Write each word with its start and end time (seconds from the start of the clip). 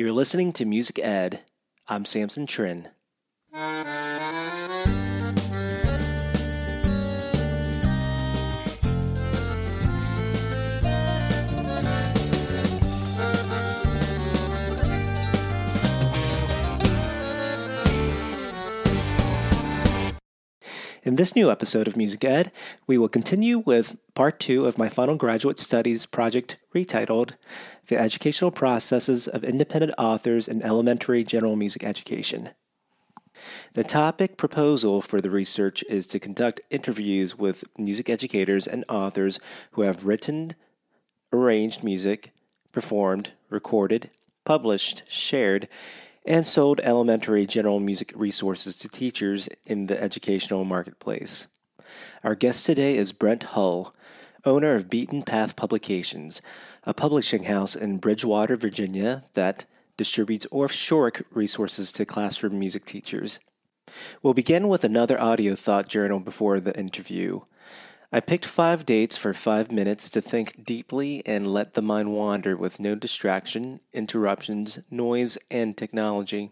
You're 0.00 0.12
listening 0.12 0.54
to 0.54 0.64
Music 0.64 0.98
Ed. 0.98 1.42
I'm 1.86 2.06
Samson 2.06 2.46
Trin. 2.46 2.88
In 21.10 21.16
this 21.16 21.34
new 21.34 21.50
episode 21.50 21.88
of 21.88 21.96
Music 21.96 22.24
Ed, 22.24 22.52
we 22.86 22.96
will 22.96 23.08
continue 23.08 23.58
with 23.58 23.96
part 24.14 24.38
two 24.38 24.64
of 24.64 24.78
my 24.78 24.88
final 24.88 25.16
graduate 25.16 25.58
studies 25.58 26.06
project 26.06 26.56
retitled 26.72 27.32
The 27.88 27.98
Educational 27.98 28.52
Processes 28.52 29.26
of 29.26 29.42
Independent 29.42 29.92
Authors 29.98 30.46
in 30.46 30.62
Elementary 30.62 31.24
General 31.24 31.56
Music 31.56 31.82
Education. 31.82 32.50
The 33.72 33.82
topic 33.82 34.36
proposal 34.36 35.02
for 35.02 35.20
the 35.20 35.30
research 35.30 35.82
is 35.88 36.06
to 36.06 36.20
conduct 36.20 36.60
interviews 36.70 37.36
with 37.36 37.64
music 37.76 38.08
educators 38.08 38.68
and 38.68 38.84
authors 38.88 39.40
who 39.72 39.82
have 39.82 40.06
written, 40.06 40.52
arranged 41.32 41.82
music, 41.82 42.30
performed, 42.70 43.32
recorded, 43.48 44.10
published, 44.44 45.02
shared, 45.08 45.66
and 46.24 46.46
sold 46.46 46.80
elementary 46.80 47.46
general 47.46 47.80
music 47.80 48.12
resources 48.14 48.76
to 48.76 48.88
teachers 48.88 49.48
in 49.66 49.86
the 49.86 50.00
educational 50.02 50.64
marketplace. 50.64 51.46
Our 52.22 52.34
guest 52.34 52.66
today 52.66 52.96
is 52.96 53.12
Brent 53.12 53.42
Hull, 53.42 53.94
owner 54.44 54.74
of 54.74 54.90
Beaten 54.90 55.22
Path 55.22 55.56
Publications, 55.56 56.40
a 56.84 56.94
publishing 56.94 57.44
house 57.44 57.74
in 57.74 57.98
Bridgewater, 57.98 58.56
Virginia 58.56 59.24
that 59.34 59.66
distributes 59.96 60.46
Orff 60.46 60.72
Schulwerk 60.72 61.22
resources 61.30 61.92
to 61.92 62.04
classroom 62.04 62.58
music 62.58 62.84
teachers. 62.84 63.38
We'll 64.22 64.34
begin 64.34 64.68
with 64.68 64.84
another 64.84 65.20
audio 65.20 65.54
thought 65.54 65.88
journal 65.88 66.20
before 66.20 66.60
the 66.60 66.78
interview. 66.78 67.40
I 68.12 68.18
picked 68.18 68.44
five 68.44 68.84
dates 68.84 69.16
for 69.16 69.32
five 69.32 69.70
minutes 69.70 70.08
to 70.10 70.20
think 70.20 70.64
deeply 70.64 71.22
and 71.24 71.46
let 71.46 71.74
the 71.74 71.82
mind 71.82 72.12
wander 72.12 72.56
with 72.56 72.80
no 72.80 72.96
distraction, 72.96 73.78
interruptions, 73.92 74.80
noise, 74.90 75.38
and 75.48 75.76
technology. 75.76 76.50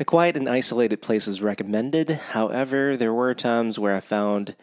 A 0.00 0.04
quiet 0.06 0.34
and 0.34 0.48
isolated 0.48 1.02
place 1.02 1.28
is 1.28 1.42
recommended. 1.42 2.08
However, 2.08 2.96
there 2.96 3.12
were 3.12 3.34
times 3.34 3.78
where 3.78 3.94
I 3.94 4.00
found 4.00 4.56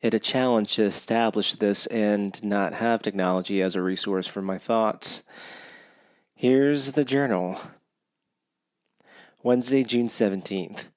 it 0.00 0.14
a 0.14 0.20
challenge 0.20 0.76
to 0.76 0.84
establish 0.84 1.54
this 1.54 1.86
and 1.86 2.40
not 2.44 2.74
have 2.74 3.02
technology 3.02 3.60
as 3.60 3.74
a 3.74 3.82
resource 3.82 4.28
for 4.28 4.40
my 4.40 4.56
thoughts. 4.56 5.24
Here's 6.32 6.92
the 6.92 7.04
journal 7.04 7.60
Wednesday, 9.42 9.82
June 9.82 10.06
17th. 10.06 10.90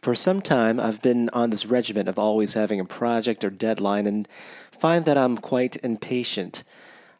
For 0.00 0.14
some 0.14 0.40
time, 0.40 0.78
I've 0.78 1.02
been 1.02 1.28
on 1.30 1.50
this 1.50 1.66
regimen 1.66 2.08
of 2.08 2.18
always 2.18 2.54
having 2.54 2.80
a 2.80 2.84
project 2.84 3.44
or 3.44 3.50
deadline 3.50 4.06
and 4.06 4.28
find 4.70 5.04
that 5.04 5.18
I'm 5.18 5.38
quite 5.38 5.76
impatient. 5.82 6.62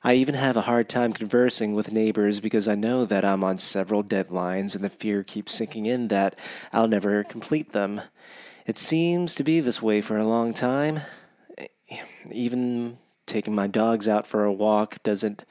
I 0.05 0.15
even 0.15 0.37
have 0.37 0.57
a 0.57 0.63
hard 0.63 0.89
time 0.89 1.13
conversing 1.13 1.75
with 1.75 1.91
neighbors 1.91 2.39
because 2.39 2.69
I 2.69 2.77
know 2.77 3.05
that 3.07 3.25
I'm 3.25 3.43
on 3.43 3.59
several 3.59 4.05
deadlines 4.05 4.77
and 4.77 4.85
the 4.85 4.91
fear 4.91 5.25
keeps 5.25 5.53
sinking 5.53 5.87
in 5.87 6.09
that 6.09 6.39
I'll 6.73 6.87
never 6.87 7.25
complete 7.25 7.73
them. 7.73 8.03
It 8.67 8.79
seems 8.79 9.35
to 9.35 9.43
be 9.43 9.59
this 9.59 9.83
way 9.83 10.01
for 10.01 10.17
a 10.17 10.27
long 10.27 10.55
time. 10.55 11.01
Even 12.31 12.99
taking 13.27 13.55
my 13.55 13.67
dogs 13.67 14.07
out 14.07 14.27
for 14.27 14.45
a 14.45 14.53
walk 14.53 15.03
doesn't 15.03 15.45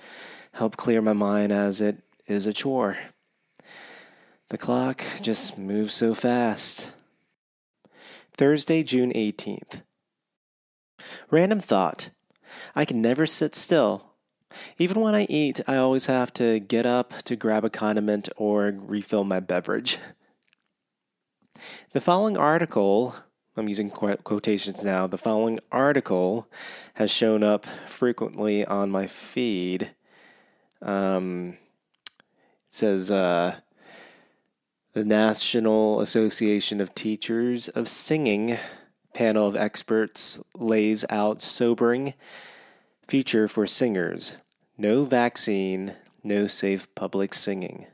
help 0.53 0.77
clear 0.77 1.01
my 1.01 1.13
mind 1.13 1.51
as 1.51 1.81
it 1.81 1.97
is 2.25 2.47
a 2.47 2.53
chore. 2.53 2.97
The 4.49 4.57
clock 4.57 5.03
just 5.21 5.57
moves 5.57 5.93
so 5.93 6.13
fast. 6.13 6.91
Thursday, 8.37 8.83
June 8.83 9.13
18th. 9.13 9.81
Random 11.31 11.59
thought. 11.61 12.09
I 12.75 12.83
can 12.83 13.01
never 13.01 13.25
sit 13.25 13.55
still. 13.55 14.11
Even 14.77 15.01
when 15.01 15.15
I 15.15 15.25
eat, 15.29 15.61
I 15.67 15.77
always 15.77 16.07
have 16.07 16.33
to 16.33 16.59
get 16.59 16.85
up 16.85 17.13
to 17.23 17.35
grab 17.37 17.63
a 17.63 17.69
condiment 17.69 18.27
or 18.35 18.73
refill 18.75 19.23
my 19.23 19.39
beverage. 19.39 19.99
The 21.93 22.01
following 22.01 22.37
article, 22.37 23.15
I'm 23.55 23.69
using 23.69 23.89
quotations 23.89 24.83
now, 24.83 25.07
the 25.07 25.17
following 25.17 25.59
article 25.71 26.49
has 26.95 27.11
shown 27.11 27.41
up 27.41 27.65
frequently 27.87 28.65
on 28.65 28.91
my 28.91 29.07
feed. 29.07 29.91
Um, 30.81 31.57
it 32.17 32.25
says, 32.69 33.09
uh, 33.09 33.59
the 34.95 35.03
National 35.03 35.99
Association 35.99 36.79
of 36.79 36.95
Teachers 36.95 37.67
of 37.67 37.89
Singing 37.89 38.57
panel 39.13 39.45
of 39.45 39.53
experts 39.53 40.39
lays 40.57 41.03
out 41.09 41.41
sobering 41.41 42.13
future 43.05 43.49
for 43.49 43.67
singers. 43.67 44.37
No 44.77 45.03
vaccine, 45.03 45.95
no 46.23 46.47
safe 46.47 46.87
public 46.95 47.33
singing. 47.33 47.87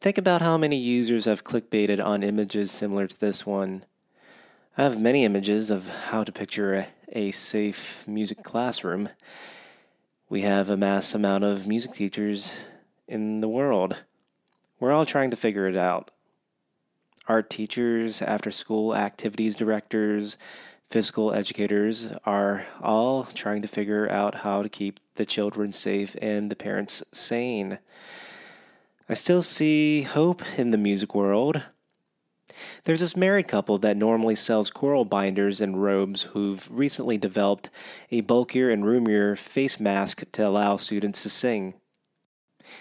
Think 0.00 0.18
about 0.18 0.40
how 0.40 0.56
many 0.56 0.76
users 0.76 1.24
have 1.24 1.42
clickbaited 1.42 2.02
on 2.02 2.22
images 2.22 2.70
similar 2.70 3.08
to 3.08 3.18
this 3.18 3.44
one. 3.44 3.84
I 4.76 4.84
have 4.84 5.00
many 5.00 5.24
images 5.24 5.68
of 5.68 5.88
how 6.10 6.22
to 6.22 6.30
picture 6.30 6.74
a, 6.76 6.88
a 7.08 7.32
safe 7.32 8.06
music 8.06 8.44
classroom. 8.44 9.08
We 10.28 10.42
have 10.42 10.70
a 10.70 10.76
mass 10.76 11.12
amount 11.12 11.42
of 11.42 11.66
music 11.66 11.92
teachers 11.92 12.52
in 13.08 13.40
the 13.40 13.48
world. 13.48 13.96
We're 14.80 14.92
all 14.92 15.06
trying 15.06 15.30
to 15.30 15.36
figure 15.36 15.66
it 15.66 15.76
out. 15.76 16.10
Art 17.26 17.50
teachers, 17.50 18.22
after 18.22 18.50
school 18.50 18.94
activities 18.94 19.56
directors, 19.56 20.36
physical 20.88 21.34
educators 21.34 22.12
are 22.24 22.66
all 22.80 23.24
trying 23.24 23.60
to 23.62 23.68
figure 23.68 24.08
out 24.10 24.36
how 24.36 24.62
to 24.62 24.68
keep 24.68 25.00
the 25.16 25.26
children 25.26 25.72
safe 25.72 26.16
and 26.22 26.50
the 26.50 26.56
parents 26.56 27.02
sane. 27.12 27.78
I 29.08 29.14
still 29.14 29.42
see 29.42 30.02
hope 30.02 30.42
in 30.56 30.70
the 30.70 30.78
music 30.78 31.14
world. 31.14 31.62
There's 32.84 33.00
this 33.00 33.16
married 33.16 33.48
couple 33.48 33.78
that 33.78 33.96
normally 33.96 34.36
sells 34.36 34.70
choral 34.70 35.04
binders 35.04 35.60
and 35.60 35.82
robes 35.82 36.22
who've 36.22 36.68
recently 36.70 37.18
developed 37.18 37.68
a 38.10 38.22
bulkier 38.22 38.70
and 38.70 38.84
roomier 38.84 39.36
face 39.36 39.78
mask 39.78 40.24
to 40.32 40.46
allow 40.46 40.76
students 40.76 41.22
to 41.24 41.28
sing. 41.28 41.74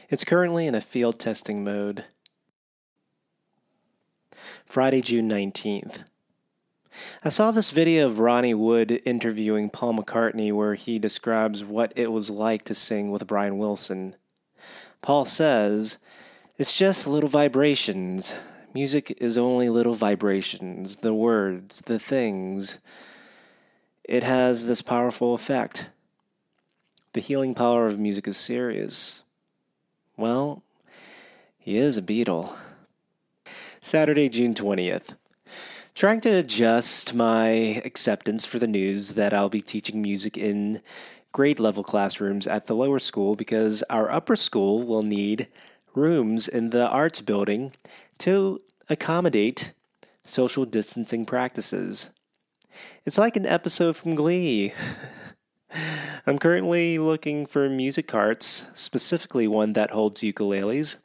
It's 0.10 0.24
currently 0.24 0.68
in 0.68 0.76
a 0.76 0.82
field 0.82 1.20
testing 1.20 1.64
mode. 1.64 2.06
Friday, 4.66 5.02
June 5.02 5.30
19th. 5.30 6.04
I 7.24 7.30
saw 7.30 7.52
this 7.52 7.72
video 7.72 8.08
of 8.08 8.20
Ronnie 8.20 8.54
Wood 8.54 9.02
interviewing 9.06 9.70
Paul 9.70 9.94
McCartney 9.94 10.52
where 10.52 10.76
he 10.76 11.00
describes 11.00 11.64
what 11.64 11.94
it 11.96 12.12
was 12.12 12.30
like 12.30 12.64
to 12.66 12.76
sing 12.76 13.12
with 13.12 13.28
Brian 13.28 13.58
Wilson. 13.58 14.16
Paul 15.02 15.26
says, 15.26 15.98
It's 16.58 16.78
just 16.78 17.08
little 17.08 17.30
vibrations. 17.30 18.36
Music 18.74 19.16
is 19.20 19.38
only 19.38 19.70
little 19.70 19.96
vibrations, 19.96 20.98
the 20.98 21.14
words, 21.14 21.82
the 21.82 22.00
things. 22.00 22.80
It 24.04 24.24
has 24.24 24.66
this 24.66 24.82
powerful 24.82 25.34
effect. 25.34 25.90
The 27.14 27.22
healing 27.22 27.56
power 27.56 27.88
of 27.88 28.00
music 28.00 28.28
is 28.28 28.38
serious. 28.38 29.24
Well, 30.18 30.64
he 31.60 31.78
is 31.78 31.96
a 31.96 32.02
Beatle. 32.02 32.52
Saturday, 33.80 34.30
June 34.30 34.56
20th. 34.56 35.16
Trying 35.94 36.22
to 36.22 36.30
adjust 36.30 37.14
my 37.14 37.84
acceptance 37.86 38.44
for 38.44 38.58
the 38.58 38.66
news 38.66 39.14
that 39.14 39.32
I'll 39.32 39.48
be 39.48 39.62
teaching 39.62 40.02
music 40.02 40.36
in 40.36 40.82
grade 41.34 41.60
level 41.60 41.84
classrooms 41.84 42.48
at 42.48 42.66
the 42.66 42.76
lower 42.76 42.98
school 42.98 43.36
because 43.36 43.84
our 43.92 44.12
upper 44.12 44.36
school 44.36 44.82
will 44.82 45.04
need 45.04 45.50
rooms 45.94 46.48
in 46.48 46.72
the 46.72 46.88
arts 46.90 47.22
building 47.22 47.74
to 48.18 48.60
accommodate 48.90 49.72
social 50.24 50.66
distancing 50.66 51.28
practices. 51.28 52.10
It's 53.06 53.20
like 53.20 53.36
an 53.36 53.46
episode 53.46 53.96
from 53.96 54.16
Glee. 54.16 54.74
I'm 56.26 56.40
currently 56.40 56.98
looking 56.98 57.46
for 57.46 57.70
music 57.70 58.08
carts, 58.08 58.68
specifically 58.74 59.48
one 59.48 59.74
that 59.74 59.92
holds 59.92 60.22
ukuleles. 60.22 60.98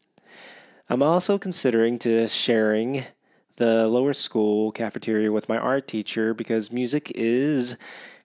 I'm 0.89 1.03
also 1.03 1.39
considering 1.39 1.99
to 2.01 2.29
sharing 2.29 3.05
the 3.57 3.89
lower 3.89 4.15
school 4.15 4.73
cafeteria 4.73 5.31
with 5.31 5.49
my 5.49 5.57
art 5.57 5.87
teacher 5.87 6.35
because 6.35 6.73
music 6.73 7.13
is 7.15 7.77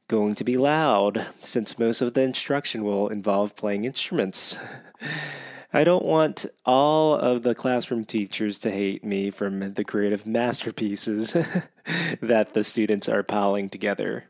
going 0.07 0.35
to 0.35 0.43
be 0.43 0.57
loud 0.57 1.27
since 1.43 1.77
most 1.77 2.01
of 2.01 2.13
the 2.13 2.21
instruction 2.21 2.83
will 2.83 3.09
involve 3.09 3.55
playing 3.55 3.85
instruments. 3.85 4.57
I 5.73 5.83
don't 5.83 6.05
want 6.05 6.45
all 6.65 7.15
of 7.15 7.43
the 7.43 7.53
classroom 7.53 8.05
teachers 8.05 8.57
to 8.59 8.71
hate 8.71 9.03
me 9.03 9.29
from 9.29 9.73
the 9.73 9.83
creative 9.83 10.25
masterpieces 10.25 11.33
that 12.21 12.53
the 12.53 12.63
students 12.63 13.09
are 13.09 13.21
piling 13.21 13.69
together. 13.69 14.25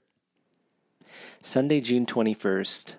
Sunday, 1.42 1.80
June 1.82 2.06
21st. 2.06 2.94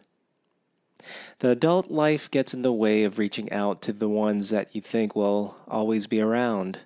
The 1.40 1.50
adult 1.50 1.90
life 1.90 2.30
gets 2.30 2.54
in 2.54 2.62
the 2.62 2.72
way 2.72 3.04
of 3.04 3.18
reaching 3.18 3.52
out 3.52 3.82
to 3.82 3.92
the 3.92 4.08
ones 4.08 4.50
that 4.50 4.74
you 4.74 4.80
think 4.80 5.14
will 5.14 5.56
always 5.66 6.06
be 6.06 6.20
around. 6.20 6.80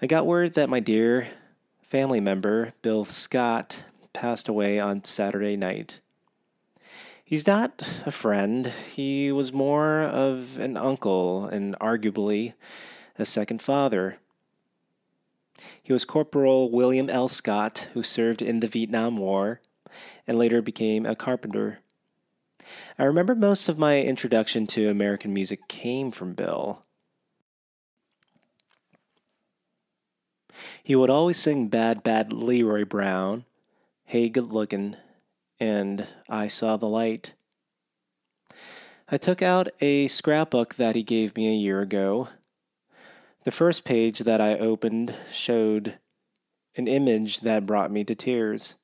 I 0.00 0.06
got 0.06 0.26
word 0.26 0.54
that 0.54 0.68
my 0.68 0.80
dear 0.80 1.28
family 1.82 2.20
member, 2.20 2.72
Bill 2.82 3.04
Scott, 3.04 3.82
passed 4.12 4.48
away 4.48 4.78
on 4.78 5.04
Saturday 5.04 5.56
night. 5.56 6.00
He's 7.24 7.46
not 7.46 7.86
a 8.06 8.10
friend, 8.10 8.72
he 8.94 9.30
was 9.30 9.52
more 9.52 10.02
of 10.02 10.58
an 10.58 10.76
uncle 10.76 11.44
and 11.46 11.76
arguably 11.78 12.54
a 13.18 13.26
second 13.26 13.60
father. 13.60 14.18
He 15.82 15.92
was 15.92 16.04
Corporal 16.04 16.70
William 16.70 17.10
L. 17.10 17.28
Scott, 17.28 17.88
who 17.92 18.02
served 18.02 18.40
in 18.40 18.60
the 18.60 18.68
Vietnam 18.68 19.16
War 19.18 19.60
and 20.28 20.38
later 20.38 20.60
became 20.60 21.06
a 21.06 21.16
carpenter. 21.16 21.80
I 22.98 23.04
remember 23.04 23.34
most 23.34 23.68
of 23.68 23.78
my 23.78 24.02
introduction 24.02 24.66
to 24.68 24.90
American 24.90 25.32
music 25.32 25.66
came 25.68 26.10
from 26.10 26.34
Bill. 26.34 26.84
He 30.82 30.94
would 30.94 31.10
always 31.10 31.38
sing 31.38 31.68
Bad 31.68 32.02
Bad 32.02 32.32
Leroy 32.32 32.84
Brown, 32.84 33.46
Hey 34.04 34.28
Good 34.28 34.52
Lookin', 34.52 34.96
and 35.58 36.06
I 36.28 36.46
Saw 36.46 36.76
the 36.76 36.88
Light. 36.88 37.32
I 39.10 39.16
took 39.16 39.40
out 39.40 39.68
a 39.80 40.08
scrapbook 40.08 40.74
that 40.74 40.94
he 40.94 41.02
gave 41.02 41.36
me 41.36 41.48
a 41.48 41.56
year 41.56 41.80
ago. 41.80 42.28
The 43.44 43.50
first 43.50 43.84
page 43.84 44.20
that 44.20 44.40
I 44.40 44.58
opened 44.58 45.14
showed 45.32 45.98
an 46.76 46.86
image 46.86 47.40
that 47.40 47.64
brought 47.64 47.90
me 47.90 48.04
to 48.04 48.14
tears. 48.14 48.74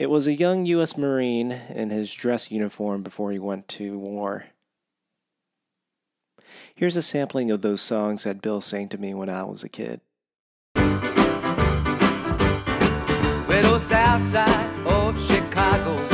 It 0.00 0.08
was 0.08 0.26
a 0.26 0.32
young 0.32 0.64
U.S. 0.64 0.96
Marine 0.96 1.52
in 1.52 1.90
his 1.90 2.14
dress 2.14 2.50
uniform 2.50 3.02
before 3.02 3.32
he 3.32 3.38
went 3.38 3.68
to 3.68 3.98
war. 3.98 4.46
Here's 6.74 6.96
a 6.96 7.02
sampling 7.02 7.50
of 7.50 7.60
those 7.60 7.82
songs 7.82 8.24
that 8.24 8.40
Bill 8.40 8.62
sang 8.62 8.88
to 8.88 8.98
me 8.98 9.12
when 9.12 9.28
I 9.28 9.42
was 9.42 9.62
a 9.62 9.68
kid. 9.68 10.00
South 13.78 14.26
side 14.26 14.86
of 14.86 15.20
Chicago 15.26 16.09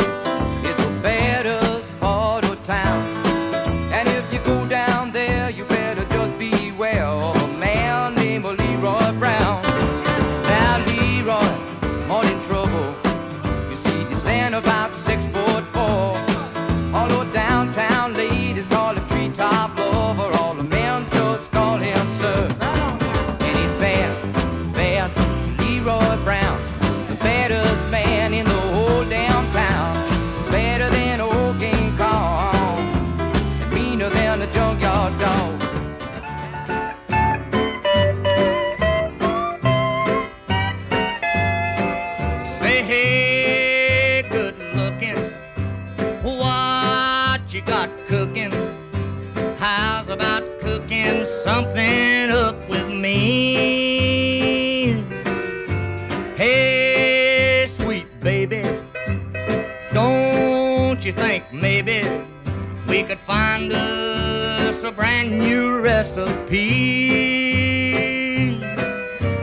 us 63.72 64.84
a 64.84 64.92
brand 64.92 65.38
new 65.38 65.80
recipe. 65.80 67.06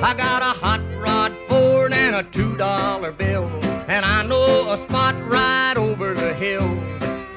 I 0.02 0.14
got 0.14 0.42
a 0.42 0.54
hot 0.60 0.82
rod 0.98 1.34
Ford 1.48 1.94
and 1.94 2.16
a 2.16 2.24
two 2.24 2.56
dollar 2.58 3.12
bill, 3.12 3.50
and 3.88 4.06
I 4.06 4.24
know 4.26 4.72
a 4.72 4.78
spot 4.78 5.16
right 5.28 5.76
over 5.78 6.14
the 6.14 6.34
hill. 6.34 6.70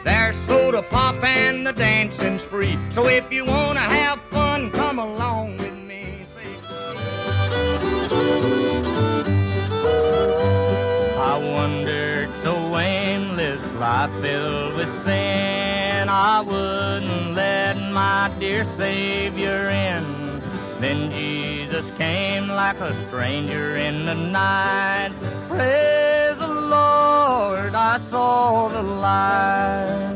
There's 0.05 0.37
soda 0.37 0.83
pop 0.83 1.23
and 1.25 1.67
the 1.67 1.73
dancing 1.73 2.39
spree. 2.39 2.79
So 2.91 3.09
if 3.09 3.33
you 3.33 3.45
wanna 3.45 3.81
have 3.81 4.21
fun, 4.31 4.71
come 4.71 4.99
along 4.99 5.57
with 5.59 5.75
me. 5.75 6.25
I 11.19 11.39
wandered 11.53 12.33
so 12.35 12.79
aimless, 12.79 13.73
life 13.73 14.13
filled 14.23 14.75
with 14.77 14.91
sin 15.03 15.26
like 22.67 22.81
a 22.81 22.95
stranger 22.95 23.77
in 23.77 24.07
the 24.07 24.15
night. 24.15 25.13
Praise 25.49 26.37
the 26.37 26.49
Lord, 26.49 27.75
I 27.75 27.99
saw 27.99 28.69
the 28.69 28.83
light. 28.83 30.15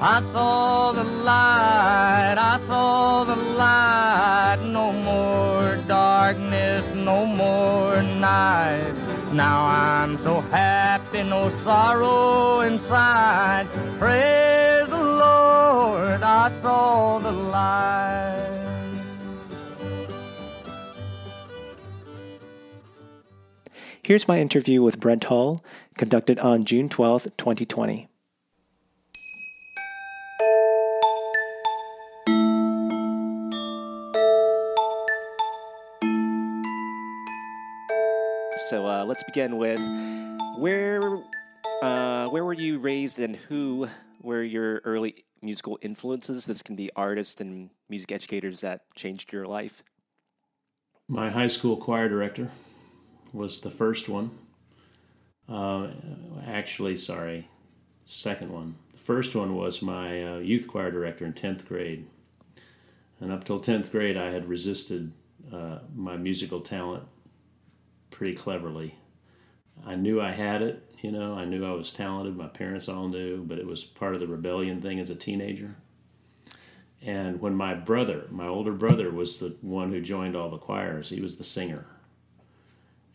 I 0.00 0.20
saw 0.32 0.92
the 0.92 1.02
light, 1.02 2.36
I 2.38 2.58
saw 2.68 3.24
the 3.24 3.34
light. 3.34 4.60
No 4.64 4.92
more 4.92 5.76
darkness, 5.88 6.90
no 6.94 7.26
more 7.26 8.02
night. 8.02 8.94
Now 9.32 9.66
I'm 9.66 10.16
so 10.18 10.42
happy, 10.42 11.22
no 11.24 11.48
sorrow 11.48 12.60
inside. 12.60 13.66
Praise 13.98 14.61
Lord, 15.72 16.22
I 16.22 16.50
saw 16.60 17.18
the 17.18 17.32
light. 17.32 18.60
Here's 24.02 24.28
my 24.28 24.38
interview 24.38 24.82
with 24.82 25.00
Brent 25.00 25.24
Hull, 25.24 25.64
conducted 25.96 26.38
on 26.40 26.66
June 26.66 26.90
12, 26.90 27.28
2020. 27.38 28.06
So 38.68 38.86
uh, 38.86 39.04
let's 39.06 39.22
begin 39.24 39.56
with 39.56 39.80
where 40.58 41.16
uh, 41.80 42.28
where 42.28 42.44
were 42.44 42.52
you 42.52 42.78
raised 42.78 43.18
and 43.18 43.36
who 43.36 43.88
were 44.20 44.42
your 44.42 44.82
early 44.84 45.24
musical 45.42 45.78
influences? 45.82 46.46
This 46.46 46.62
can 46.62 46.76
be 46.76 46.90
artists 46.96 47.40
and 47.40 47.70
music 47.88 48.12
educators 48.12 48.60
that 48.60 48.82
changed 48.94 49.32
your 49.32 49.46
life. 49.46 49.82
My 51.08 51.30
high 51.30 51.48
school 51.48 51.76
choir 51.76 52.08
director 52.08 52.48
was 53.32 53.60
the 53.60 53.70
first 53.70 54.08
one. 54.08 54.30
Uh, 55.48 55.88
actually, 56.46 56.96
sorry, 56.96 57.48
second 58.04 58.52
one. 58.52 58.76
The 58.92 58.98
first 58.98 59.34
one 59.34 59.54
was 59.56 59.82
my 59.82 60.34
uh, 60.34 60.38
youth 60.38 60.68
choir 60.68 60.90
director 60.90 61.26
in 61.26 61.32
10th 61.32 61.66
grade. 61.66 62.06
And 63.20 63.30
up 63.32 63.44
till 63.44 63.60
10th 63.60 63.90
grade, 63.90 64.16
I 64.16 64.30
had 64.30 64.48
resisted 64.48 65.12
uh, 65.52 65.78
my 65.94 66.16
musical 66.16 66.60
talent 66.60 67.04
pretty 68.10 68.34
cleverly. 68.34 68.94
I 69.84 69.96
knew 69.96 70.20
I 70.20 70.30
had 70.30 70.62
it, 70.62 70.91
you 71.02 71.10
know, 71.10 71.34
I 71.34 71.44
knew 71.44 71.66
I 71.66 71.72
was 71.72 71.92
talented. 71.92 72.36
My 72.36 72.46
parents 72.46 72.88
all 72.88 73.08
knew, 73.08 73.42
but 73.42 73.58
it 73.58 73.66
was 73.66 73.84
part 73.84 74.14
of 74.14 74.20
the 74.20 74.26
rebellion 74.28 74.80
thing 74.80 75.00
as 75.00 75.10
a 75.10 75.16
teenager. 75.16 75.74
And 77.04 77.40
when 77.40 77.56
my 77.56 77.74
brother, 77.74 78.26
my 78.30 78.46
older 78.46 78.72
brother, 78.72 79.10
was 79.10 79.38
the 79.38 79.56
one 79.60 79.90
who 79.90 80.00
joined 80.00 80.36
all 80.36 80.48
the 80.48 80.58
choirs, 80.58 81.08
he 81.08 81.20
was 81.20 81.36
the 81.36 81.44
singer. 81.44 81.86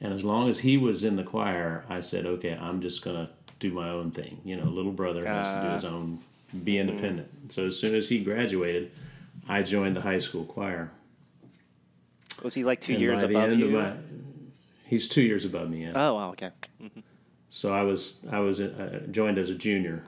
And 0.01 0.13
as 0.13 0.25
long 0.25 0.49
as 0.49 0.59
he 0.59 0.77
was 0.77 1.05
in 1.05 1.15
the 1.15 1.23
choir, 1.23 1.85
I 1.87 2.01
said, 2.01 2.25
okay, 2.25 2.57
I'm 2.59 2.81
just 2.81 3.01
going 3.01 3.15
to 3.15 3.31
do 3.59 3.71
my 3.71 3.89
own 3.89 4.11
thing. 4.11 4.41
You 4.43 4.57
know, 4.57 4.65
little 4.65 4.91
brother 4.91 5.25
has 5.25 5.51
to 5.51 5.67
do 5.67 5.73
his 5.73 5.85
ah. 5.85 5.95
own, 5.95 6.19
be 6.65 6.77
independent. 6.77 7.47
Mm. 7.47 7.51
So 7.53 7.67
as 7.67 7.79
soon 7.79 7.95
as 7.95 8.09
he 8.09 8.19
graduated, 8.19 8.91
I 9.47 9.63
joined 9.63 9.95
the 9.95 10.01
high 10.01 10.19
school 10.19 10.43
choir. 10.43 10.91
Was 12.43 12.53
he 12.53 12.65
like 12.65 12.81
two 12.81 12.93
and 12.93 13.01
years 13.01 13.23
above 13.23 13.53
you? 13.53 13.69
My, 13.69 13.93
he's 14.85 15.07
two 15.07 15.23
years 15.23 15.45
above 15.45 15.69
me. 15.69 15.83
Yeah. 15.83 15.93
Oh, 15.95 16.15
wow, 16.15 16.29
okay. 16.31 16.51
Mm-hmm. 16.83 16.99
So 17.49 17.73
I 17.73 17.81
was 17.83 18.17
I 18.31 18.39
was 18.39 18.59
uh, 18.59 19.03
joined 19.11 19.37
as 19.37 19.49
a 19.49 19.55
junior 19.55 20.03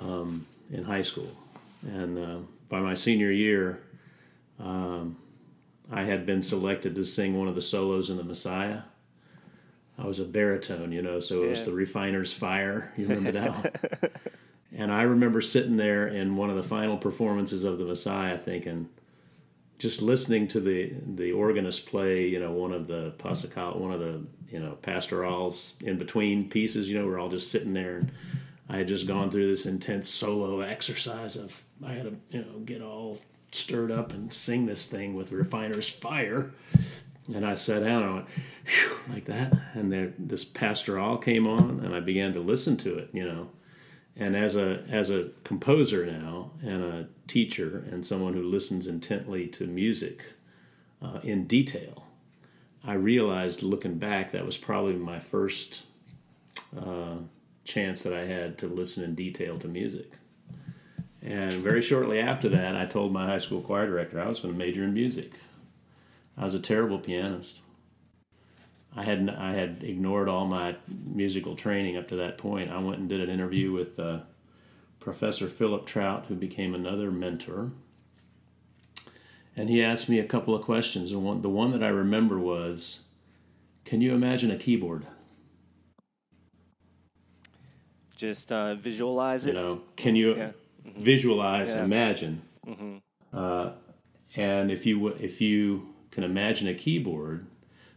um, 0.00 0.46
in 0.72 0.84
high 0.84 1.02
school, 1.02 1.30
and 1.82 2.18
uh, 2.18 2.38
by 2.68 2.80
my 2.80 2.94
senior 2.94 3.30
year, 3.30 3.80
um, 4.58 5.16
I 5.90 6.02
had 6.02 6.26
been 6.26 6.42
selected 6.42 6.94
to 6.96 7.04
sing 7.04 7.38
one 7.38 7.48
of 7.48 7.54
the 7.54 7.62
solos 7.62 8.10
in 8.10 8.16
the 8.16 8.24
Messiah. 8.24 8.80
I 9.98 10.06
was 10.06 10.18
a 10.18 10.24
baritone, 10.24 10.92
you 10.92 11.00
know, 11.00 11.20
so 11.20 11.44
it 11.44 11.50
was 11.50 11.62
the 11.62 11.72
refiner's 11.72 12.34
fire. 12.34 12.92
You 12.98 13.06
remember 13.06 13.32
that? 13.32 14.12
And 14.76 14.92
I 14.92 15.02
remember 15.02 15.40
sitting 15.40 15.78
there 15.78 16.06
in 16.06 16.36
one 16.36 16.50
of 16.50 16.56
the 16.56 16.62
final 16.62 16.98
performances 16.98 17.64
of 17.64 17.78
the 17.78 17.86
Messiah, 17.86 18.36
thinking, 18.36 18.90
just 19.78 20.02
listening 20.02 20.48
to 20.48 20.60
the 20.60 20.94
the 21.14 21.32
organist 21.32 21.86
play, 21.86 22.26
you 22.26 22.40
know, 22.40 22.52
one 22.52 22.72
of 22.72 22.86
the 22.86 23.12
Pascal, 23.18 23.78
one 23.78 23.92
of 23.92 24.00
the 24.00 24.22
you 24.50 24.58
know 24.58 24.72
pastorals 24.82 25.74
in 25.80 25.98
between 25.98 26.48
pieces. 26.48 26.88
You 26.88 26.98
know, 26.98 27.06
we're 27.06 27.18
all 27.18 27.28
just 27.28 27.50
sitting 27.50 27.74
there, 27.74 27.98
and 27.98 28.12
I 28.68 28.78
had 28.78 28.88
just 28.88 29.06
gone 29.06 29.30
through 29.30 29.48
this 29.48 29.66
intense 29.66 30.08
solo 30.08 30.60
exercise 30.60 31.36
of 31.36 31.62
I 31.84 31.92
had 31.92 32.04
to 32.04 32.36
you 32.36 32.44
know 32.44 32.58
get 32.64 32.82
all 32.82 33.18
stirred 33.52 33.90
up 33.90 34.12
and 34.12 34.32
sing 34.32 34.66
this 34.66 34.86
thing 34.86 35.14
with 35.14 35.32
refiner's 35.32 35.88
fire. 35.88 36.52
And 37.34 37.44
I 37.44 37.54
sat 37.54 37.82
down 37.82 38.02
and 38.02 38.10
I 38.10 38.14
went, 38.14 38.28
like 39.08 39.24
that. 39.24 39.52
And 39.74 39.92
there, 39.92 40.12
this 40.16 40.44
pastoral 40.44 41.18
came 41.18 41.46
on, 41.46 41.80
and 41.80 41.94
I 41.94 42.00
began 42.00 42.32
to 42.34 42.40
listen 42.40 42.76
to 42.78 42.98
it, 42.98 43.10
you 43.12 43.24
know. 43.24 43.48
And 44.18 44.34
as 44.34 44.56
a 44.56 44.82
as 44.88 45.10
a 45.10 45.28
composer 45.44 46.06
now, 46.06 46.52
and 46.62 46.82
a 46.82 47.08
teacher, 47.26 47.84
and 47.90 48.04
someone 48.04 48.32
who 48.32 48.42
listens 48.42 48.86
intently 48.86 49.46
to 49.48 49.66
music 49.66 50.32
uh, 51.02 51.20
in 51.22 51.46
detail, 51.46 52.04
I 52.82 52.94
realized 52.94 53.62
looking 53.62 53.98
back 53.98 54.32
that 54.32 54.46
was 54.46 54.56
probably 54.56 54.94
my 54.94 55.20
first 55.20 55.84
uh, 56.78 57.16
chance 57.64 58.02
that 58.04 58.14
I 58.14 58.24
had 58.24 58.56
to 58.58 58.68
listen 58.68 59.04
in 59.04 59.14
detail 59.14 59.58
to 59.58 59.68
music. 59.68 60.12
And 61.20 61.52
very 61.52 61.82
shortly 61.82 62.20
after 62.20 62.48
that, 62.50 62.76
I 62.76 62.86
told 62.86 63.12
my 63.12 63.26
high 63.26 63.38
school 63.38 63.60
choir 63.60 63.86
director 63.86 64.20
I 64.20 64.28
was 64.28 64.40
going 64.40 64.54
to 64.54 64.58
major 64.58 64.84
in 64.84 64.94
music. 64.94 65.32
I 66.38 66.44
was 66.44 66.54
a 66.54 66.60
terrible 66.60 66.98
pianist. 67.00 67.60
I 68.96 69.02
had 69.04 69.28
I 69.28 69.52
had 69.52 69.82
ignored 69.84 70.28
all 70.28 70.46
my 70.46 70.76
musical 71.04 71.54
training 71.54 71.96
up 71.96 72.08
to 72.08 72.16
that 72.16 72.38
point. 72.38 72.70
I 72.70 72.78
went 72.78 72.98
and 72.98 73.08
did 73.08 73.20
an 73.20 73.28
interview 73.28 73.70
with 73.72 73.98
uh, 74.00 74.20
Professor 75.00 75.48
Philip 75.48 75.84
Trout, 75.86 76.26
who 76.28 76.34
became 76.34 76.74
another 76.74 77.10
mentor. 77.10 77.72
And 79.54 79.68
he 79.70 79.82
asked 79.82 80.08
me 80.08 80.18
a 80.18 80.24
couple 80.24 80.54
of 80.54 80.62
questions, 80.62 81.12
and 81.12 81.24
one, 81.24 81.42
the 81.42 81.48
one 81.48 81.72
that 81.72 81.82
I 81.82 81.88
remember 81.88 82.38
was, 82.38 83.02
"Can 83.84 84.00
you 84.00 84.14
imagine 84.14 84.50
a 84.50 84.56
keyboard? 84.56 85.06
Just 88.16 88.50
uh, 88.50 88.74
visualize 88.74 89.44
it. 89.44 89.48
You 89.48 89.54
know, 89.54 89.80
can 89.96 90.16
you 90.16 90.36
Yeah. 90.36 90.52
visualize, 90.84 91.74
Yeah. 91.74 91.84
imagine? 91.84 92.42
Uh, 93.32 93.72
and 94.36 94.70
if 94.70 94.86
you 94.86 95.08
if 95.08 95.40
you 95.40 95.94
can 96.10 96.24
imagine 96.24 96.66
a 96.68 96.74
keyboard, 96.74 97.46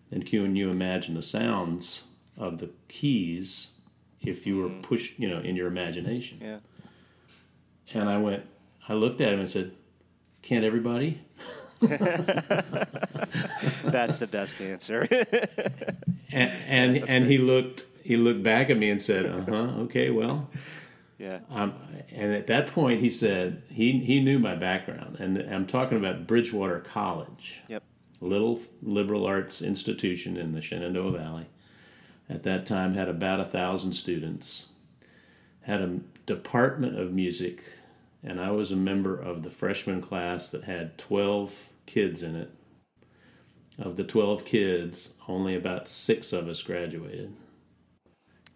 then 0.09 0.23
can 0.23 0.55
you 0.55 0.69
imagine 0.69 1.15
the 1.15 1.21
sounds 1.21 2.05
of 2.37 2.59
the 2.59 2.69
keys 2.87 3.71
if 4.21 4.47
you 4.47 4.57
were 4.57 4.69
pushed, 4.69 5.19
you 5.19 5.29
know, 5.29 5.39
in 5.39 5.55
your 5.55 5.67
imagination? 5.67 6.39
Yeah. 6.41 6.59
And 7.93 8.09
I 8.09 8.17
went, 8.17 8.45
I 8.87 8.93
looked 8.93 9.21
at 9.21 9.33
him 9.33 9.39
and 9.39 9.49
said, 9.49 9.73
"Can't 10.41 10.63
everybody?" 10.63 11.21
That's 11.79 11.99
the 14.19 14.27
best 14.31 14.61
answer. 14.61 15.07
And 16.31 16.97
and, 16.97 17.09
and 17.09 17.25
he 17.25 17.39
looked 17.39 17.85
he 18.03 18.15
looked 18.15 18.43
back 18.43 18.69
at 18.69 18.77
me 18.77 18.91
and 18.91 19.01
said, 19.01 19.25
"Uh 19.25 19.41
huh, 19.41 19.81
okay, 19.81 20.11
well." 20.11 20.47
yeah. 21.17 21.39
Um, 21.49 21.73
and 22.11 22.33
at 22.33 22.47
that 22.47 22.67
point, 22.67 23.01
he 23.01 23.09
said 23.09 23.63
he 23.69 23.99
he 23.99 24.21
knew 24.21 24.39
my 24.39 24.55
background, 24.55 25.17
and 25.19 25.37
I'm 25.53 25.67
talking 25.67 25.97
about 25.97 26.27
Bridgewater 26.27 26.79
College. 26.79 27.61
Yep. 27.67 27.83
Little 28.21 28.59
liberal 28.81 29.25
arts 29.25 29.61
institution 29.61 30.37
in 30.37 30.53
the 30.53 30.61
Shenandoah 30.61 31.11
Valley. 31.17 31.45
At 32.29 32.43
that 32.43 32.65
time, 32.65 32.93
had 32.93 33.09
about 33.09 33.39
a 33.39 33.45
thousand 33.45 33.93
students. 33.93 34.67
Had 35.61 35.81
a 35.81 35.99
department 36.25 36.99
of 36.99 37.11
music, 37.13 37.63
and 38.23 38.39
I 38.39 38.51
was 38.51 38.71
a 38.71 38.75
member 38.75 39.19
of 39.19 39.43
the 39.43 39.49
freshman 39.49 40.01
class 40.01 40.49
that 40.51 40.63
had 40.63 40.97
twelve 40.97 41.69
kids 41.85 42.21
in 42.23 42.35
it. 42.35 42.51
Of 43.77 43.95
the 43.95 44.03
twelve 44.03 44.45
kids, 44.45 45.13
only 45.27 45.55
about 45.55 45.87
six 45.87 46.33
of 46.33 46.47
us 46.47 46.61
graduated 46.61 47.33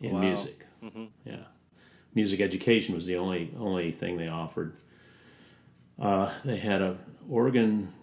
in 0.01 0.13
Wow. 0.13 0.21
music. 0.21 0.65
Yeah, 1.25 1.45
music 2.13 2.41
education 2.41 2.93
was 2.93 3.05
the 3.05 3.15
only 3.15 3.51
only 3.57 3.91
thing 3.91 4.17
they 4.17 4.27
offered. 4.27 4.73
Uh, 5.99 6.31
they 6.43 6.57
had 6.57 6.81
a 6.81 6.97
organ 7.29 7.93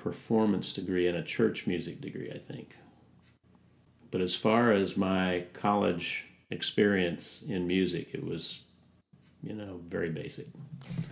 performance 0.00 0.72
degree 0.72 1.06
and 1.06 1.16
a 1.18 1.22
church 1.22 1.66
music 1.66 2.00
degree, 2.00 2.30
I 2.34 2.38
think. 2.38 2.74
But 4.10 4.22
as 4.22 4.34
far 4.34 4.72
as 4.72 4.96
my 4.96 5.44
college 5.52 6.26
experience 6.50 7.44
in 7.46 7.66
music, 7.66 8.08
it 8.12 8.24
was, 8.24 8.62
you 9.42 9.54
know, 9.54 9.80
very 9.86 10.08
basic. 10.10 10.46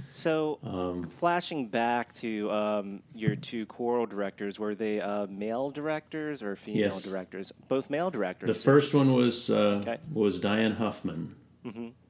So, 0.08 0.58
Um, 0.64 1.06
flashing 1.06 1.68
back 1.68 2.14
to 2.14 2.50
um, 2.50 3.02
your 3.14 3.36
two 3.36 3.66
choral 3.66 4.06
directors, 4.06 4.58
were 4.58 4.74
they 4.74 5.00
uh, 5.02 5.26
male 5.26 5.70
directors 5.70 6.42
or 6.42 6.56
female 6.56 6.80
Yes. 6.80 7.02
directors? 7.02 7.52
Both 7.68 7.90
male 7.90 8.10
directors. 8.10 8.48
The 8.48 8.54
first 8.54 8.94
one 8.94 9.12
was 9.12 9.50
uh, 9.50 9.82
Okay. 9.82 9.98
was 10.12 10.40
Diane 10.40 10.72
Huffman. 10.72 11.34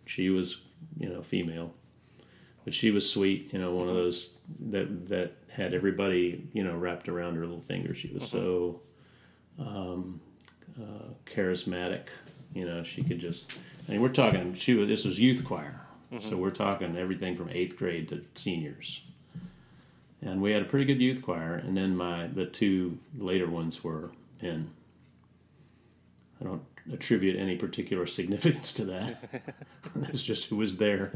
She 0.06 0.30
was, 0.30 0.58
you 0.96 1.08
know, 1.08 1.20
female, 1.22 1.74
but 2.68 2.74
she 2.74 2.90
was 2.90 3.08
sweet. 3.08 3.50
You 3.50 3.58
know, 3.60 3.74
one 3.74 3.88
of 3.88 3.94
those 3.94 4.28
that 4.68 5.08
that 5.08 5.32
had 5.48 5.72
everybody, 5.72 6.46
you 6.52 6.62
know, 6.62 6.76
wrapped 6.76 7.08
around 7.08 7.36
her 7.36 7.40
little 7.40 7.62
finger. 7.62 7.94
She 7.94 8.08
was 8.08 8.28
so 8.28 8.82
um, 9.58 10.20
uh, 10.78 11.14
charismatic. 11.24 12.08
You 12.52 12.66
know, 12.66 12.82
she 12.82 13.02
could 13.02 13.20
just. 13.20 13.58
I 13.88 13.92
mean, 13.92 14.02
we're 14.02 14.10
talking. 14.10 14.52
She 14.52 14.74
was. 14.74 14.86
This 14.86 15.06
was 15.06 15.18
youth 15.18 15.46
choir, 15.46 15.80
so 16.18 16.36
we're 16.36 16.50
talking 16.50 16.94
everything 16.98 17.36
from 17.36 17.48
eighth 17.48 17.78
grade 17.78 18.08
to 18.08 18.22
seniors. 18.34 19.00
And 20.20 20.42
we 20.42 20.52
had 20.52 20.60
a 20.60 20.66
pretty 20.66 20.84
good 20.84 21.00
youth 21.00 21.22
choir, 21.22 21.54
and 21.54 21.74
then 21.74 21.96
my 21.96 22.26
the 22.26 22.44
two 22.44 22.98
later 23.16 23.46
ones 23.46 23.82
were 23.82 24.10
men. 24.42 24.72
I 26.38 26.44
don't 26.44 26.64
attribute 26.92 27.38
any 27.40 27.56
particular 27.56 28.06
significance 28.18 28.74
to 28.74 28.84
that. 28.84 29.54
it's 30.02 30.22
just 30.22 30.50
who 30.50 30.56
was 30.56 30.76
there. 30.76 31.14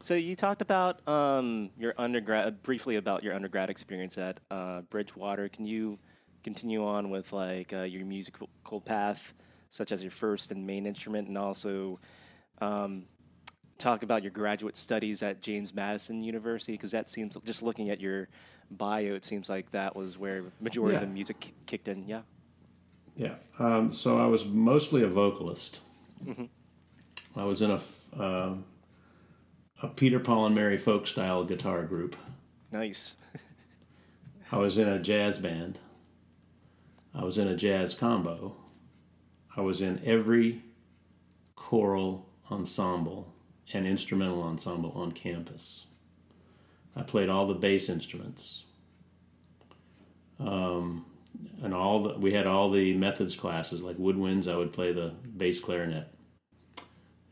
So 0.00 0.14
you 0.14 0.36
talked 0.36 0.62
about 0.62 1.06
um, 1.08 1.70
your 1.78 1.94
undergrad 1.98 2.62
briefly 2.62 2.96
about 2.96 3.22
your 3.22 3.34
undergrad 3.34 3.68
experience 3.70 4.16
at 4.16 4.38
uh, 4.50 4.82
Bridgewater. 4.82 5.48
Can 5.48 5.66
you 5.66 5.98
continue 6.42 6.86
on 6.86 7.10
with 7.10 7.32
like 7.32 7.72
uh, 7.72 7.82
your 7.82 8.04
musical 8.04 8.80
path, 8.80 9.34
such 9.70 9.92
as 9.92 10.02
your 10.02 10.10
first 10.10 10.50
and 10.50 10.66
main 10.66 10.86
instrument, 10.86 11.28
and 11.28 11.36
also 11.36 11.98
um, 12.60 13.04
talk 13.76 14.02
about 14.02 14.22
your 14.22 14.30
graduate 14.30 14.76
studies 14.76 15.22
at 15.22 15.42
James 15.42 15.74
Madison 15.74 16.22
University? 16.22 16.72
Because 16.72 16.92
that 16.92 17.10
seems 17.10 17.36
just 17.44 17.62
looking 17.62 17.90
at 17.90 18.00
your 18.00 18.28
bio, 18.70 19.14
it 19.14 19.24
seems 19.24 19.48
like 19.48 19.70
that 19.72 19.96
was 19.96 20.16
where 20.16 20.44
majority 20.60 20.94
of 20.96 21.00
the 21.02 21.06
music 21.06 21.40
ki- 21.40 21.54
kicked 21.66 21.88
in. 21.88 22.06
Yeah. 22.06 22.22
Yeah. 23.16 23.34
Um, 23.58 23.92
so 23.92 24.18
I 24.18 24.26
was 24.26 24.44
mostly 24.46 25.02
a 25.02 25.08
vocalist. 25.08 25.80
I 27.36 27.44
was 27.44 27.62
in 27.62 27.70
a 27.70 27.74
f- 27.76 28.06
uh, 28.18 28.54
a 29.82 29.88
Peter 29.88 30.18
Paul 30.18 30.46
and 30.46 30.54
Mary 30.54 30.78
folk 30.78 31.06
style 31.06 31.44
guitar 31.44 31.84
group. 31.84 32.16
Nice. 32.72 33.16
I 34.50 34.58
was 34.58 34.78
in 34.78 34.88
a 34.88 34.98
jazz 34.98 35.38
band. 35.38 35.78
I 37.14 37.24
was 37.24 37.38
in 37.38 37.48
a 37.48 37.56
jazz 37.56 37.94
combo. 37.94 38.56
I 39.56 39.60
was 39.60 39.80
in 39.80 40.00
every 40.04 40.62
choral 41.56 42.28
ensemble 42.50 43.34
and 43.72 43.86
instrumental 43.86 44.42
ensemble 44.42 44.92
on 44.92 45.12
campus. 45.12 45.86
I 46.96 47.02
played 47.02 47.28
all 47.28 47.46
the 47.46 47.54
bass 47.54 47.88
instruments. 47.88 48.64
Um, 50.40 51.04
and 51.62 51.74
all 51.74 52.02
the, 52.02 52.18
we 52.18 52.32
had 52.32 52.46
all 52.46 52.70
the 52.70 52.94
methods 52.94 53.36
classes 53.36 53.82
like 53.82 53.96
woodwinds. 53.98 54.50
I 54.50 54.56
would 54.56 54.72
play 54.72 54.92
the 54.92 55.14
bass 55.36 55.60
clarinet. 55.60 56.08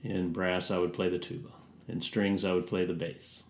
In 0.03 0.33
brass, 0.33 0.71
I 0.71 0.79
would 0.79 0.93
play 0.93 1.09
the 1.09 1.19
tuba. 1.19 1.51
In 1.89 2.01
strings, 2.01 2.45
I 2.45 2.53
would 2.53 2.67
play 2.67 2.85
the 2.85 2.95
bass. 2.95 3.45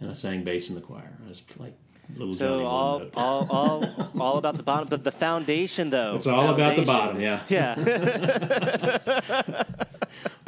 And 0.00 0.10
I 0.10 0.12
sang 0.12 0.44
bass 0.44 0.68
in 0.68 0.74
the 0.74 0.82
choir. 0.82 1.16
I 1.24 1.28
was 1.28 1.42
like 1.56 1.74
little 2.14 2.34
Johnny 2.34 2.62
So 2.62 2.66
all, 2.66 3.02
all, 3.16 3.46
all, 3.50 3.84
all 4.20 4.38
about 4.38 4.56
the 4.58 4.62
bottom, 4.62 4.86
but 4.88 5.02
the 5.02 5.10
foundation 5.12 5.90
though. 5.90 6.14
It's 6.16 6.26
all 6.26 6.50
about 6.54 6.76
the 6.76 6.84
bottom, 6.84 7.20
yeah. 7.20 7.40
Yeah. 7.48 7.74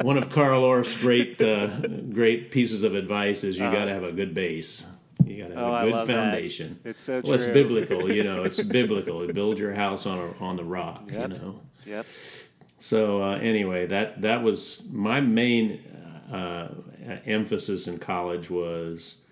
One 0.01 0.17
of 0.17 0.29
Carl 0.29 0.63
Orff's 0.63 0.95
great 0.95 1.41
uh, 1.41 1.67
great 2.13 2.51
pieces 2.51 2.83
of 2.83 2.95
advice 2.95 3.43
is 3.43 3.57
you 3.59 3.65
Uh-huh. 3.65 3.75
got 3.75 3.85
to 3.85 3.91
have 3.93 4.03
a 4.03 4.11
good 4.13 4.33
base. 4.33 4.87
You 5.25 5.41
got 5.43 5.49
to 5.49 5.55
have 5.55 5.63
Oh, 5.67 5.75
a 5.75 5.83
good 5.85 5.91
love 5.91 6.07
that. 6.07 6.13
foundation. 6.31 6.79
It's 6.85 7.03
so 7.03 7.21
well, 7.23 7.33
it's 7.33 7.45
biblical, 7.47 8.11
you 8.11 8.23
know. 8.23 8.43
It's 8.43 8.61
biblical. 8.79 9.27
Build 9.27 9.59
your 9.59 9.73
house 9.73 10.05
on 10.05 10.17
a, 10.17 10.31
on 10.43 10.55
the 10.55 10.63
rock, 10.63 11.03
Yep. 11.11 11.31
you 11.31 11.37
know. 11.37 11.59
yep. 11.85 12.05
So 12.77 13.21
uh, 13.21 13.37
anyway, 13.39 13.87
that 13.87 14.21
that 14.21 14.41
was 14.43 14.87
my 14.91 15.19
main 15.19 15.81
uh, 16.31 16.69
emphasis 17.25 17.87
in 17.87 17.97
college 17.97 18.49
was 18.49 19.23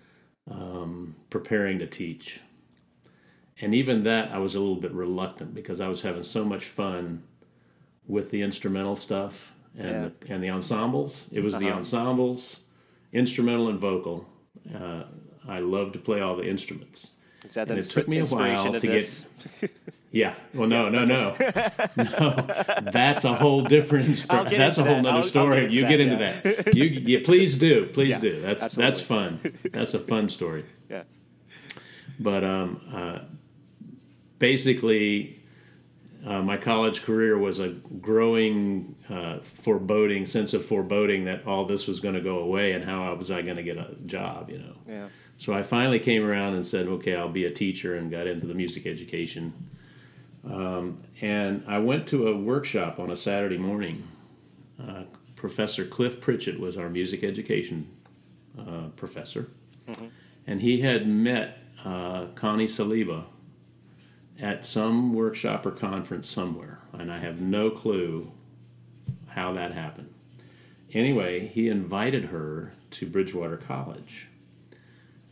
um, 0.50 1.14
preparing 1.30 1.78
to 1.78 1.86
teach, 1.86 2.40
and 3.60 3.74
even 3.74 4.04
that 4.04 4.30
I 4.32 4.38
was 4.38 4.54
a 4.54 4.60
little 4.60 4.76
bit 4.76 4.92
reluctant 4.92 5.54
because 5.54 5.80
I 5.80 5.88
was 5.88 6.02
having 6.02 6.22
so 6.24 6.44
much 6.44 6.64
fun 6.64 7.22
with 8.06 8.30
the 8.30 8.42
instrumental 8.42 8.96
stuff 8.96 9.52
and 9.76 9.84
Yeah. 9.84 10.08
the, 10.20 10.32
and 10.34 10.42
the 10.42 10.50
ensembles. 10.50 11.28
It 11.32 11.40
was 11.42 11.56
the 11.58 11.68
Uh-huh. 11.68 11.78
ensembles, 11.78 12.60
instrumental 13.12 13.68
and 13.68 13.78
vocal. 13.78 14.26
Uh, 14.74 15.04
I 15.46 15.58
love 15.60 15.92
to 15.92 15.98
play 15.98 16.20
all 16.20 16.36
the 16.36 16.48
instruments. 16.48 17.12
Is 17.46 17.54
that 17.54 17.68
And 17.70 17.78
it 17.78 17.84
took 17.84 18.08
me 18.08 18.18
a 18.18 18.26
while 18.26 18.72
to 18.72 18.86
get- 18.86 19.24
Yeah. 20.10 20.34
Well, 20.54 20.68
no, 20.68 20.88
no, 20.88 21.04
no, 21.04 21.36
no. 21.96 22.46
That's 22.92 23.24
a 23.24 23.34
whole 23.34 23.62
different. 23.62 24.08
Insp- 24.08 24.50
that's 24.50 24.78
a 24.78 24.84
whole 24.84 24.94
that. 24.96 25.02
nother 25.02 25.08
I'll- 25.10 25.16
I'll 25.18 25.28
story. 25.28 25.60
get 25.62 25.72
you 25.72 25.82
that, 25.82 25.88
get 25.88 26.00
into 26.00 26.16
yeah. 26.16 26.40
that. 26.62 26.74
You, 26.74 26.84
yeah, 26.84 27.18
please 27.24 27.56
do, 27.58 27.86
please 27.86 28.10
Yeah, 28.16 28.20
do. 28.20 28.40
That's 28.40 28.74
that's 28.74 29.00
fun. 29.00 29.40
That's 29.70 29.94
a 29.94 29.98
fun 29.98 30.28
story. 30.28 30.64
Yeah. 30.90 31.02
But 32.18 32.42
um, 32.42 32.80
uh, 32.92 33.18
basically, 34.38 35.40
uh, 36.26 36.42
my 36.42 36.56
college 36.56 37.02
career 37.02 37.38
was 37.38 37.58
a 37.58 37.68
growing 38.00 38.96
uh, 39.08 39.38
foreboding 39.40 40.26
sense 40.26 40.54
of 40.54 40.64
foreboding 40.64 41.24
that 41.26 41.46
all 41.46 41.64
this 41.66 41.86
was 41.86 42.00
going 42.00 42.14
to 42.14 42.20
go 42.20 42.38
away 42.38 42.72
and 42.72 42.84
how 42.84 43.14
was 43.14 43.30
I 43.30 43.42
going 43.42 43.56
to 43.58 43.62
get 43.62 43.76
a 43.76 43.94
job, 44.06 44.50
you 44.50 44.58
know. 44.58 44.74
Yeah. 44.88 45.08
So 45.38 45.54
I 45.54 45.62
finally 45.62 46.00
came 46.00 46.26
around 46.26 46.54
and 46.54 46.66
said, 46.66 46.88
okay, 46.88 47.14
I'll 47.14 47.28
be 47.28 47.44
a 47.44 47.50
teacher 47.50 47.94
and 47.94 48.10
got 48.10 48.26
into 48.26 48.44
the 48.44 48.54
music 48.54 48.86
education. 48.86 49.52
Um, 50.44 51.00
and 51.20 51.62
I 51.68 51.78
went 51.78 52.08
to 52.08 52.26
a 52.26 52.36
workshop 52.36 52.98
on 52.98 53.10
a 53.10 53.16
Saturday 53.16 53.56
morning. 53.56 54.02
Uh, 54.82 55.04
professor 55.36 55.84
Cliff 55.84 56.20
Pritchett 56.20 56.58
was 56.58 56.76
our 56.76 56.90
music 56.90 57.22
education 57.22 57.88
uh, 58.58 58.88
professor. 58.96 59.48
And 60.48 60.60
he 60.60 60.80
had 60.80 61.06
met 61.06 61.58
uh, 61.84 62.26
Konnie 62.34 62.64
Saliba 62.64 63.26
at 64.40 64.66
some 64.66 65.14
workshop 65.14 65.64
or 65.64 65.70
conference 65.70 66.28
somewhere. 66.28 66.80
And 66.92 67.12
I 67.12 67.18
have 67.18 67.40
no 67.40 67.70
clue 67.70 68.32
how 69.28 69.52
that 69.52 69.72
happened. 69.72 70.12
Anyway, 70.92 71.46
he 71.46 71.68
invited 71.68 72.24
her 72.24 72.72
to 72.90 73.06
Bridgewater 73.06 73.56
College 73.56 74.26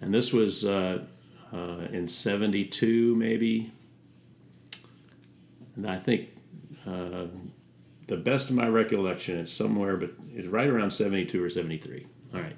and 0.00 0.12
this 0.12 0.32
was 0.32 0.64
uh, 0.64 1.04
uh, 1.52 1.86
in 1.92 2.08
72 2.08 3.14
maybe. 3.16 3.72
And 5.76 5.88
i 5.88 5.98
think 5.98 6.28
uh, 6.86 7.26
the 8.06 8.16
best 8.16 8.50
of 8.50 8.56
my 8.56 8.68
recollection 8.68 9.38
it's 9.38 9.52
somewhere 9.52 9.96
but 9.96 10.10
it's 10.34 10.48
right 10.48 10.68
around 10.68 10.90
72 10.90 11.42
or 11.42 11.50
73 11.50 12.06
all 12.34 12.40
right. 12.40 12.56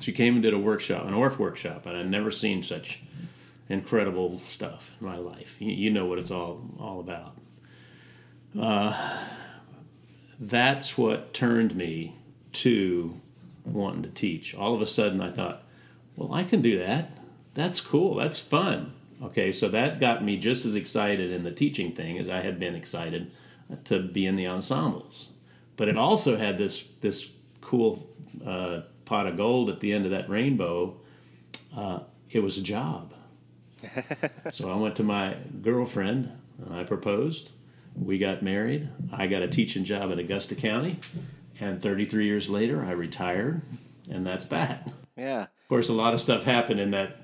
She 0.00 0.12
came 0.12 0.34
and 0.34 0.42
did 0.42 0.54
a 0.54 0.58
workshop 0.58 1.04
an 1.04 1.14
orff 1.14 1.38
workshop 1.38 1.86
and 1.86 1.96
i'd 1.96 2.10
never 2.10 2.30
seen 2.30 2.62
such 2.62 3.00
incredible 3.70 4.38
stuff 4.40 4.92
in 5.00 5.06
my 5.06 5.16
life. 5.16 5.56
You, 5.60 5.72
you 5.72 5.90
know 5.90 6.04
what 6.04 6.18
it's 6.18 6.30
all 6.30 6.60
all 6.78 7.00
about. 7.00 7.38
Uh, 8.58 9.22
that's 10.38 10.98
what 10.98 11.32
turned 11.32 11.76
me 11.76 12.16
to 12.52 13.20
wanting 13.64 14.02
to 14.02 14.10
teach. 14.10 14.54
All 14.54 14.74
of 14.74 14.82
a 14.82 14.86
sudden 14.86 15.20
i 15.20 15.30
thought 15.30 15.64
well, 16.16 16.32
I 16.32 16.44
can 16.44 16.62
do 16.62 16.78
that. 16.78 17.10
That's 17.54 17.80
cool. 17.80 18.14
That's 18.14 18.38
fun. 18.38 18.92
Okay, 19.22 19.52
so 19.52 19.68
that 19.68 20.00
got 20.00 20.24
me 20.24 20.38
just 20.38 20.64
as 20.64 20.74
excited 20.74 21.34
in 21.34 21.44
the 21.44 21.50
teaching 21.50 21.92
thing 21.92 22.18
as 22.18 22.28
I 22.28 22.40
had 22.40 22.58
been 22.58 22.74
excited 22.74 23.30
to 23.84 24.00
be 24.00 24.26
in 24.26 24.36
the 24.36 24.46
ensembles. 24.46 25.30
But 25.76 25.88
it 25.88 25.96
also 25.96 26.36
had 26.36 26.58
this 26.58 26.84
this 27.00 27.30
cool 27.60 28.08
uh, 28.44 28.82
pot 29.04 29.26
of 29.26 29.36
gold 29.36 29.68
at 29.68 29.80
the 29.80 29.92
end 29.92 30.04
of 30.04 30.10
that 30.12 30.28
rainbow. 30.28 30.96
Uh, 31.76 32.00
it 32.30 32.40
was 32.40 32.58
a 32.58 32.62
job. 32.62 33.12
so 34.50 34.70
I 34.70 34.76
went 34.76 34.96
to 34.96 35.02
my 35.02 35.36
girlfriend 35.62 36.32
and 36.64 36.74
I 36.74 36.84
proposed. 36.84 37.52
We 37.94 38.18
got 38.18 38.42
married. 38.42 38.88
I 39.12 39.26
got 39.26 39.42
a 39.42 39.48
teaching 39.48 39.84
job 39.84 40.10
in 40.10 40.18
Augusta 40.18 40.54
County, 40.54 40.98
and 41.58 41.82
33 41.82 42.24
years 42.24 42.48
later, 42.48 42.84
I 42.84 42.92
retired, 42.92 43.62
and 44.10 44.26
that's 44.26 44.46
that. 44.48 44.88
Yeah. 45.16 45.46
Course, 45.70 45.88
a 45.88 45.92
lot 45.92 46.14
of 46.14 46.20
stuff 46.20 46.42
happened 46.42 46.80
in 46.80 46.90
that 46.90 47.18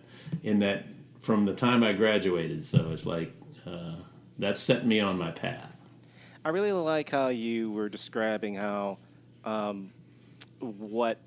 in 0.45 0.61
that 0.61 0.85
from 1.19 1.47
the 1.47 1.53
time 1.53 1.83
I 1.83 1.93
graduated. 1.93 2.65
So 2.65 2.93
it's 2.93 3.05
like 3.05 3.33
uh, 3.67 3.97
that 4.39 4.57
set 4.57 4.87
me 4.87 5.01
on 5.01 5.19
my 5.19 5.33
path. 5.33 5.69
I 6.45 6.51
really 6.51 6.71
like 6.71 7.11
how 7.11 7.27
you 7.27 7.73
were 7.73 7.89
describing 7.89 8.55
how 8.55 8.99
um, 9.45 9.91
what 10.61 11.19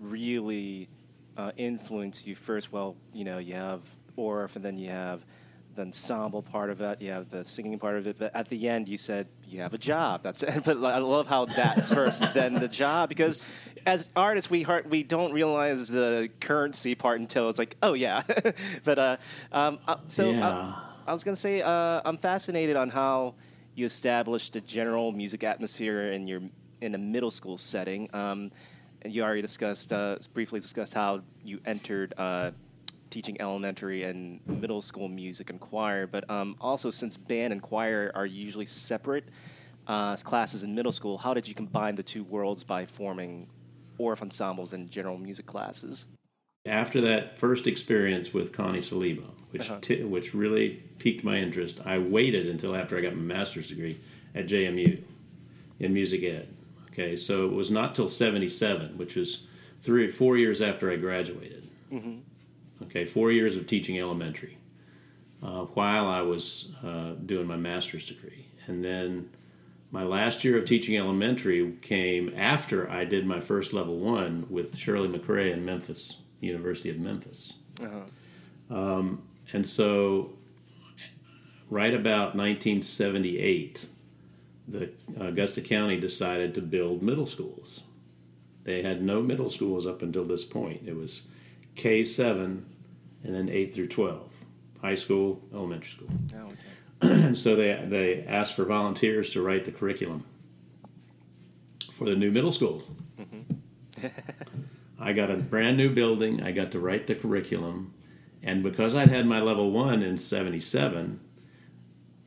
really 0.00 0.88
uh, 1.36 1.52
influenced 1.58 2.26
you 2.26 2.34
first. 2.34 2.72
Well, 2.72 2.96
you 3.12 3.24
know, 3.24 3.36
you 3.36 3.52
have 3.52 3.82
Orff, 4.16 4.56
and 4.56 4.64
then 4.64 4.78
you 4.78 4.88
have 4.88 5.26
the 5.74 5.82
ensemble 5.82 6.40
part 6.40 6.70
of 6.70 6.80
it. 6.80 7.02
You 7.02 7.10
have 7.10 7.28
the 7.28 7.44
singing 7.44 7.78
part 7.78 7.96
of 7.96 8.06
it. 8.06 8.18
But 8.18 8.34
at 8.34 8.48
the 8.48 8.66
end, 8.66 8.88
you 8.88 8.96
said 8.96 9.28
you 9.52 9.60
have 9.60 9.74
a 9.74 9.78
job. 9.78 10.22
That's 10.22 10.42
it. 10.42 10.64
But 10.64 10.82
I 10.82 10.98
love 10.98 11.26
how 11.26 11.44
that's 11.46 11.92
first, 11.92 12.22
then 12.34 12.54
the 12.54 12.68
job, 12.68 13.08
because 13.08 13.46
as 13.86 14.08
artists, 14.16 14.50
we 14.50 14.62
heart, 14.62 14.88
we 14.88 15.02
don't 15.02 15.32
realize 15.32 15.88
the 15.88 16.30
currency 16.40 16.94
part 16.94 17.20
until 17.20 17.48
it's 17.48 17.58
like, 17.58 17.76
oh 17.82 17.94
yeah. 17.94 18.22
but 18.84 18.98
uh, 18.98 19.16
um, 19.52 19.78
uh, 19.86 19.96
so. 20.08 20.28
uh, 20.28 20.32
Yeah. 20.32 20.74
I 21.04 21.12
was 21.12 21.24
gonna 21.24 21.34
say 21.36 21.62
uh, 21.62 22.00
I'm 22.04 22.16
fascinated 22.16 22.76
on 22.76 22.88
how 22.88 23.34
you 23.74 23.86
established 23.86 24.52
the 24.52 24.60
general 24.60 25.10
music 25.10 25.42
atmosphere 25.42 26.12
in 26.12 26.28
your 26.28 26.42
in 26.80 26.94
a 26.94 26.98
middle 26.98 27.30
school 27.32 27.58
setting. 27.58 28.08
Um, 28.14 28.52
and 29.02 29.12
you 29.12 29.24
already 29.24 29.42
discussed 29.42 29.92
uh, 29.92 30.18
briefly 30.32 30.60
discussed 30.60 30.94
how 30.94 31.22
you 31.44 31.58
entered 31.66 32.14
uh, 32.16 32.52
teaching 33.12 33.40
elementary 33.40 34.02
and 34.04 34.40
middle 34.46 34.80
school 34.82 35.06
music 35.06 35.50
and 35.50 35.60
choir. 35.60 36.06
But 36.06 36.28
um, 36.30 36.56
also, 36.60 36.90
since 36.90 37.16
band 37.16 37.52
and 37.52 37.62
choir 37.62 38.10
are 38.14 38.26
usually 38.26 38.66
separate 38.66 39.24
uh, 39.86 40.16
classes 40.16 40.62
in 40.62 40.74
middle 40.74 40.92
school, 40.92 41.18
how 41.18 41.34
did 41.34 41.46
you 41.46 41.54
combine 41.54 41.94
the 41.94 42.02
two 42.02 42.24
worlds 42.24 42.64
by 42.64 42.86
forming 42.86 43.48
Orff 44.00 44.22
ensembles 44.22 44.72
and 44.72 44.90
general 44.90 45.18
music 45.18 45.46
classes? 45.46 46.06
After 46.64 47.00
that 47.02 47.38
first 47.38 47.66
experience 47.66 48.32
with 48.32 48.52
Konnie 48.52 48.78
Saliba, 48.78 49.28
which 49.50 49.68
Uh-huh. 49.68 49.78
ti- 49.80 50.04
which 50.04 50.32
really 50.32 50.82
piqued 50.98 51.22
my 51.24 51.36
interest, 51.36 51.80
I 51.84 51.98
waited 51.98 52.46
until 52.48 52.74
after 52.74 52.96
I 52.96 53.00
got 53.02 53.14
my 53.14 53.22
master's 53.22 53.68
degree 53.68 53.98
at 54.34 54.46
JMU 54.46 55.02
in 55.80 55.92
music 55.92 56.22
ed. 56.22 56.48
Okay, 56.90 57.16
so 57.16 57.46
it 57.46 57.52
was 57.52 57.70
not 57.70 57.94
till 57.94 58.08
'77, 58.08 58.96
which 58.96 59.16
was 59.16 59.42
three 59.80 60.08
four 60.10 60.38
years 60.38 60.62
after 60.62 60.90
I 60.90 60.96
graduated. 60.96 61.64
Okay, 62.82 63.04
four 63.04 63.30
years 63.30 63.56
of 63.56 63.66
teaching 63.66 63.98
elementary 63.98 64.58
uh, 65.42 65.64
while 65.74 66.06
I 66.06 66.22
was 66.22 66.72
uh, 66.84 67.12
doing 67.24 67.46
my 67.46 67.56
master's 67.56 68.08
degree, 68.08 68.46
and 68.66 68.84
then 68.84 69.30
my 69.90 70.04
last 70.04 70.42
year 70.42 70.56
of 70.56 70.64
teaching 70.64 70.96
elementary 70.96 71.74
came 71.82 72.32
after 72.36 72.90
I 72.90 73.04
did 73.04 73.26
my 73.26 73.40
first 73.40 73.72
level 73.72 73.98
one 73.98 74.46
with 74.48 74.76
Shirley 74.76 75.08
McRae 75.08 75.52
in 75.52 75.64
Memphis, 75.64 76.18
University 76.40 76.90
of 76.90 76.98
Memphis. 76.98 77.54
Um, 78.70 79.22
and 79.52 79.66
so, 79.66 80.30
right 81.68 81.92
about 81.92 82.34
1978, 82.34 83.88
the 84.66 84.90
Augusta 85.20 85.60
County 85.60 86.00
decided 86.00 86.54
to 86.54 86.62
build 86.62 87.02
middle 87.02 87.26
schools. 87.26 87.82
They 88.64 88.82
had 88.82 89.02
no 89.02 89.20
middle 89.22 89.50
schools 89.50 89.86
up 89.86 90.02
until 90.02 90.24
this 90.24 90.44
point. 90.44 90.82
It 90.86 90.96
was 90.96 91.24
K 91.74 92.04
seven, 92.04 92.64
and 93.24 93.34
then 93.34 93.48
eight 93.48 93.74
through 93.74 93.88
twelve, 93.88 94.34
high 94.80 94.94
school, 94.94 95.42
elementary 95.52 95.90
school. 95.90 96.08
Oh, 96.34 96.46
okay. 96.46 97.24
And 97.24 97.38
so 97.44 97.56
they 97.56 97.84
they 97.88 98.24
asked 98.24 98.54
for 98.54 98.64
volunteers 98.64 99.30
to 99.30 99.42
write 99.42 99.64
the 99.64 99.72
curriculum 99.72 100.24
for 101.92 102.04
the 102.04 102.16
new 102.16 102.30
middle 102.30 102.52
schools. 102.52 102.90
Mm-hmm. 103.18 104.06
I 104.98 105.12
got 105.12 105.30
a 105.30 105.36
brand 105.36 105.76
new 105.76 105.90
building. 105.90 106.42
I 106.42 106.52
got 106.52 106.70
to 106.72 106.80
write 106.80 107.06
the 107.06 107.14
curriculum, 107.14 107.94
and 108.42 108.62
because 108.62 108.94
I'd 108.94 109.10
had 109.10 109.26
my 109.26 109.40
level 109.40 109.70
one 109.70 110.02
in 110.02 110.16
'77, 110.16 111.20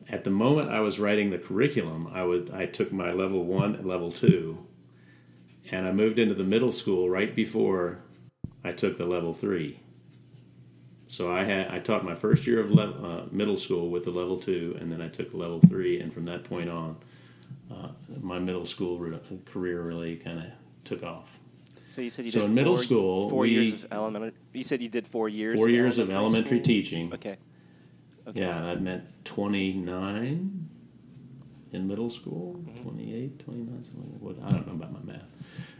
at 0.09 0.23
the 0.23 0.29
moment 0.29 0.69
I 0.69 0.81
was 0.81 0.99
writing 0.99 1.29
the 1.29 1.37
curriculum, 1.37 2.09
I 2.13 2.23
was 2.23 2.49
I 2.51 2.65
took 2.65 2.91
my 2.91 3.11
level 3.11 3.43
one 3.45 3.75
and 3.75 3.85
level 3.85 4.11
two, 4.11 4.65
and 5.71 5.87
I 5.87 5.91
moved 5.91 6.19
into 6.19 6.35
the 6.35 6.43
middle 6.43 6.71
school 6.71 7.09
right 7.09 7.33
before 7.33 7.99
I 8.63 8.71
took 8.71 8.97
the 8.97 9.05
level 9.05 9.33
three. 9.33 9.79
So 11.07 11.31
I 11.31 11.43
had 11.43 11.67
I 11.69 11.79
taught 11.79 12.03
my 12.03 12.15
first 12.15 12.47
year 12.47 12.59
of 12.59 12.71
level, 12.71 13.05
uh, 13.05 13.21
middle 13.31 13.57
school 13.57 13.89
with 13.89 14.05
the 14.05 14.11
level 14.11 14.37
two, 14.37 14.75
and 14.79 14.91
then 14.91 15.01
I 15.01 15.07
took 15.07 15.33
level 15.33 15.59
three, 15.67 15.99
and 15.99 16.11
from 16.13 16.25
that 16.25 16.43
point 16.43 16.69
on, 16.69 16.97
uh, 17.71 17.89
my 18.21 18.39
middle 18.39 18.65
school 18.65 18.97
re- 18.97 19.19
career 19.45 19.81
really 19.83 20.15
kind 20.15 20.39
of 20.39 20.45
took 20.83 21.03
off. 21.03 21.29
So 21.89 22.01
you 22.01 22.09
said 22.09 22.25
you 22.25 22.31
So 22.31 22.39
did 22.39 22.49
in 22.49 22.55
middle 22.55 22.75
four, 22.75 22.83
school, 22.83 23.29
four 23.29 23.41
we- 23.43 23.49
years 23.51 23.83
of 23.83 23.93
elementary. 23.93 24.33
You 24.53 24.63
said 24.63 24.81
you 24.81 24.89
did 24.89 25.07
four 25.07 25.29
years. 25.29 25.55
Four 25.55 25.67
of 25.67 25.73
years 25.73 25.97
of 25.97 26.09
elementary 26.09 26.57
school? 26.57 26.63
teaching. 26.65 27.13
Okay. 27.13 27.37
Okay. 28.27 28.39
Yeah, 28.41 28.61
that 28.63 28.81
meant 28.81 29.03
29 29.25 30.69
in 31.71 31.87
middle 31.87 32.09
school, 32.09 32.59
28, 32.81 33.37
29, 33.39 33.83
something 33.83 34.19
like 34.21 34.37
I 34.43 34.49
don't 34.55 34.65
know 34.67 34.73
about 34.73 34.91
my 35.05 35.13
math. 35.13 35.21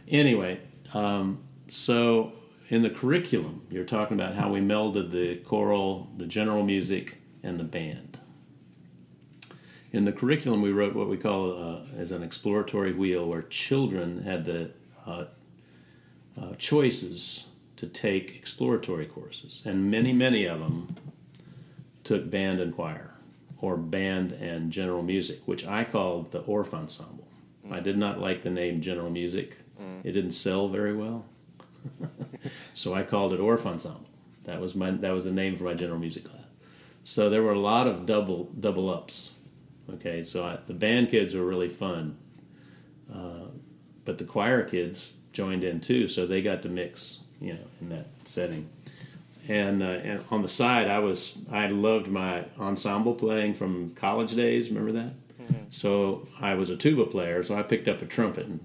Anyway, 0.08 0.60
um, 0.94 1.38
so 1.68 2.32
in 2.68 2.82
the 2.82 2.90
curriculum, 2.90 3.66
you're 3.70 3.84
talking 3.84 4.18
about 4.18 4.34
how 4.34 4.50
we 4.50 4.60
melded 4.60 5.10
the 5.10 5.36
choral, 5.36 6.10
the 6.16 6.26
general 6.26 6.64
music, 6.64 7.18
and 7.42 7.60
the 7.60 7.64
band. 7.64 8.20
In 9.92 10.04
the 10.04 10.12
curriculum, 10.12 10.62
we 10.62 10.72
wrote 10.72 10.94
what 10.94 11.08
we 11.08 11.16
call 11.16 11.52
uh, 11.52 11.80
as 11.96 12.10
an 12.10 12.22
exploratory 12.22 12.92
wheel, 12.92 13.26
where 13.26 13.42
children 13.42 14.22
had 14.22 14.44
the 14.44 14.70
uh, 15.06 15.26
uh, 16.40 16.54
choices 16.58 17.46
to 17.76 17.86
take 17.86 18.34
exploratory 18.34 19.06
courses, 19.06 19.62
and 19.64 19.90
many, 19.90 20.12
many 20.12 20.44
of 20.46 20.58
them 20.58 20.96
took 22.02 22.28
band 22.28 22.60
and 22.60 22.74
choir, 22.74 23.14
or 23.58 23.76
band 23.76 24.32
and 24.32 24.72
general 24.72 25.02
music, 25.02 25.40
which 25.46 25.66
I 25.66 25.84
called 25.84 26.32
the 26.32 26.42
Orff 26.42 26.74
Ensemble. 26.74 27.28
I 27.70 27.80
did 27.80 27.96
not 27.96 28.20
like 28.20 28.42
the 28.42 28.50
name 28.50 28.80
general 28.80 29.10
music; 29.10 29.56
it 30.04 30.12
didn't 30.12 30.32
sell 30.32 30.68
very 30.68 30.94
well, 30.94 31.24
so 32.74 32.94
I 32.94 33.02
called 33.02 33.32
it 33.32 33.40
Orff 33.40 33.66
Ensemble. 33.66 34.06
That 34.44 34.60
was 34.60 34.74
my 34.74 34.90
that 34.92 35.12
was 35.12 35.24
the 35.24 35.32
name 35.32 35.56
for 35.56 35.64
my 35.64 35.74
general 35.74 35.98
music 35.98 36.24
class. 36.24 36.42
So 37.04 37.30
there 37.30 37.42
were 37.42 37.52
a 37.52 37.58
lot 37.58 37.86
of 37.86 38.06
double 38.06 38.44
double 38.58 38.90
ups. 38.90 39.34
Okay, 39.94 40.22
so 40.22 40.44
I, 40.44 40.58
the 40.66 40.74
band 40.74 41.10
kids 41.10 41.34
were 41.34 41.44
really 41.44 41.68
fun, 41.68 42.16
uh, 43.12 43.46
but 44.04 44.18
the 44.18 44.24
choir 44.24 44.64
kids 44.64 45.14
joined 45.32 45.62
in 45.62 45.80
too, 45.80 46.08
so 46.08 46.26
they 46.26 46.42
got 46.42 46.62
to 46.62 46.68
mix, 46.68 47.20
you 47.40 47.52
know, 47.52 47.66
in 47.80 47.90
that 47.90 48.06
setting. 48.24 48.68
And, 49.48 49.82
uh, 49.82 49.86
and 49.86 50.24
on 50.32 50.42
the 50.42 50.48
side, 50.48 50.88
I 50.88 50.98
was 50.98 51.38
I 51.52 51.68
loved 51.68 52.08
my 52.08 52.44
ensemble 52.58 53.14
playing 53.14 53.54
from 53.54 53.94
college 53.94 54.34
days. 54.34 54.70
Remember 54.70 54.92
that? 54.92 55.12
So 55.70 56.26
I 56.40 56.54
was 56.54 56.70
a 56.70 56.76
tuba 56.76 57.06
player, 57.06 57.42
so 57.42 57.54
I 57.54 57.62
picked 57.62 57.86
up 57.86 58.02
a 58.02 58.06
trumpet 58.06 58.46
and 58.46 58.60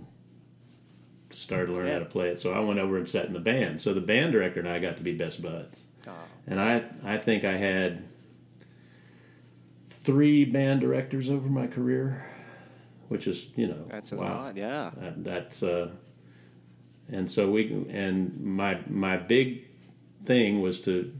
started 1.42 1.68
to 1.68 1.74
learn 1.74 1.88
how 1.88 2.00
to 2.00 2.06
play 2.06 2.30
it. 2.30 2.40
So 2.40 2.54
I 2.54 2.60
went 2.60 2.80
over 2.80 2.98
and 2.98 3.08
sat 3.08 3.26
in 3.26 3.34
the 3.34 3.40
band. 3.40 3.82
So 3.82 3.94
the 3.94 4.02
band 4.02 4.32
director 4.32 4.60
and 4.60 4.70
I 4.70 4.80
got 4.80 4.98
to 4.98 5.04
be 5.04 5.14
best 5.14 5.42
buds. 5.42 5.86
And 6.48 6.60
I 6.60 6.84
I 7.04 7.18
think 7.18 7.44
I 7.44 7.58
had 7.58 8.04
three 9.90 10.46
band 10.46 10.82
directors 10.82 11.30
over 11.30 11.48
my 11.50 11.68
career, 11.68 12.26
which 13.10 13.28
is 13.28 13.48
you 13.56 13.68
know 13.68 13.86
that's 13.90 14.12
wow. 14.12 14.20
a 14.20 14.26
lot. 14.26 14.58
Yeah. 14.58 14.92
That, 14.98 15.24
that's 15.24 15.64
uh, 15.64 15.92
and 17.10 17.30
so 17.30 17.52
we 17.52 17.86
and 17.90 18.40
my 18.42 18.80
my 18.88 19.18
big 19.18 19.68
thing 20.24 20.62
was 20.62 20.82
to 20.82 21.14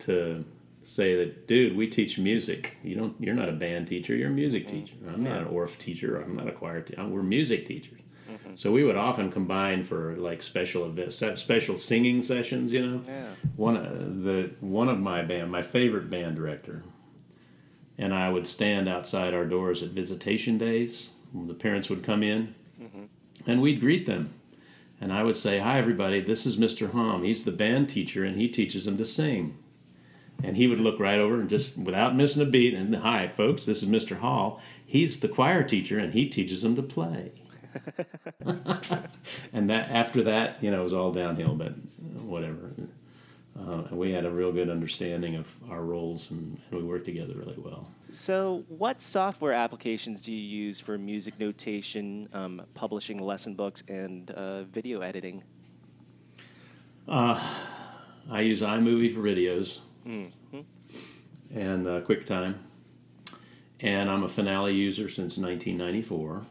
to 0.00 0.44
say 0.82 1.16
that 1.16 1.48
dude 1.48 1.76
we 1.76 1.88
teach 1.88 2.16
music 2.16 2.76
you 2.84 2.94
don't 2.94 3.16
you're 3.18 3.34
not 3.34 3.48
a 3.48 3.52
band 3.52 3.88
teacher 3.88 4.14
you're 4.14 4.28
a 4.28 4.32
music 4.32 4.68
teacher 4.68 4.94
i'm 5.08 5.24
not 5.24 5.38
an 5.38 5.46
orff 5.46 5.76
teacher 5.78 6.22
i'm 6.22 6.36
not 6.36 6.46
a 6.46 6.52
choir 6.52 6.80
teacher 6.80 7.04
we're 7.06 7.22
music 7.22 7.66
teachers 7.66 8.00
Mm-hmm. 8.36 8.54
so 8.54 8.72
we 8.72 8.84
would 8.84 8.96
often 8.96 9.30
combine 9.30 9.82
for 9.82 10.14
like 10.16 10.42
special 10.42 10.84
events 10.86 11.22
special 11.36 11.76
singing 11.76 12.22
sessions 12.22 12.72
you 12.72 12.86
know 12.86 13.02
Yeah. 13.06 13.26
one 13.56 13.76
of 13.76 14.22
the 14.22 14.50
one 14.60 14.88
of 14.88 14.98
my 15.00 15.22
band 15.22 15.50
my 15.50 15.62
favorite 15.62 16.10
band 16.10 16.36
director 16.36 16.82
and 17.98 18.12
i 18.14 18.28
would 18.28 18.46
stand 18.46 18.88
outside 18.88 19.34
our 19.34 19.44
doors 19.44 19.82
at 19.82 19.90
visitation 19.90 20.58
days 20.58 21.10
the 21.34 21.54
parents 21.54 21.88
would 21.90 22.02
come 22.02 22.22
in 22.22 22.54
mm-hmm. 22.80 23.04
and 23.46 23.60
we'd 23.62 23.80
greet 23.80 24.06
them 24.06 24.32
and 25.00 25.12
I 25.12 25.22
would 25.22 25.36
say, 25.36 25.58
Hi, 25.58 25.78
everybody, 25.78 26.20
this 26.20 26.46
is 26.46 26.56
Mr. 26.56 26.90
Hom. 26.90 27.22
He's 27.22 27.44
the 27.44 27.52
band 27.52 27.88
teacher, 27.90 28.24
and 28.24 28.36
he 28.40 28.48
teaches 28.48 28.86
them 28.86 28.96
to 28.96 29.04
sing. 29.04 29.58
And 30.42 30.56
he 30.56 30.66
would 30.66 30.80
look 30.80 30.98
right 30.98 31.18
over 31.18 31.40
and 31.40 31.50
just, 31.50 31.76
without 31.76 32.16
missing 32.16 32.40
a 32.42 32.46
beat, 32.46 32.72
and 32.72 32.96
Hi, 32.96 33.28
folks, 33.28 33.66
this 33.66 33.82
is 33.82 33.88
Mr. 33.88 34.18
Hull. 34.20 34.60
He's 34.84 35.20
the 35.20 35.28
choir 35.28 35.62
teacher, 35.62 35.98
and 35.98 36.14
he 36.14 36.26
teaches 36.28 36.62
them 36.62 36.76
to 36.76 36.82
play. 36.82 37.32
and 39.52 39.70
that 39.70 39.90
after 39.90 40.22
that, 40.24 40.62
you 40.62 40.70
know, 40.70 40.80
it 40.80 40.84
was 40.84 40.92
all 40.92 41.12
downhill, 41.12 41.54
but 41.54 41.72
whatever. 42.22 42.72
Uh, 43.58 43.82
and 43.88 43.98
we 43.98 44.12
had 44.12 44.26
a 44.26 44.30
real 44.30 44.52
good 44.52 44.68
understanding 44.68 45.36
of 45.36 45.52
our 45.70 45.82
roles, 45.82 46.30
and, 46.30 46.60
and 46.70 46.80
we 46.80 46.86
worked 46.86 47.06
together 47.06 47.34
really 47.36 47.56
well. 47.56 47.88
So, 48.10 48.64
what 48.68 49.00
software 49.00 49.52
applications 49.52 50.20
do 50.20 50.30
you 50.30 50.66
use 50.66 50.78
for 50.78 50.98
music 50.98 51.38
notation, 51.40 52.28
um, 52.32 52.62
publishing 52.74 53.18
lesson 53.18 53.54
books, 53.54 53.82
and 53.88 54.30
uh, 54.30 54.64
video 54.64 55.00
editing? 55.00 55.42
I 58.30 58.40
use 58.42 58.60
iMovie 58.62 59.14
for 59.14 59.20
videos 59.20 59.78
and 61.54 61.86
uh, 61.86 62.00
QuickTime, 62.02 62.56
and 63.80 64.10
I'm 64.10 64.24
a 64.24 64.28
Finale 64.28 64.74
user 64.74 65.08
since 65.08 65.38
1994. 65.38 66.42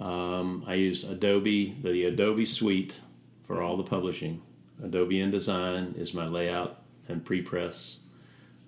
Um, 0.00 0.64
I 0.66 0.74
use 0.74 1.04
Adobe, 1.04 1.76
the 1.82 2.04
Adobe 2.04 2.46
Suite, 2.46 3.00
for 3.44 3.62
all 3.62 3.76
the 3.76 3.82
publishing. 3.82 4.40
Adobe 4.82 5.16
InDesign 5.16 5.96
is 5.98 6.14
my 6.14 6.26
layout 6.26 6.82
and 7.08 7.24
prepress. 7.24 7.98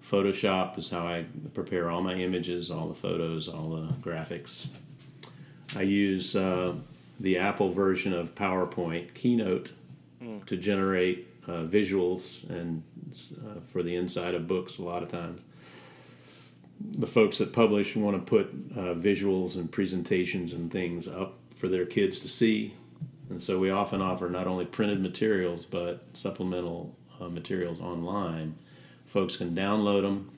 Photoshop 0.03 0.79
is 0.79 0.91
how 0.91 1.07
I 1.07 1.25
prepare 1.55 1.91
all 1.91 2.03
my 2.03 2.15
images, 2.15 2.71
all 2.71 2.89
the 2.89 2.95
photos, 2.95 3.49
all 3.49 3.71
the 3.71 3.93
graphics. 3.95 4.69
I 5.75 5.83
use 5.83 6.37
uh, 6.37 6.75
the 7.19 7.39
Apple 7.39 7.71
version 7.71 8.13
of 8.13 8.35
PowerPoint, 8.35 9.15
Keynote, 9.15 9.73
to 10.47 10.57
generate 10.57 11.29
uh, 11.47 11.65
visuals 11.65 12.49
and 12.51 12.83
uh, 13.39 13.61
for 13.73 13.83
the 13.83 13.95
inside 13.97 14.35
of 14.35 14.47
books 14.47 14.79
a 14.79 14.83
lot 14.83 15.03
of 15.03 15.09
times. 15.09 15.43
The 16.93 17.07
folks 17.07 17.39
that 17.39 17.53
publish 17.53 17.97
want 17.97 18.17
to 18.17 18.31
put 18.31 18.49
uh, 18.77 18.95
visuals 18.95 19.57
and 19.57 19.71
presentations 19.71 20.53
and 20.53 20.71
things 20.71 21.09
up 21.09 21.39
for 21.57 21.69
their 21.69 21.87
kids 21.87 22.21
to 22.21 22.29
see. 22.29 22.75
And 23.31 23.41
so 23.41 23.59
we 23.59 23.71
often 23.71 24.03
offer 24.03 24.29
not 24.29 24.47
only 24.47 24.67
printed 24.67 25.01
materials 25.01 25.65
but 25.65 26.05
supplemental 26.13 26.95
uh, 27.21 27.29
materials 27.29 27.81
online. 27.81 28.57
Folks 29.07 29.37
can 29.37 29.55
download 29.55 30.03
them 30.03 30.31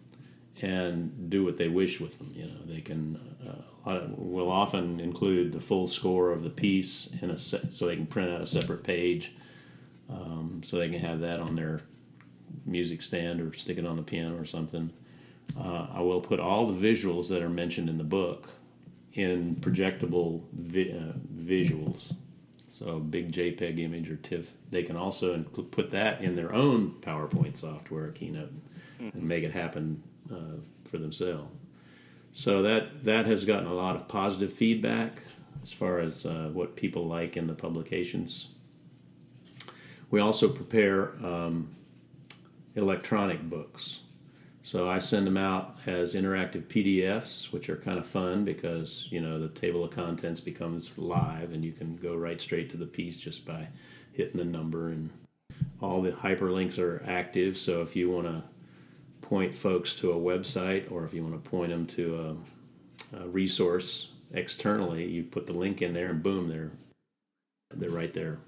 and 0.63 1.29
do 1.29 1.45
what 1.45 1.57
they 1.57 1.69
wish 1.69 2.01
with 2.01 2.17
them. 2.19 2.33
You 2.35 2.45
know, 2.47 2.59
they 2.65 2.81
can. 2.81 3.19
Uh, 3.47 3.91
of- 3.91 4.19
we'll 4.19 4.51
often 4.51 5.01
include 5.01 5.53
the 5.53 5.61
full 5.61 5.87
score 5.87 6.31
of 6.31 6.43
the 6.43 6.51
piece 6.51 7.09
in 7.21 7.31
a 7.31 7.39
se- 7.39 7.69
so 7.71 7.87
they 7.87 7.97
can 7.97 8.07
print 8.07 8.31
out 8.31 8.41
a 8.41 8.47
separate 8.47 8.83
page, 8.83 9.35
um, 10.11 10.61
so 10.65 10.79
they 10.79 10.89
can 10.89 11.01
have 11.01 11.21
that 11.21 11.41
on 11.41 11.57
their 11.57 11.83
music 12.65 13.03
stand 13.03 13.41
or 13.41 13.53
stick 13.53 13.79
it 13.79 13.87
on 13.87 13.97
the 13.97 14.03
piano 14.03 14.37
or 14.37 14.45
something. 14.45 14.93
Uh, 15.59 15.87
I 15.93 16.01
will 16.01 16.21
put 16.21 16.41
all 16.41 16.67
the 16.67 16.89
visuals 16.93 17.29
that 17.29 17.43
are 17.43 17.49
mentioned 17.49 17.89
in 17.89 17.99
the 17.99 18.05
book 18.05 18.49
in 19.15 19.57
projectable 19.57 20.43
vi- 20.53 20.93
uh, 20.93 21.13
visuals. 21.35 22.15
So 22.69 22.99
big 22.99 23.33
JPEG 23.33 23.79
image 23.79 24.11
or 24.11 24.17
TIFF. 24.17 24.53
They 24.71 24.83
can 24.83 24.97
also 24.97 25.43
put 25.43 25.91
that 25.93 26.21
in 26.21 26.37
their 26.37 26.53
own 26.53 26.97
PowerPoint 27.01 27.57
software, 27.57 28.11
Keynote, 28.11 28.53
and 28.99 29.23
make 29.23 29.45
it 29.45 29.53
happen 29.53 30.03
uh, 30.31 30.59
for 30.85 30.99
themselves. 30.99 31.51
So 32.33 32.61
that 32.63 33.05
that 33.05 33.25
has 33.25 33.47
gotten 33.47 33.67
a 33.67 33.73
lot 33.73 33.97
of 33.97 34.09
positive 34.09 34.53
feedback 34.53 35.23
as 35.63 35.73
far 35.73 36.01
as 36.01 36.27
uh, 36.27 36.51
what 36.53 36.77
people 36.77 37.07
like 37.07 37.37
in 37.37 37.47
the 37.47 37.55
publications. 37.55 38.49
We 40.11 40.21
also 40.21 40.49
prepare 40.49 41.13
um, 41.25 41.71
electronic 42.75 43.43
books. 43.49 44.01
So 44.67 44.91
I 44.91 44.99
send 44.99 45.29
them 45.29 45.37
out 45.37 45.77
as 45.87 46.17
interactive 46.17 46.65
PDFs, 46.65 47.53
which 47.53 47.71
are 47.71 47.77
kind 47.77 48.01
of 48.01 48.05
fun 48.05 48.45
because 48.45 49.07
you 49.13 49.21
know 49.21 49.39
the 49.39 49.49
table 49.49 49.85
of 49.85 49.93
contents 49.93 50.41
becomes 50.41 50.99
live, 50.99 51.53
and 51.53 51.65
you 51.65 51.71
can 51.71 51.95
go 51.95 52.17
right 52.17 52.41
straight 52.41 52.69
to 52.71 52.77
the 52.77 52.85
piece 52.85 53.17
just 53.17 53.47
by 53.47 53.69
hitting 54.11 54.39
the 54.39 54.45
number, 54.45 54.89
and 54.89 55.11
all 55.81 56.03
the 56.03 56.11
hyperlinks 56.11 56.81
are 56.81 57.01
active. 57.07 57.57
So 57.57 57.81
if 57.81 57.95
you 57.95 58.11
want 58.11 58.27
to 58.27 58.43
point 59.21 59.55
folks 59.55 59.95
to 60.01 60.11
a 60.11 60.17
website, 60.17 60.91
or 60.91 61.05
if 61.05 61.15
you 61.15 61.23
want 61.23 61.41
to 61.45 61.49
point 61.49 61.71
them 61.71 61.87
to 61.87 62.37
a, 63.15 63.19
a 63.19 63.29
resource 63.29 64.09
externally, 64.33 65.07
you 65.07 65.23
put 65.23 65.47
the 65.47 65.53
link 65.53 65.81
in 65.81 65.95
there, 65.95 66.11
and 66.11 66.25
boom, 66.25 66.49
they're 66.49 66.73
they're 67.73 67.91
right 67.91 68.13
there 68.13 68.41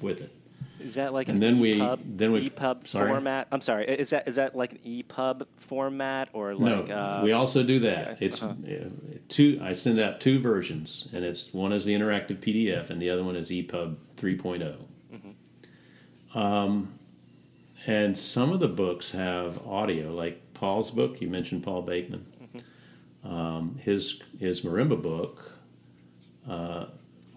with 0.00 0.20
it. 0.20 0.39
Is 0.80 0.94
that 0.94 1.12
like 1.12 1.28
And 1.28 1.36
an 1.36 1.40
then 1.40 1.60
we- 1.60 1.78
EPUB, 1.78 1.98
then 2.16 2.32
we- 2.32 2.48
EPUB 2.50 2.86
sorry? 2.88 3.08
format? 3.10 3.48
I'm 3.52 3.60
sorry. 3.60 3.86
Is 3.86 4.10
that 4.10 4.26
is 4.26 4.36
that 4.36 4.56
like 4.56 4.72
an 4.72 4.78
EPUB 4.84 5.46
format 5.56 6.28
or 6.32 6.54
like? 6.54 6.88
no, 6.88 6.94
uh, 6.94 7.20
we 7.22 7.32
also 7.32 7.62
do 7.62 7.78
that. 7.80 8.08
okay, 8.12 8.26
It's 8.26 8.42
uh-huh. 8.42 8.54
uh, 8.66 8.88
two. 9.28 9.60
I 9.62 9.72
send 9.74 10.00
out 10.00 10.20
two 10.20 10.40
versions, 10.40 11.08
and 11.12 11.24
it's 11.24 11.52
one 11.52 11.72
is 11.72 11.84
the 11.84 11.94
interactive 11.94 12.38
PDF, 12.38 12.90
and 12.90 13.00
the 13.00 13.10
other 13.10 13.22
one 13.24 13.36
is 13.36 13.50
EPUB 13.50 13.96
3.0. 14.16 14.76
Mm-hmm. 15.14 16.38
Um, 16.38 16.94
and 17.86 18.16
some 18.18 18.52
of 18.52 18.60
the 18.60 18.68
books 18.68 19.12
have 19.12 19.66
audio, 19.66 20.12
like 20.12 20.40
Paul's 20.54 20.90
book. 20.90 21.20
You 21.20 21.28
mentioned 21.28 21.62
Paul 21.62 21.82
Bateman. 21.82 22.26
Mm-hmm. 22.42 23.34
Um, 23.34 23.76
his 23.82 24.20
his 24.38 24.62
marimba 24.62 25.00
book. 25.00 25.58
Uh, 26.48 26.86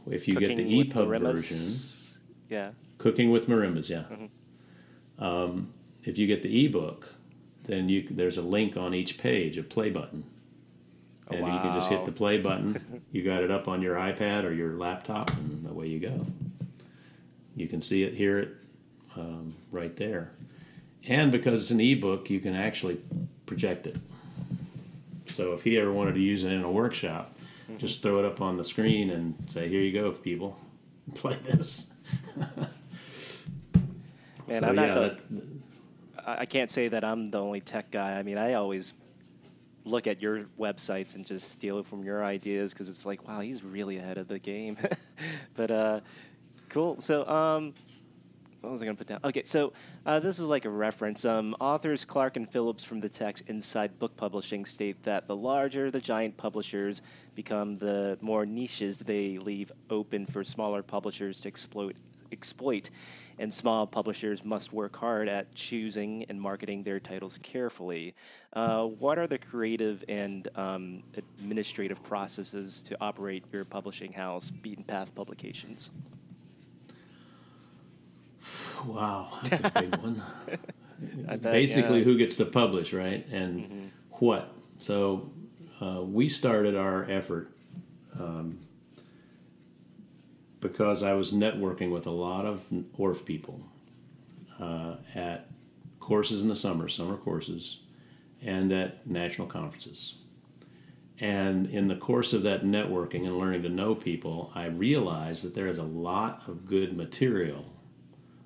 if 0.10 0.27
you 0.27 0.36
get 0.36 0.58
the 0.58 0.63
EPUB 0.84 1.19
version, 1.19 2.13
Yeah. 2.49 2.71
Cooking 2.97 3.32
with 3.32 3.47
Marimbas, 3.47 3.89
yeah. 3.89 4.03
Mm-hmm. 4.12 5.23
Um, 5.23 5.73
if 6.03 6.17
you 6.17 6.27
get 6.27 6.43
the 6.43 6.65
ebook, 6.65 7.13
then 7.63 7.89
you 7.89 8.08
there's 8.10 8.38
a 8.38 8.41
link 8.41 8.77
on 8.77 8.93
each 8.93 9.17
page, 9.17 9.58
a 9.58 9.63
play 9.63 9.89
button, 9.89 10.23
and 11.29 11.39
you 11.39 11.60
can 11.60 11.73
just 11.73 11.89
hit 11.89 12.06
the 12.06 12.12
play 12.12 12.38
button. 12.38 13.03
you 13.12 13.23
got 13.23 13.43
it 13.43 13.51
up 13.51 13.67
on 13.67 13.82
your 13.82 13.95
iPad 13.95 14.43
or 14.43 14.53
your 14.53 14.73
laptop, 14.73 15.32
and 15.38 15.67
away 15.69 15.88
you 15.88 15.99
go. 15.99 16.25
You 17.56 17.67
can 17.67 17.82
see 17.82 18.03
it, 18.03 18.13
hear 18.13 18.39
it, 18.39 18.56
um, 19.15 19.56
right 19.71 19.95
there. 19.95 20.32
And 21.06 21.32
because 21.32 21.62
it's 21.62 21.71
an 21.71 21.82
ebook, 21.82 22.29
you 22.29 22.39
can 22.39 22.56
actually 22.56 22.99
project 23.45 23.88
it. 23.88 23.97
So 25.27 25.53
if 25.53 25.63
he 25.63 25.77
ever 25.77 25.91
wanted 25.91 26.15
to 26.15 26.21
use 26.21 26.43
it 26.43 26.51
in 26.51 26.63
a 26.63 26.71
workshop, 26.71 27.38
just 27.77 28.01
throw 28.01 28.19
it 28.19 28.25
up 28.25 28.41
on 28.41 28.58
the 28.58 28.65
screen 28.65 29.10
and 29.10 29.36
say, 29.47 29.67
"Here 29.69 29.82
you 29.82 29.91
go, 29.91 30.12
people, 30.12 30.60
play 31.15 31.38
this." 31.43 31.91
Man, 34.47 34.62
So, 34.62 34.67
I'm 34.67 34.75
not 34.75 34.88
yeah, 34.88 34.93
the, 34.93 34.99
that- 34.99 35.23
I 36.25 36.45
can't 36.45 36.71
say 36.71 36.88
that 36.88 37.03
I'm 37.03 37.32
the 37.32 37.41
only 37.41 37.60
tech 37.60 37.91
guy. 37.91 38.17
I 38.17 38.23
mean, 38.23 38.38
I 38.38 38.53
always 38.53 38.93
look 39.84 40.08
at 40.08 40.21
your 40.21 40.45
websites 40.58 41.15
and 41.15 41.25
just 41.25 41.51
steal 41.51 41.79
it 41.79 41.86
from 41.86 42.03
your 42.03 42.23
ideas 42.23 42.73
because 42.73 42.88
it's 42.88 43.06
like, 43.06 43.27
wow, 43.27 43.41
he's 43.41 43.63
really 43.63 43.97
ahead 43.97 44.17
of 44.17 44.29
the 44.29 44.39
game. 44.39 44.77
but 45.56 45.69
uh, 45.71 45.99
cool. 46.69 46.99
So, 47.01 47.27
um, 47.27 47.73
what 48.62 48.71
was 48.71 48.82
I 48.82 48.86
going 48.86 48.95
to 48.95 49.03
put 49.03 49.08
down? 49.08 49.19
Okay, 49.25 49.43
so 49.43 49.73
uh, 50.06 50.21
this 50.21 50.39
is 50.39 50.45
like 50.45 50.63
a 50.63 50.69
reference. 50.69 51.25
Um, 51.25 51.53
authors 51.60 52.06
Clark 52.06 52.38
and 52.38 52.49
Phillips 52.49 52.86
from 52.86 53.01
the 53.01 53.10
text 53.10 53.43
Inside 53.47 53.99
Book 53.99 54.15
Publishing 54.15 54.63
state 54.63 55.03
that 55.03 55.27
the 55.27 55.36
larger 55.36 55.91
the 55.91 55.99
giant 55.99 56.38
publishers 56.38 57.01
become, 57.36 57.77
the 57.77 58.17
more 58.21 58.45
niches 58.45 58.99
they 58.99 59.38
leave 59.38 59.69
open 59.89 60.25
for 60.25 60.45
smaller 60.45 60.82
publishers 60.82 61.41
to 61.41 61.49
exploit. 61.49 61.97
Exploit, 62.32 62.89
and 63.39 63.54
small 63.54 63.88
publishers 63.88 64.43
must 64.43 64.74
work 64.74 64.96
hard 64.96 65.28
at 65.28 65.54
choosing 65.56 66.26
and 66.30 66.39
marketing 66.39 66.84
their 66.84 67.00
titles 67.00 67.39
carefully. 67.41 68.13
Uh, 68.54 68.86
what 68.86 69.17
are 69.17 69.28
the 69.28 69.38
creative 69.38 70.04
and 70.08 70.48
um, 70.56 71.04
administrative 71.17 72.04
processes 72.04 72.82
to 72.84 72.98
operate 73.02 73.43
your 73.52 73.65
publishing 73.65 74.13
house, 74.13 74.52
Beaten 74.52 74.84
Path 74.84 75.13
Publications? 75.15 75.89
wow, 78.86 79.39
that's 79.43 79.63
a 79.63 79.82
big 79.82 79.96
one. 79.98 80.22
Bet, 81.00 81.41
Basically, 81.41 82.00
yeah. 82.00 82.06
who 82.06 82.17
gets 82.17 82.36
to 82.38 82.46
publish, 82.46 82.93
right? 82.93 83.26
And 83.32 83.91
what? 84.12 84.54
So 84.80 85.32
uh, 85.82 86.02
we 86.02 86.30
started 86.30 86.76
our 86.76 87.10
effort 87.10 87.52
um, 88.19 88.60
because 90.63 91.04
I 91.04 91.13
was 91.13 91.32
networking 91.32 91.91
with 91.91 92.08
a 92.08 92.12
lot 92.12 92.45
of 92.45 92.62
Orff 92.97 93.26
people 93.26 93.63
uh, 94.60 94.95
at 95.13 95.52
courses 95.99 96.41
in 96.41 96.49
the 96.49 96.56
summer, 96.56 96.88
summer 96.88 97.17
courses, 97.17 97.82
and 98.41 98.71
at 98.71 99.06
national 99.06 99.47
conferences. 99.47 100.15
And 101.19 101.67
in 101.67 101.88
the 101.88 101.95
course 101.95 102.34
of 102.34 102.43
that 102.43 102.63
networking 102.63 103.26
and 103.28 103.38
learning 103.38 103.62
to 103.63 103.69
know 103.69 103.93
people, 103.93 104.52
I 104.56 104.65
realized 104.65 105.45
that 105.45 105.54
there 105.54 105.67
is 105.67 105.78
a 105.78 105.84
lot 105.84 106.43
of 106.47 106.65
good 106.65 106.97
material 106.97 107.65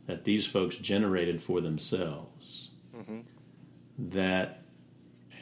that 0.08 0.26
these 0.26 0.46
folks 0.46 0.78
generated 0.78 1.42
for 1.42 1.62
themselves 1.62 2.72
that 3.98 4.64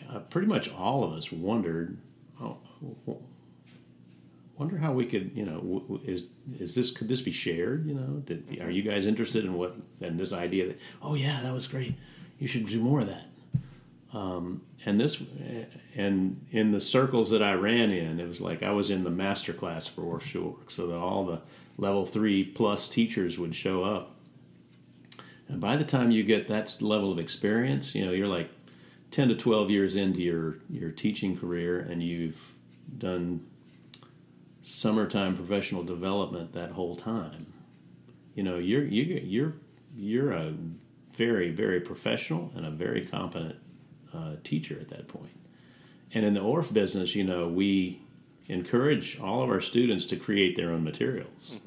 uh, 0.09 0.19
pretty 0.19 0.47
much 0.47 0.71
all 0.71 1.03
of 1.03 1.13
us 1.13 1.31
wondered 1.31 1.97
oh, 2.41 2.57
wonder 4.57 4.77
how 4.77 4.93
we 4.93 5.05
could 5.05 5.31
you 5.35 5.45
know 5.45 5.99
is 6.05 6.27
is 6.59 6.75
this 6.75 6.91
could 6.91 7.07
this 7.07 7.21
be 7.21 7.31
shared 7.31 7.85
you 7.85 7.93
know 7.93 8.21
Did, 8.25 8.59
are 8.61 8.69
you 8.69 8.81
guys 8.81 9.05
interested 9.05 9.45
in 9.45 9.53
what 9.53 9.75
and 10.01 10.19
this 10.19 10.33
idea 10.33 10.67
that 10.67 10.79
oh 11.01 11.15
yeah 11.15 11.41
that 11.41 11.53
was 11.53 11.67
great. 11.67 11.95
You 12.39 12.47
should 12.47 12.65
do 12.65 12.81
more 12.81 12.99
of 12.99 13.07
that. 13.07 13.27
Um, 14.13 14.61
and 14.85 14.99
this 14.99 15.21
and 15.95 16.45
in 16.51 16.71
the 16.71 16.81
circles 16.81 17.29
that 17.31 17.43
I 17.43 17.53
ran 17.53 17.91
in 17.91 18.19
it 18.19 18.27
was 18.27 18.41
like 18.41 18.63
I 18.63 18.71
was 18.71 18.89
in 18.89 19.03
the 19.03 19.09
master 19.09 19.53
class 19.53 19.87
for 19.87 20.15
offshore 20.15 20.57
so 20.67 20.87
that 20.87 20.97
all 20.97 21.25
the 21.25 21.41
level 21.77 22.05
three 22.05 22.43
plus 22.43 22.87
teachers 22.87 23.37
would 23.37 23.53
show 23.53 23.83
up. 23.83 24.15
And 25.47 25.59
by 25.61 25.77
the 25.77 25.83
time 25.83 26.11
you 26.11 26.23
get 26.23 26.47
that 26.47 26.81
level 26.81 27.11
of 27.11 27.19
experience, 27.19 27.93
you 27.93 28.05
know, 28.05 28.11
you're 28.11 28.27
like 28.27 28.49
10 29.11 29.29
to 29.29 29.35
12 29.35 29.69
years 29.69 29.95
into 29.95 30.21
your, 30.21 30.57
your 30.69 30.91
teaching 30.91 31.37
career 31.37 31.79
and 31.79 32.01
you've 32.01 32.53
done 32.97 33.45
summertime 34.65 35.35
professional 35.35 35.83
development 35.83 36.51
that 36.53 36.71
whole 36.71 36.95
time. 36.95 37.45
You 38.33 38.41
know, 38.41 38.57
you're, 38.57 38.83
you, 38.83 39.03
you're, 39.23 39.53
you're 39.95 40.31
a 40.31 40.53
very, 41.13 41.51
very 41.51 41.79
professional 41.79 42.51
and 42.55 42.65
a 42.65 42.71
very 42.71 43.05
competent 43.05 43.57
uh, 44.11 44.37
teacher 44.43 44.77
at 44.81 44.89
that 44.89 45.07
point. 45.07 45.37
And 46.13 46.25
in 46.25 46.33
the 46.33 46.39
Orff 46.39 46.73
business, 46.73 47.13
you 47.13 47.23
know, 47.23 47.47
we 47.47 48.01
encourage 48.47 49.19
all 49.19 49.43
of 49.43 49.49
our 49.49 49.61
students 49.61 50.07
to 50.07 50.15
create 50.15 50.55
their 50.55 50.71
own 50.71 50.83
materials. 50.83 51.57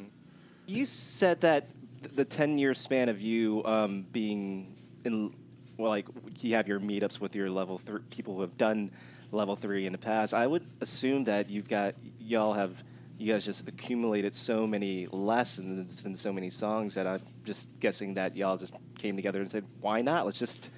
You 0.67 0.85
said 0.85 1.41
that 1.43 1.69
the 2.15 2.25
ten-year 2.25 2.75
span 2.75 3.09
of 3.09 3.21
you 3.21 3.63
um, 3.65 4.07
being 4.13 4.77
in, 5.05 5.35
well, 5.77 5.91
like 5.91 6.07
you 6.41 6.55
have 6.57 6.67
your 6.67 6.81
meetups 6.81 7.21
with 7.21 7.35
your 7.35 7.49
level 7.49 7.79
three 7.79 8.01
people 8.11 8.35
who 8.35 8.41
have 8.41 8.57
done 8.57 8.91
level 9.33 9.57
three 9.57 9.87
in 9.87 9.93
the 9.93 9.99
past. 9.99 10.35
I 10.35 10.47
would 10.47 10.67
assume 10.81 11.25
that 11.25 11.51
you've 11.51 11.69
got 11.69 11.95
y'all 12.29 12.53
have 12.53 12.85
you 13.19 13.33
guys 13.33 13.45
just 13.45 13.67
accumulated 13.67 14.33
so 14.35 14.65
many 14.67 15.07
lessons 15.11 16.05
and 16.05 16.17
so 16.17 16.33
many 16.33 16.51
songs 16.51 16.95
that 16.95 17.07
I'm 17.07 17.21
just 17.45 17.67
guessing 17.81 18.15
that 18.15 18.37
y'all 18.37 18.57
just 18.57 18.73
came 18.97 19.17
together 19.17 19.41
and 19.41 19.51
said, 19.51 19.65
why 19.81 20.03
not? 20.03 20.25
Let's 20.25 20.39
just 20.39 20.71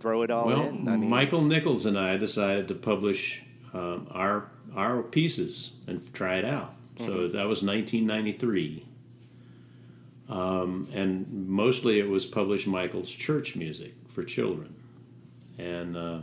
throw 0.00 0.22
it 0.22 0.30
all 0.32 0.46
Well, 0.46 0.62
in. 0.66 0.88
I 0.88 0.96
mean, 0.96 1.08
Michael 1.08 1.42
Nichols 1.42 1.86
and 1.86 1.96
I 1.96 2.16
decided 2.16 2.66
to 2.68 2.74
publish 2.74 3.42
um, 3.72 4.08
our 4.10 4.50
our 4.74 5.02
pieces 5.02 5.72
and 5.86 6.12
try 6.12 6.36
it 6.38 6.44
out. 6.44 6.74
So 6.98 7.04
Mm-hmm. 7.10 7.36
that 7.36 7.46
was 7.46 7.62
1993, 7.62 8.84
um, 10.28 10.88
and 10.92 11.48
mostly 11.48 12.00
it 12.00 12.08
was 12.08 12.26
published 12.26 12.66
Michael's 12.66 13.08
church 13.10 13.56
music 13.56 13.94
for 14.08 14.24
children, 14.24 14.74
and 15.58 15.96
uh, 15.96 16.18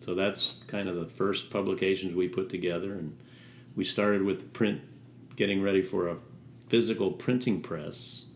so 0.00 0.14
that's 0.14 0.56
kind 0.66 0.88
of 0.88 0.96
the 0.96 1.06
first 1.06 1.50
publications 1.50 2.14
we 2.14 2.26
put 2.28 2.48
together. 2.48 2.92
And 2.94 3.16
we 3.74 3.84
started 3.84 4.22
with 4.22 4.52
print, 4.52 4.80
getting 5.36 5.62
ready 5.62 5.82
for 5.82 6.08
a 6.08 6.16
physical 6.68 7.12
printing 7.12 7.60
press, 7.60 8.26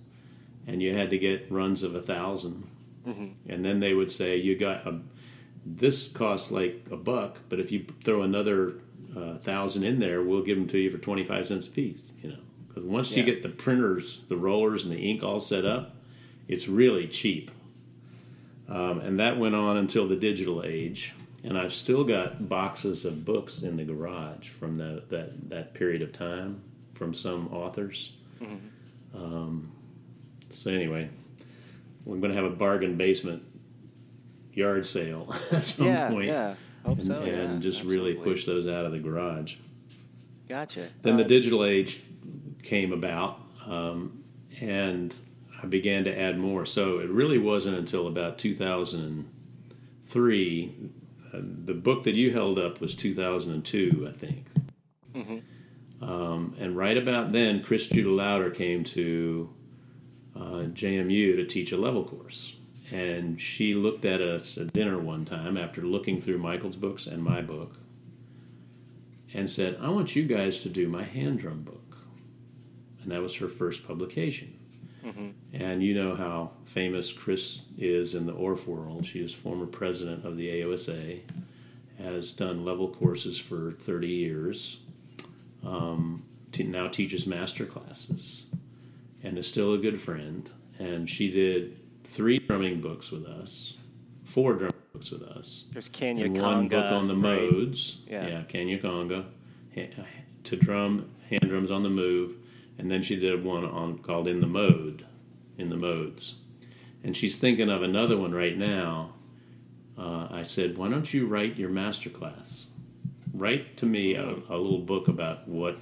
and 0.66 0.83
you 0.83 0.94
had 0.94 1.11
to 1.11 1.18
get 1.18 1.51
runs 1.51 1.83
of 1.83 1.94
a 1.94 1.98
1000 1.98 2.68
and 3.48 3.64
then 3.64 3.81
they 3.81 3.94
would 3.94 4.11
say 4.11 4.37
you 4.37 4.57
got 4.57 4.87
a 4.87 5.01
this 5.64 6.09
costs 6.09 6.51
like 6.51 6.87
a 6.90 6.96
buck, 6.96 7.40
but 7.48 7.61
if 7.61 7.70
you 7.72 7.85
throw 8.03 8.22
another 8.22 8.74
uh, 9.16 9.35
thousand 9.35 9.85
in 9.85 9.98
there, 9.98 10.22
we'll 10.22 10.42
give 10.42 10.57
them 10.57 10.68
to 10.68 10.79
you 10.79 10.90
for 10.90 10.98
twenty 10.98 11.24
five 11.24 11.46
cents 11.46 11.66
a 11.66 11.70
piece. 11.70 12.12
You 12.22 12.31
know, 12.31 12.38
because 12.66 12.85
once 12.85 13.16
you 13.16 13.22
get 13.22 13.42
the 13.42 13.48
printers, 13.48 14.24
the 14.24 14.37
rollers, 14.37 14.85
and 14.85 14.92
the 14.92 14.98
ink 15.11 15.22
all 15.22 15.40
set 15.40 15.64
up, 15.64 15.96
it's 16.46 16.68
really 16.68 17.07
cheap. 17.09 17.51
Um, 18.68 19.01
and 19.01 19.18
that 19.20 19.38
went 19.38 19.55
on 19.55 19.77
until 19.79 20.07
the 20.07 20.16
digital 20.16 20.62
age. 20.62 21.14
And 21.44 21.57
I've 21.57 21.72
still 21.72 22.03
got 22.05 22.48
boxes 22.48 23.05
of 23.05 23.24
books 23.24 23.62
in 23.62 23.77
the 23.77 23.85
garage 23.85 24.48
from 24.48 24.79
that 24.79 25.09
that, 25.11 25.51
that 25.51 25.72
period 25.74 26.03
of 26.03 26.12
time 26.12 26.61
from 26.94 27.14
some 27.14 27.46
authors. 27.53 28.12
Um, 29.14 29.70
so 30.51 30.70
anyway, 30.72 31.09
we're 32.05 32.16
going 32.18 32.31
to 32.33 32.37
have 32.37 32.44
a 32.44 32.51
bargain 32.55 32.96
basement 32.96 33.42
yard 34.53 34.85
sale 34.87 35.33
at 35.53 35.64
some 35.64 35.87
yeah, 35.87 36.11
point 36.11 36.27
yeah. 36.27 36.55
Hope 36.85 36.98
and, 36.98 37.07
so. 37.07 37.22
and 37.22 37.53
yeah, 37.55 37.59
just 37.61 37.83
really 37.85 38.14
push 38.14 38.44
those 38.44 38.66
out 38.66 38.85
of 38.85 38.90
the 38.92 38.98
garage. 38.98 39.57
Gotcha. 40.48 40.88
Then 41.03 41.16
the 41.16 41.24
Uh, 41.24 41.29
digital 41.29 41.64
age 41.64 42.01
came 42.62 42.92
about, 42.92 43.40
um, 43.66 44.22
and 44.61 45.14
I 45.62 45.66
began 45.66 46.05
to 46.05 46.18
add 46.18 46.38
more. 46.38 46.64
So 46.66 46.98
it 47.01 47.11
really 47.11 47.38
wasn't 47.38 47.77
until 47.77 48.07
about 48.07 48.38
2003. 48.38 50.74
The 51.33 51.75
book 51.75 52.05
that 52.05 52.14
you 52.14 52.33
held 52.33 52.59
up 52.59 52.81
was 52.81 52.95
2002, 52.95 54.07
I 54.09 54.12
think. 54.12 54.47
Um, 56.01 56.55
and 56.59 56.77
right 56.77 56.97
about 56.97 57.33
then, 57.33 57.62
Kris 57.62 57.88
Judah 57.88 58.11
Lauder 58.11 58.51
came 58.51 58.85
to 58.85 59.51
uh, 60.37 60.67
JMU 60.73 61.37
to 61.37 61.45
teach 61.45 61.73
a 61.73 61.77
level 61.77 62.05
course. 62.05 62.57
And 62.93 63.38
she 63.41 63.75
looked 63.75 64.05
at 64.05 64.23
us 64.23 64.57
at 64.57 64.73
dinner 64.73 64.99
one 64.99 65.25
time 65.25 65.57
after 65.59 65.83
looking 65.83 66.21
through 66.21 66.38
Michael's 66.38 66.77
books 66.77 67.07
and 67.07 67.23
my 67.23 67.43
book 67.43 67.75
and 69.35 69.51
said, 69.51 69.77
I 69.81 69.91
want 69.91 70.17
you 70.17 70.23
guys 70.23 70.62
to 70.62 70.71
do 70.71 70.88
my 70.88 71.03
hand 71.05 71.41
drum 71.41 71.62
book. 71.62 71.99
And 73.03 73.12
that 73.12 73.21
was 73.21 73.37
her 73.37 73.49
first 73.49 73.87
publication. 73.87 74.59
And 75.53 75.83
you 75.83 75.95
know 75.95 76.15
how 76.15 76.51
famous 76.65 77.13
Chris 77.13 77.63
is 77.79 78.15
in 78.15 78.27
the 78.27 78.33
Orff 78.35 78.67
world. 78.67 79.07
She 79.07 79.21
is 79.21 79.33
former 79.33 79.67
president 79.67 80.25
of 80.25 80.37
the 80.37 80.49
AOSA, 80.49 81.21
has 81.99 82.33
done 82.33 82.65
level 82.65 82.89
courses 82.89 83.39
for 83.39 83.73
30 83.73 84.07
years, 84.09 84.81
um, 85.65 86.23
t- 86.53 86.63
now 86.63 86.89
teaches 86.89 87.27
master 87.27 87.65
classes, 87.65 88.47
and 89.23 89.37
is 89.39 89.47
still 89.49 89.73
a 89.73 89.79
good 89.79 90.01
friend. 90.01 90.53
And 90.79 91.09
she 91.11 91.31
did 91.31 91.77
three 92.05 92.39
drumming 92.39 92.81
books 92.81 93.11
with 93.11 93.25
us, 93.27 93.75
four 94.25 94.53
drumming 94.55 94.75
books 94.93 95.11
with 95.11 95.23
us 95.23 95.65
There's 95.73 95.89
Kenya 95.89 96.25
and 96.27 96.37
Conga. 96.37 96.43
one 96.43 96.69
book 96.69 96.93
on 96.93 97.07
the 97.09 97.17
right? 97.17 97.51
modes. 97.53 97.99
Yeah. 98.07 98.27
Yeah, 98.29 98.43
Kenya 98.43 98.79
Conga, 98.79 99.25
to 100.45 100.57
drum 100.57 101.11
hand 101.29 101.43
drums 101.49 101.71
on 101.71 101.83
the 101.83 101.91
move, 101.91 102.37
and 102.79 102.91
then 102.91 103.03
she 103.03 103.17
did 103.17 103.45
one 103.45 103.64
on 103.64 103.99
called 103.99 104.29
in 104.29 104.41
the 104.41 104.47
mode, 104.47 105.05
in 105.59 105.69
the 105.69 105.77
modes, 105.77 106.37
and 107.03 107.17
she's 107.17 107.37
thinking 107.37 107.69
of 107.69 107.83
another 107.83 108.17
one 108.17 108.33
right 108.33 108.57
now 108.57 109.14
uh, 109.99 110.29
I 110.31 110.43
said, 110.43 110.79
"Why 110.79 110.88
don't 110.88 111.12
you 111.12 111.27
write 111.27 111.57
your 111.57 111.71
master 111.71 112.09
class? 112.09 112.69
Write 113.35 113.77
to 113.79 113.87
me 113.87 114.14
a, 114.14 114.37
a 114.49 114.57
little 114.57 114.79
book 114.79 115.09
about 115.09 115.49
what 115.49 115.79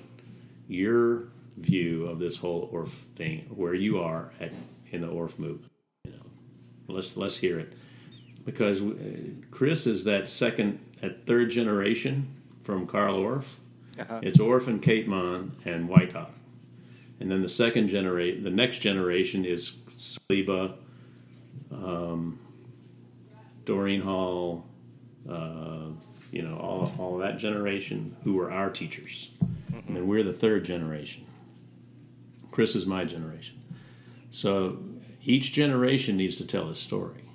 your 0.69 1.29
view 1.59 2.07
of 2.07 2.19
this 2.19 2.39
whole 2.39 2.71
Orff 2.73 2.91
thing, 3.15 3.47
where 3.55 3.75
you 3.75 3.99
are 3.99 4.33
at 4.41 4.53
in 4.91 5.03
the 5.03 5.09
Orff 5.09 5.39
movement. 5.39 5.71
You 6.05 6.13
know, 6.13 6.27
let's 6.89 7.17
let's 7.17 7.39
hear 7.39 7.61
it 7.61 7.75
because 8.45 8.81
uh, 8.81 8.95
Chris 9.51 9.87
is 9.87 10.05
that 10.05 10.27
second, 10.27 10.79
that 11.03 11.27
third 11.27 11.51
generation 11.51 12.29
from 12.63 12.87
Carl 12.87 13.17
Orff. 13.17 13.45
Uh-huh. 13.99 14.21
It's 14.23 14.39
Orff 14.39 14.67
and 14.67 14.81
Keetman 14.81 15.51
and 15.67 15.89
Whitehop. 15.89 16.31
And 17.21 17.31
then 17.31 17.43
the 17.43 17.49
second 17.49 17.89
generation, 17.89 18.43
the 18.43 18.51
next 18.51 18.79
generation 18.79 19.45
is 19.45 19.77
Saliba, 19.97 20.75
um, 21.73 22.39
Doreen 23.65 24.03
Hall, 24.03 24.67
uh, 25.29 25.89
you 26.31 26.43
know, 26.43 26.57
all, 26.59 26.93
all 26.99 27.17
that 27.19 27.39
generation 27.39 28.17
who 28.25 28.35
were 28.35 28.53
our 28.53 28.71
teachers. 28.71 29.31
And 29.87 29.97
then 29.97 30.07
we're 30.07 30.23
the 30.23 30.33
third 30.33 30.65
generation. 30.65 31.25
Kris 32.51 32.75
is 32.75 32.87
my 32.87 33.05
generation. 33.05 33.61
So 34.31 34.79
each 35.25 35.53
generation 35.53 36.17
needs 36.17 36.37
to 36.39 36.47
tell 36.47 36.69
a 36.69 36.75
story. 36.75 37.27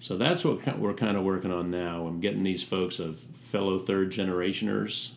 So 0.00 0.16
that's 0.16 0.44
what 0.44 0.78
we're 0.78 0.94
kind 0.94 1.16
of 1.18 1.24
working 1.24 1.52
on 1.52 1.70
now. 1.70 2.06
I'm 2.06 2.20
getting 2.20 2.42
these 2.42 2.62
folks 2.62 2.98
of 2.98 3.18
fellow 3.18 3.78
third 3.78 4.10
generationers. 4.10 5.10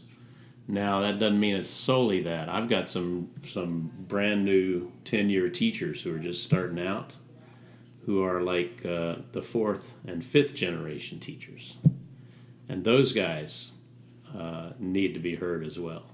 Now 0.67 1.01
that 1.01 1.19
doesn't 1.19 1.39
mean 1.39 1.55
it's 1.55 1.69
solely 1.69 2.21
that. 2.23 2.49
I've 2.49 2.69
got 2.69 2.87
some 2.87 3.29
some 3.43 3.91
brand 4.07 4.45
new 4.45 4.91
ten 5.03 5.29
year 5.29 5.49
teachers 5.49 6.01
who 6.01 6.15
are 6.15 6.19
just 6.19 6.43
starting 6.43 6.85
out, 6.85 7.17
who 8.05 8.23
are 8.23 8.41
like 8.41 8.85
uh, 8.85 9.17
the 9.33 9.41
fourth 9.41 9.93
and 10.07 10.23
fifth 10.23 10.55
generation 10.55 11.19
teachers, 11.19 11.75
and 12.69 12.83
those 12.83 13.11
guys 13.11 13.73
uh, 14.37 14.71
need 14.79 15.13
to 15.13 15.19
be 15.19 15.35
heard 15.35 15.65
as 15.65 15.77
well. 15.77 16.05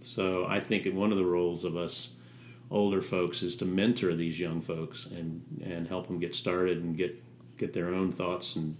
So 0.00 0.46
I 0.46 0.60
think 0.60 0.86
one 0.94 1.12
of 1.12 1.18
the 1.18 1.24
roles 1.24 1.64
of 1.64 1.76
us 1.76 2.14
older 2.70 3.00
folks 3.00 3.42
is 3.42 3.56
to 3.56 3.64
mentor 3.64 4.14
these 4.14 4.40
young 4.40 4.60
folks 4.60 5.06
and 5.06 5.42
and 5.64 5.86
help 5.86 6.06
them 6.06 6.18
get 6.18 6.34
started 6.34 6.78
and 6.78 6.96
get 6.96 7.22
get 7.58 7.74
their 7.74 7.88
own 7.94 8.10
thoughts 8.10 8.56
and 8.56 8.76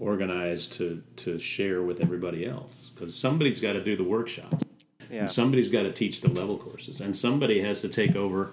organized 0.00 0.72
to 0.74 1.02
to 1.16 1.38
share 1.38 1.82
with 1.82 2.00
everybody 2.00 2.46
else 2.46 2.90
because 2.94 3.14
somebody's 3.14 3.60
got 3.60 3.72
to 3.74 3.82
do 3.82 3.96
the 3.96 4.04
workshop 4.04 4.62
Yeah. 5.10 5.20
and 5.20 5.30
somebody's 5.30 5.70
got 5.70 5.82
to 5.84 5.92
teach 5.92 6.20
the 6.20 6.28
level 6.30 6.58
courses 6.58 7.00
and 7.00 7.16
somebody 7.16 7.60
has 7.60 7.80
to 7.82 7.88
take 7.88 8.14
over 8.16 8.50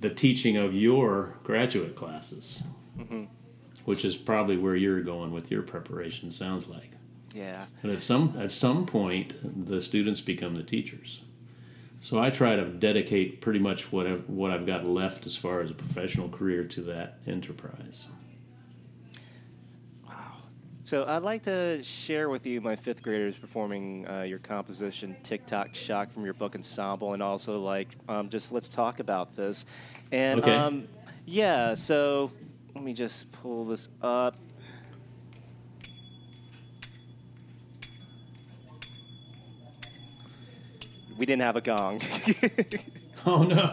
the 0.00 0.10
teaching 0.10 0.56
of 0.56 0.74
your 0.74 1.36
graduate 1.44 1.94
classes 1.94 2.62
mm-hmm. 2.98 3.24
which 3.84 4.04
is 4.04 4.16
probably 4.16 4.56
where 4.56 4.76
you're 4.76 5.02
going 5.02 5.32
with 5.32 5.50
your 5.50 5.62
preparation 5.62 6.30
sounds 6.30 6.66
like 6.68 6.92
Yeah. 7.34 7.66
and 7.82 7.92
at 7.92 8.00
some 8.02 8.34
at 8.38 8.50
some 8.50 8.86
point, 8.86 9.34
the 9.66 9.80
students 9.80 10.20
become 10.20 10.54
the 10.54 10.62
teachers. 10.64 11.22
So 12.02 12.18
I 12.18 12.30
try 12.30 12.56
to 12.56 12.64
dedicate 12.64 13.42
pretty 13.42 13.58
much 13.58 13.92
what 13.92 14.06
I've, 14.06 14.26
what 14.26 14.50
I've 14.52 14.64
got 14.64 14.86
left 14.86 15.26
as 15.26 15.36
far 15.36 15.60
as 15.60 15.70
a 15.70 15.74
professional 15.74 16.30
career 16.30 16.64
to 16.64 16.80
that 16.84 17.18
enterprise. 17.26 18.06
So 20.90 21.04
I'd 21.06 21.22
like 21.22 21.44
to 21.44 21.84
share 21.84 22.28
with 22.30 22.46
you 22.46 22.60
my 22.60 22.74
fifth 22.74 23.00
graders 23.00 23.38
performing 23.38 24.08
uh, 24.08 24.22
your 24.22 24.40
composition 24.40 25.16
"TikTok 25.22 25.72
Shock" 25.72 26.10
from 26.10 26.24
your 26.24 26.34
book 26.34 26.56
ensemble, 26.56 27.12
and 27.12 27.22
also 27.22 27.60
like 27.60 27.86
um, 28.08 28.28
just 28.28 28.50
let's 28.50 28.66
talk 28.66 28.98
about 28.98 29.36
this. 29.36 29.66
And 30.10 30.40
Okay. 30.40 30.52
um, 30.52 30.88
yeah, 31.26 31.76
so 31.76 32.32
let 32.74 32.82
me 32.82 32.92
just 32.92 33.30
pull 33.30 33.66
this 33.66 33.88
up. 34.02 34.34
We 41.16 41.24
didn't 41.24 41.42
have 41.42 41.54
a 41.54 41.60
gong. 41.60 42.00
Oh 43.26 43.42
no! 43.42 43.70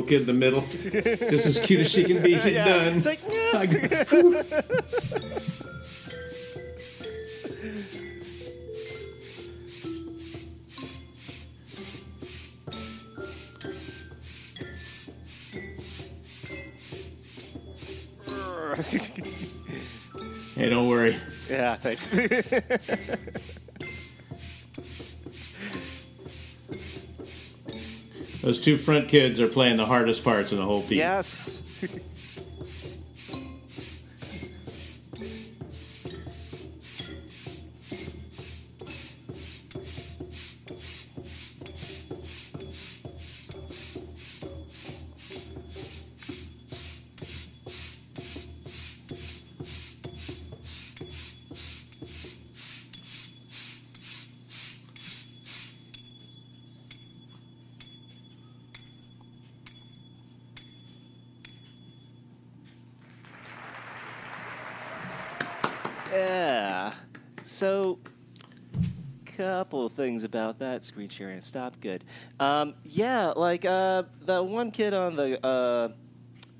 Little 0.00 0.08
kid 0.08 0.20
in 0.22 0.26
the 0.26 0.32
middle, 0.32 0.62
just 1.30 1.46
as 1.46 1.58
cute 1.58 1.80
as 1.80 1.90
she 1.92 2.04
can 2.04 2.22
be. 2.22 2.38
She's 2.38 2.54
done. 2.54 2.96
It's 2.96 3.06
like, 3.06 3.20
yeah. 3.28 3.50
I- 3.54 4.62
hey, 20.54 20.70
don't 20.70 20.88
worry. 20.88 21.16
yeah, 21.50 21.76
thanks. 21.76 22.08
Those 28.50 28.60
two 28.60 28.76
front 28.76 29.08
kids 29.08 29.38
are 29.38 29.46
playing 29.46 29.76
the 29.76 29.86
hardest 29.86 30.24
parts 30.24 30.50
in 30.50 30.58
the 30.58 30.64
whole 30.64 30.82
piece. 30.82 30.98
yes. 30.98 31.62
about 70.30 70.60
that 70.60 70.84
screen 70.84 71.08
sharing. 71.08 71.40
Stop. 71.40 71.80
Good. 71.80 72.04
Um, 72.38 72.74
yeah, 72.84 73.32
like 73.34 73.64
uh, 73.64 74.04
the 74.22 74.40
one 74.42 74.70
kid 74.70 74.94
on 74.94 75.16
the 75.16 75.44
uh, 75.44 75.88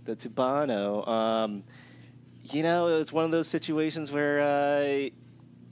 the 0.05 0.16
Tubano. 0.16 1.07
Um, 1.07 1.62
you 2.51 2.64
know, 2.64 2.89
it 2.89 2.99
was 2.99 3.12
one 3.12 3.25
of 3.25 3.31
those 3.31 3.47
situations 3.47 4.11
where 4.11 4.41
uh, 4.41 5.09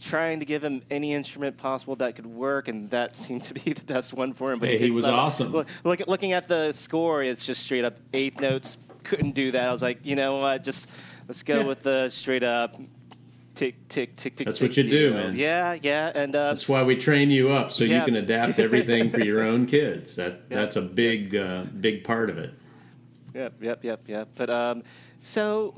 trying 0.01 0.38
to 0.38 0.46
give 0.46 0.62
him 0.62 0.80
any 0.92 1.12
instrument 1.12 1.57
possible 1.57 1.96
that 1.96 2.14
could 2.14 2.26
work, 2.26 2.68
and 2.68 2.88
that 2.90 3.16
seemed 3.22 3.42
to 3.44 3.55
be 3.55 3.72
the 3.72 3.82
best 3.84 4.12
one 4.12 4.32
for 4.32 4.53
him. 4.53 4.61
But 4.61 4.68
Hey, 4.68 4.74
he 4.74 4.78
couldn't 4.84 4.94
was 4.94 5.05
let- 5.05 5.14
awesome. 5.14 5.51
Look, 5.51 5.66
look, 5.82 6.01
looking 6.07 6.32
at 6.34 6.46
the 6.46 6.70
score, 6.72 7.24
it's 7.24 7.44
just 7.44 7.64
straight 7.64 7.84
up 7.84 7.96
eighth 8.14 8.40
notes. 8.40 8.78
Couldn't 9.03 9.32
do 9.34 9.51
that. 9.53 9.68
I 9.68 9.72
was 9.72 9.82
like, 9.82 9.99
you 10.05 10.14
know 10.14 10.36
what? 10.36 10.62
Just 10.62 10.88
let's 11.26 11.42
go 11.42 11.59
Yeah. 11.61 11.64
with 11.66 11.82
the 11.82 12.11
straight 12.11 12.44
up 12.44 12.76
tick 13.59 13.88
tick 13.88 14.14
tick 14.14 14.36
tick. 14.36 14.46
That's 14.46 14.61
tick 14.61 14.68
what 14.68 14.76
you 14.76 14.84
do, 14.84 15.14
man. 15.14 15.36
Yeah, 15.36 15.76
yeah, 15.82 16.12
and 16.14 16.34
uh, 16.34 16.48
That's 16.48 16.68
why 16.68 16.84
we 16.84 16.96
train 16.96 17.30
you 17.30 17.50
up 17.50 17.72
so 17.72 17.82
you 17.84 18.00
can 18.02 18.14
adapt 18.14 18.59
everything 18.59 19.11
for 19.11 19.20
your 19.20 19.42
own 19.42 19.66
kids. 19.76 20.14
That 20.16 20.48
that's 20.48 20.76
a 20.76 20.82
big 20.82 21.34
uh, 21.34 21.64
big 21.80 22.04
part 22.04 22.30
of 22.30 22.38
it. 22.38 22.54
Yep, 23.34 23.54
yep, 23.61 23.84
yep, 23.84 24.00
yep. 24.06 24.28
But 24.36 24.50
um, 24.50 24.82
so 25.22 25.74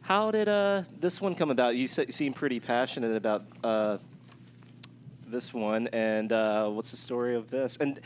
how 0.00 0.30
did 0.30 0.48
uh 0.48 0.82
this 1.00 1.20
one 1.20 1.34
come 1.34 1.50
about? 1.50 1.76
You, 1.76 1.86
se- 1.86 2.06
you 2.06 2.12
seem 2.12 2.32
pretty 2.32 2.60
passionate 2.60 3.14
about 3.14 3.44
uh 3.62 3.98
this 5.26 5.52
one, 5.52 5.88
and 5.88 6.32
uh, 6.32 6.70
what's 6.70 6.90
the 6.90 6.96
story 6.96 7.34
of 7.36 7.50
this? 7.50 7.76
And 7.78 8.00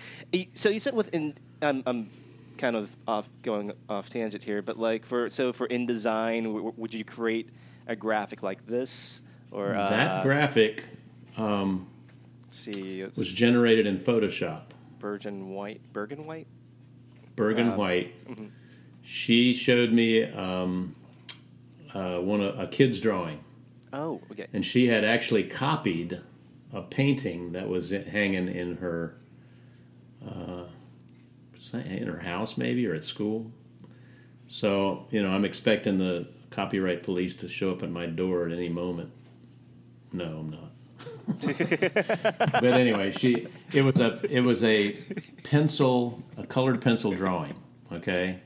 so 0.54 0.68
you 0.68 0.80
said 0.80 0.92
within, 0.92 1.34
I'm, 1.62 1.80
I'm 1.86 2.10
kind 2.58 2.74
of 2.74 2.96
off 3.06 3.28
going 3.42 3.72
off 3.88 4.10
tangent 4.10 4.42
here, 4.42 4.60
but 4.62 4.76
like 4.76 5.06
for 5.06 5.30
so 5.30 5.52
for 5.52 5.68
InDesign, 5.68 6.42
w- 6.42 6.72
would 6.76 6.92
you 6.92 7.04
create 7.04 7.48
a 7.86 7.96
graphic 7.96 8.42
like 8.42 8.66
this 8.66 9.22
or 9.50 9.74
uh, 9.74 9.90
that 9.90 10.22
graphic 10.22 10.84
um, 11.36 11.86
see, 12.50 13.02
was 13.16 13.32
generated 13.32 13.86
in 13.86 13.98
Photoshop. 13.98 14.62
Bergen 14.98 15.50
white, 15.50 15.80
Bergen 15.92 16.26
white. 16.26 16.46
Bergen 17.34 17.70
Uh, 17.70 17.76
White. 17.76 18.14
She 19.02 19.54
showed 19.54 19.92
me 19.92 20.22
um, 20.24 20.94
uh, 21.94 22.18
one 22.18 22.40
of, 22.40 22.58
a 22.58 22.66
kid's 22.66 23.00
drawing, 23.00 23.42
Oh, 23.92 24.20
okay. 24.30 24.46
and 24.52 24.64
she 24.64 24.86
had 24.88 25.02
actually 25.04 25.42
copied 25.44 26.20
a 26.72 26.82
painting 26.82 27.52
that 27.52 27.68
was 27.68 27.90
hanging 27.90 28.48
in 28.48 28.76
her 28.76 29.16
uh, 30.26 30.64
in 31.72 32.06
her 32.06 32.20
house, 32.20 32.56
maybe 32.56 32.86
or 32.86 32.94
at 32.94 33.02
school. 33.04 33.50
So 34.46 35.06
you 35.10 35.22
know, 35.22 35.30
I'm 35.30 35.44
expecting 35.44 35.98
the 35.98 36.28
copyright 36.52 37.02
police 37.02 37.34
to 37.36 37.48
show 37.48 37.72
up 37.72 37.82
at 37.82 37.90
my 37.90 38.06
door 38.06 38.46
at 38.46 38.52
any 38.52 38.68
moment. 38.68 39.10
No, 40.12 40.24
I'm 40.26 40.50
not. 40.50 40.68
but 42.52 42.64
anyway, 42.64 43.10
she 43.10 43.48
it 43.72 43.82
was 43.82 44.00
a 44.00 44.20
it 44.30 44.40
was 44.40 44.62
a 44.62 44.92
pencil 45.42 46.22
a 46.36 46.46
colored 46.46 46.80
pencil 46.80 47.12
drawing. 47.12 47.54
Okay, 47.90 48.38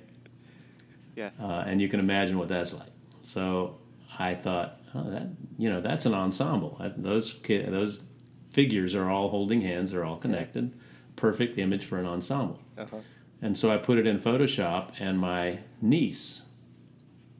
Yeah. 1.15 1.31
uh, 1.41 1.65
and 1.67 1.81
you 1.81 1.89
can 1.89 2.01
imagine 2.01 2.39
what 2.39 2.49
that's 2.49 2.73
like. 2.73 2.91
So 3.23 3.79
I 4.19 4.35
thought, 4.35 4.81
oh, 4.95 5.11
that 5.11 5.29
you 5.59 5.69
know, 5.69 5.81
that's 5.81 6.07
an 6.07 6.15
ensemble. 6.15 6.77
That, 6.81 7.03
those 7.03 7.35
ki- 7.35 7.63
those 7.63 8.05
figures 8.51 8.95
are 8.95 9.11
all 9.11 9.29
holding 9.29 9.61
hands. 9.61 9.93
They're 9.93 10.05
all 10.05 10.17
connected. 10.17 10.73
Perfect 11.17 11.59
image 11.59 11.85
for 11.85 11.99
an 11.99 12.07
ensemble. 12.07 12.61
Uh-huh. 12.79 12.97
And 13.43 13.57
so 13.57 13.71
I 13.71 13.77
put 13.77 13.99
it 13.99 14.07
in 14.07 14.19
Photoshop, 14.19 14.93
and 14.99 15.19
my 15.19 15.59
niece. 15.83 16.43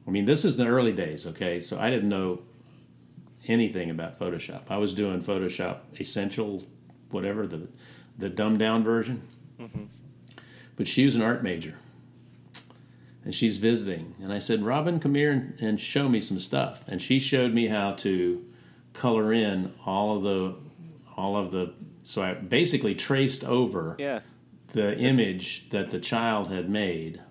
I 0.07 0.11
mean, 0.11 0.25
this 0.25 0.45
is 0.45 0.55
the 0.57 0.65
early 0.67 0.93
days, 0.93 1.25
okay? 1.27 1.59
So 1.59 1.77
I 1.79 1.89
didn't 1.89 2.09
know 2.09 2.39
anything 3.47 3.89
about 3.89 4.19
Photoshop. 4.19 4.61
I 4.69 4.77
was 4.77 4.93
doing 4.93 5.21
Photoshop 5.21 5.79
Essential, 5.99 6.63
whatever 7.11 7.45
the 7.47 7.67
the 8.17 8.29
dumbed 8.29 8.59
down 8.59 8.83
version. 8.83 9.21
Mm-hmm. 9.59 9.83
But 10.75 10.87
she 10.87 11.05
was 11.05 11.15
an 11.15 11.21
art 11.21 11.43
major, 11.43 11.75
and 13.23 13.33
she's 13.35 13.57
visiting. 13.57 14.15
And 14.21 14.31
I 14.33 14.39
said, 14.39 14.63
Robin, 14.63 14.99
come 14.99 15.15
here 15.15 15.31
and, 15.31 15.53
and 15.59 15.79
show 15.79 16.07
me 16.09 16.21
some 16.21 16.39
stuff. 16.39 16.83
And 16.87 17.01
she 17.01 17.19
showed 17.19 17.53
me 17.53 17.67
how 17.67 17.91
to 17.93 18.43
color 18.93 19.31
in 19.33 19.73
all 19.85 20.15
of 20.17 20.23
the 20.23 20.55
all 21.15 21.35
of 21.37 21.51
the. 21.51 21.73
So 22.03 22.21
I 22.23 22.33
basically 22.33 22.95
traced 22.95 23.43
over 23.43 23.95
Yeah. 23.99 24.21
the 24.73 24.97
image 24.97 25.65
that 25.71 25.91
the 25.91 25.99
child 25.99 26.49
had 26.49 26.69
made 26.69 27.21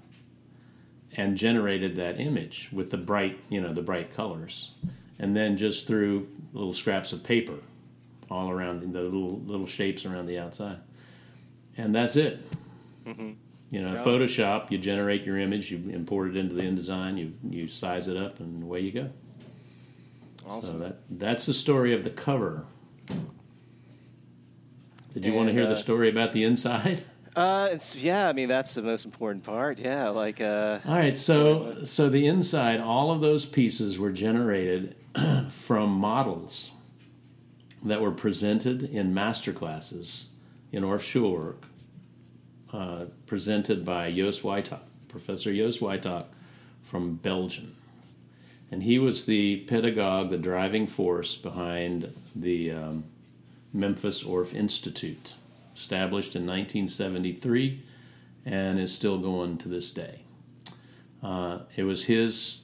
and 1.16 1.36
generated 1.36 1.96
that 1.96 2.20
image 2.20 2.68
with 2.72 2.90
the 2.90 2.96
bright, 2.98 3.40
you 3.48 3.60
know, 3.60 3.72
the 3.72 3.82
bright 3.82 4.14
colors. 4.14 4.72
And 5.18 5.34
then 5.34 5.56
just 5.56 5.86
threw 5.86 6.28
little 6.52 6.74
scraps 6.74 7.12
of 7.12 7.24
paper 7.24 7.54
all 8.30 8.50
around 8.50 8.92
the 8.92 9.00
little 9.00 9.40
little 9.40 9.66
shapes 9.66 10.04
around 10.04 10.26
the 10.26 10.38
outside. 10.38 10.78
And 11.76 11.94
that's 11.94 12.16
it. 12.16 12.40
You 13.70 13.82
know, 13.82 13.94
Photoshop, 14.04 14.70
you 14.70 14.78
generate 14.78 15.24
your 15.24 15.38
image, 15.38 15.70
you 15.70 15.90
import 15.90 16.28
it 16.30 16.36
into 16.36 16.54
the 16.54 16.62
InDesign, 16.62 17.18
you 17.18 17.32
you 17.48 17.66
size 17.68 18.08
it 18.08 18.16
up, 18.16 18.40
and 18.40 18.62
away 18.62 18.80
you 18.80 18.92
go. 18.92 19.10
So 20.62 20.78
that 20.78 20.98
that's 21.10 21.46
the 21.46 21.54
story 21.54 21.92
of 21.94 22.04
the 22.04 22.10
cover. 22.10 22.66
Did 25.14 25.24
you 25.24 25.32
want 25.32 25.48
to 25.48 25.52
hear 25.54 25.64
uh, 25.64 25.70
the 25.70 25.76
story 25.76 26.10
about 26.10 26.32
the 26.32 26.44
inside? 26.44 27.02
Uh, 27.36 27.68
it's 27.70 27.94
yeah. 27.94 28.28
I 28.28 28.32
mean, 28.32 28.48
that's 28.48 28.72
the 28.72 28.82
most 28.82 29.04
important 29.04 29.44
part. 29.44 29.78
Yeah, 29.78 30.08
like 30.08 30.40
uh, 30.40 30.80
All 30.86 30.94
right, 30.94 31.16
so 31.16 31.84
so 31.84 32.08
the 32.08 32.26
inside, 32.26 32.80
all 32.80 33.10
of 33.10 33.20
those 33.20 33.44
pieces 33.44 33.98
were 33.98 34.10
generated 34.10 34.96
from 35.50 35.90
models 35.90 36.72
that 37.84 38.00
were 38.00 38.10
presented 38.10 38.82
in 38.82 39.12
master 39.12 39.52
classes 39.52 40.30
in 40.72 40.82
Orff 40.82 41.00
Schulwerk, 41.00 41.56
uh, 42.72 43.04
presented 43.26 43.84
by 43.84 44.10
Jos 44.10 44.40
Wuytack, 44.40 44.80
Professor 45.08 45.54
Jos 45.54 45.78
Wuytack 45.78 46.24
from 46.82 47.16
Belgium. 47.16 47.74
And 48.70 48.82
he 48.82 48.98
was 48.98 49.26
the 49.26 49.58
pedagogue, 49.68 50.30
the 50.30 50.38
driving 50.38 50.86
force 50.86 51.36
behind 51.36 52.12
the 52.34 52.72
um, 52.72 53.04
Memphis 53.72 54.24
Orff 54.24 54.54
Institute, 54.54 55.34
established 55.76 56.34
in 56.34 56.42
1973 56.42 57.84
and 58.44 58.80
is 58.80 58.94
still 58.94 59.18
going 59.18 59.58
to 59.58 59.68
this 59.68 59.92
day. 59.92 60.22
Uh, 61.22 61.60
it 61.76 61.82
was 61.84 62.04
his. 62.04 62.62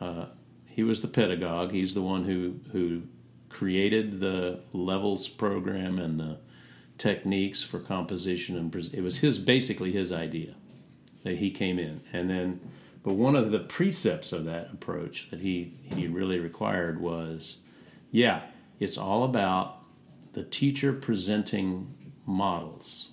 Uh, 0.00 0.26
he 0.66 0.82
was 0.82 1.02
the 1.02 1.08
pedagogue. 1.08 1.72
He's 1.72 1.94
the 1.94 2.02
one 2.02 2.24
who 2.24 2.60
who 2.72 3.02
created 3.48 4.20
the 4.20 4.60
levels 4.72 5.28
program 5.28 5.98
and 5.98 6.18
the 6.18 6.38
techniques 6.98 7.62
for 7.62 7.78
composition 7.78 8.56
and 8.56 8.70
pres- 8.70 8.92
it 8.92 9.00
was 9.00 9.18
his 9.18 9.38
basically 9.38 9.92
his 9.92 10.12
idea 10.12 10.54
that 11.22 11.38
he 11.38 11.50
came 11.50 11.78
in 11.78 12.00
and 12.12 12.30
then 12.30 12.60
but 13.02 13.14
one 13.14 13.34
of 13.34 13.50
the 13.50 13.58
precepts 13.58 14.32
of 14.32 14.44
that 14.44 14.70
approach 14.72 15.28
that 15.30 15.40
he 15.40 15.72
he 15.82 16.06
really 16.06 16.38
required 16.38 17.00
was 17.00 17.58
yeah 18.10 18.42
it's 18.78 18.98
all 18.98 19.24
about 19.24 19.82
the 20.34 20.44
teacher 20.44 20.92
presenting 20.92 21.94
models 22.26 23.10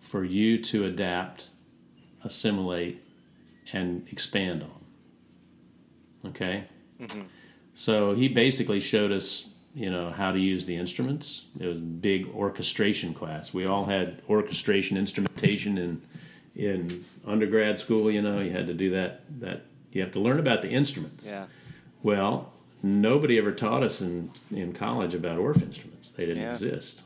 for 0.00 0.24
you 0.24 0.62
to 0.62 0.84
adapt 0.84 1.50
assimilate 2.24 3.02
and 3.72 4.06
expand 4.10 4.62
on 4.62 6.30
okay? 6.30 6.64
Mm-hmm. 7.00 7.22
So 7.74 8.14
he 8.14 8.28
basically 8.28 8.80
showed 8.80 9.12
us 9.12 9.46
you 9.74 9.90
know 9.90 10.10
how 10.10 10.32
to 10.32 10.38
use 10.38 10.64
the 10.64 10.74
instruments. 10.74 11.44
It 11.60 11.66
was 11.66 11.78
a 11.78 11.82
big 11.82 12.28
orchestration 12.34 13.12
class. 13.12 13.52
We 13.52 13.66
all 13.66 13.84
had 13.84 14.22
orchestration 14.28 14.96
instrumentation 14.96 15.76
in 15.76 16.02
in 16.54 17.04
undergrad 17.26 17.78
school 17.78 18.10
you 18.10 18.22
know? 18.22 18.40
You 18.40 18.50
had 18.50 18.66
to 18.68 18.74
do 18.74 18.90
that 18.90 19.20
that 19.40 19.66
you 19.92 20.00
have 20.00 20.12
to 20.12 20.20
learn 20.20 20.38
about 20.38 20.62
the 20.62 20.70
instruments. 20.70 21.26
Yeah, 21.26 21.46
well 22.02 22.52
nobody 22.82 23.36
ever 23.38 23.52
taught 23.52 23.82
us 23.82 24.00
in 24.00 24.30
in 24.50 24.72
college 24.72 25.12
about 25.14 25.38
orff 25.38 25.62
instruments. 25.62 26.10
They 26.10 26.24
didn't 26.24 26.42
Yeah. 26.42 26.52
exist 26.52 27.02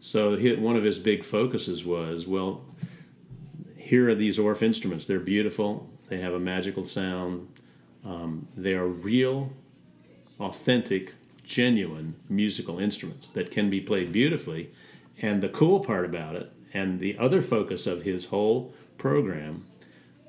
so 0.00 0.36
one 0.56 0.76
of 0.76 0.84
his 0.84 0.98
big 0.98 1.24
focuses 1.24 1.84
was 1.84 2.26
well 2.26 2.64
here 3.88 4.10
are 4.10 4.14
these 4.14 4.36
orff 4.36 4.60
instruments. 4.60 5.06
They're 5.06 5.18
beautiful. 5.18 5.88
They 6.10 6.18
have 6.18 6.34
a 6.34 6.38
magical 6.38 6.84
sound. 6.84 7.48
Um, 8.04 8.46
they 8.54 8.74
are 8.74 8.86
real 8.86 9.54
authentic 10.38 11.14
genuine 11.42 12.14
musical 12.28 12.78
instruments 12.78 13.30
that 13.30 13.50
can 13.50 13.70
be 13.70 13.80
played 13.80 14.12
beautifully. 14.12 14.70
And 15.22 15.42
the 15.42 15.48
cool 15.48 15.80
part 15.80 16.04
about 16.04 16.36
it 16.36 16.52
and 16.74 17.00
the 17.00 17.16
other 17.16 17.40
focus 17.40 17.86
of 17.86 18.02
his 18.02 18.26
whole 18.26 18.74
program 18.98 19.64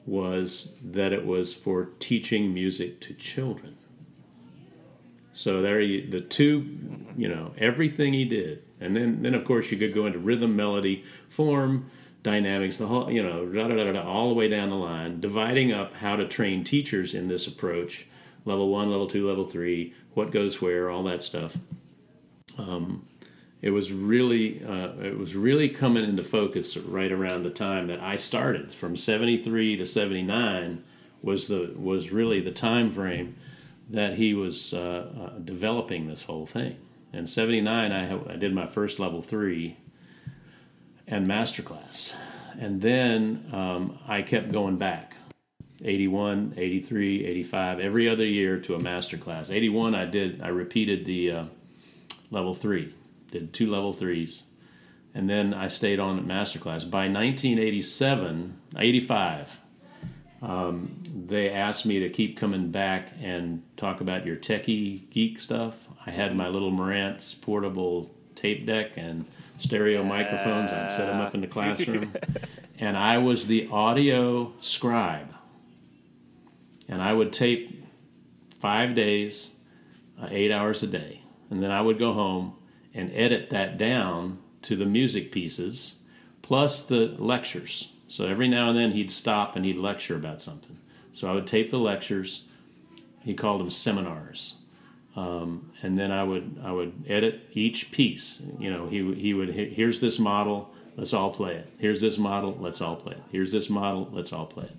was 0.05 0.71
that 0.81 1.11
it 1.11 1.25
was 1.25 1.53
for 1.53 1.89
teaching 1.99 2.53
music 2.53 3.01
to 3.01 3.13
children 3.13 3.75
so 5.39 5.61
there 5.61 5.79
you, 5.79 6.05
the 6.05 6.19
two 6.19 6.77
you 7.15 7.29
know 7.29 7.53
everything 7.57 8.11
he 8.11 8.25
did. 8.25 8.61
And 8.81 8.93
then 8.93 9.21
then 9.21 9.33
of 9.33 9.45
course 9.45 9.71
you 9.71 9.77
could 9.77 9.93
go 9.93 10.05
into 10.05 10.19
rhythm 10.19 10.57
melody 10.57 11.05
form 11.29 11.89
dynamics 12.23 12.75
the 12.75 12.87
whole 12.87 13.09
you 13.09 13.23
know 13.23 13.45
da, 13.45 13.69
da, 13.69 13.91
da, 13.93 14.01
all 14.01 14.27
the 14.27 14.35
way 14.35 14.49
down 14.49 14.69
the 14.69 14.75
line 14.75 15.21
dividing 15.21 15.71
up 15.71 15.93
how 15.93 16.17
to 16.17 16.27
train 16.27 16.65
teachers 16.65 17.15
in 17.15 17.29
this 17.29 17.47
approach 17.47 18.05
level 18.43 18.67
one 18.67 18.89
level 18.89 19.07
two 19.07 19.25
level 19.25 19.45
three 19.45 19.93
what 20.13 20.31
goes 20.31 20.61
where 20.61 20.89
all 20.89 21.03
that 21.03 21.23
stuff. 21.23 21.57
Um, 22.57 23.07
it 23.61 23.69
was 23.69 23.93
really 23.93 24.61
uh, 24.65 24.91
it 25.01 25.17
was 25.17 25.37
really 25.37 25.69
coming 25.69 26.03
into 26.03 26.25
focus 26.25 26.75
right 26.75 27.13
around 27.13 27.43
the 27.43 27.49
time 27.49 27.87
that 27.87 28.01
I 28.01 28.17
started. 28.17 28.73
From 28.73 28.97
73 28.97 29.77
to 29.77 29.85
79 29.85 30.83
was 31.21 31.47
the 31.47 31.73
was 31.77 32.11
really 32.11 32.41
the 32.41 32.51
time 32.51 32.91
frame 32.91 33.37
that 33.89 34.15
he 34.15 34.33
was 34.33 34.73
uh, 34.73 34.77
uh, 35.19 35.39
developing 35.39 36.07
this 36.07 36.23
whole 36.23 36.45
thing. 36.45 36.77
In 37.11 37.25
79 37.25 37.91
I, 37.91 38.33
I 38.33 38.35
did 38.35 38.53
my 38.53 38.67
first 38.67 38.99
level 38.99 39.21
3 39.21 39.77
and 41.07 41.27
masterclass. 41.27 42.15
And 42.59 42.81
then 42.81 43.45
um, 43.51 43.97
I 44.07 44.21
kept 44.21 44.51
going 44.51 44.77
back 44.77 45.15
81, 45.83 46.55
83, 46.57 47.25
85, 47.25 47.79
every 47.79 48.07
other 48.09 48.25
year 48.25 48.59
to 48.59 48.75
a 48.75 48.79
master 48.79 49.17
class. 49.17 49.49
81, 49.49 49.95
I 49.95 50.05
did, 50.05 50.41
I 50.41 50.49
repeated 50.49 51.05
the 51.05 51.31
uh, 51.31 51.43
level 52.31 52.53
three, 52.53 52.93
did 53.31 53.53
two 53.53 53.69
level 53.69 53.93
threes. 53.93 54.43
And 55.13 55.29
then 55.29 55.53
I 55.53 55.69
stayed 55.69 55.99
on 55.99 56.19
at 56.19 56.25
master 56.25 56.59
class. 56.59 56.83
By 56.83 57.07
1987, 57.07 58.59
85, 58.77 59.59
um, 60.41 61.03
they 61.27 61.49
asked 61.49 61.85
me 61.85 61.99
to 61.99 62.09
keep 62.09 62.37
coming 62.37 62.71
back 62.71 63.11
and 63.21 63.63
talk 63.77 64.01
about 64.01 64.25
your 64.25 64.37
techie 64.37 65.09
geek 65.09 65.39
stuff. 65.39 65.75
I 66.05 66.11
had 66.11 66.35
my 66.35 66.47
little 66.47 66.71
Marantz 66.71 67.39
portable 67.39 68.09
tape 68.35 68.65
deck 68.65 68.91
and 68.95 69.25
stereo 69.57 70.03
microphones. 70.03 70.71
I'd 70.71 70.89
set 70.89 71.07
them 71.07 71.19
up 71.21 71.35
in 71.35 71.41
the 71.41 71.47
classroom. 71.55 72.13
and 72.79 72.97
I 72.97 73.17
was 73.17 73.47
the 73.47 73.67
audio 73.69 74.53
scribe. 74.57 75.33
And 76.87 77.01
I 77.01 77.13
would 77.13 77.33
tape 77.33 77.83
five 78.57 78.95
days, 78.95 79.53
uh, 80.21 80.27
eight 80.31 80.51
hours 80.51 80.81
a 80.83 80.87
day. 80.87 81.21
And 81.49 81.61
then 81.61 81.71
I 81.71 81.81
would 81.81 81.99
go 81.99 82.13
home 82.13 82.55
and 82.93 83.11
edit 83.13 83.49
that 83.49 83.77
down 83.77 84.39
to 84.63 84.75
the 84.75 84.85
music 84.85 85.31
pieces 85.31 85.97
plus 86.41 86.81
the 86.81 87.15
lectures. 87.19 87.91
So 88.09 88.25
every 88.25 88.47
now 88.47 88.69
and 88.69 88.77
then 88.77 88.91
he'd 88.91 89.11
stop 89.11 89.55
and 89.55 89.63
he'd 89.63 89.77
lecture 89.77 90.15
about 90.15 90.41
something. 90.41 90.77
So 91.13 91.29
I 91.29 91.33
would 91.33 91.47
tape 91.47 91.69
the 91.69 91.79
lectures. 91.79 92.43
He 93.21 93.35
called 93.35 93.61
them 93.61 93.69
seminars. 93.69 94.55
Um, 95.15 95.71
and 95.81 95.97
then 95.97 96.11
I 96.11 96.23
would 96.23 96.59
I 96.63 96.71
would 96.71 97.05
edit 97.07 97.41
each 97.53 97.91
piece. 97.91 98.41
You 98.57 98.71
know, 98.71 98.87
he 98.87 99.13
he 99.13 99.33
would 99.33 99.49
here's 99.49 99.99
this 99.99 100.17
model, 100.17 100.73
let's 100.95 101.13
all 101.13 101.31
play 101.31 101.55
it. 101.55 101.69
Here's 101.77 102.01
this 102.01 102.17
model, 102.17 102.57
let's 102.59 102.81
all 102.81 102.95
play 102.95 103.13
it. 103.13 103.23
Here's 103.31 103.51
this 103.51 103.69
model, 103.69 104.09
let's 104.11 104.33
all 104.33 104.45
play 104.45 104.65
it. 104.65 104.75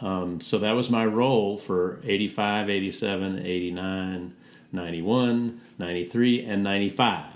Um, 0.00 0.40
so 0.40 0.58
that 0.58 0.72
was 0.72 0.90
my 0.90 1.06
role 1.06 1.58
for 1.58 2.00
85, 2.04 2.68
87, 2.68 3.38
89, 3.46 4.34
91, 4.72 5.60
93, 5.78 6.44
and 6.44 6.62
95. 6.64 7.31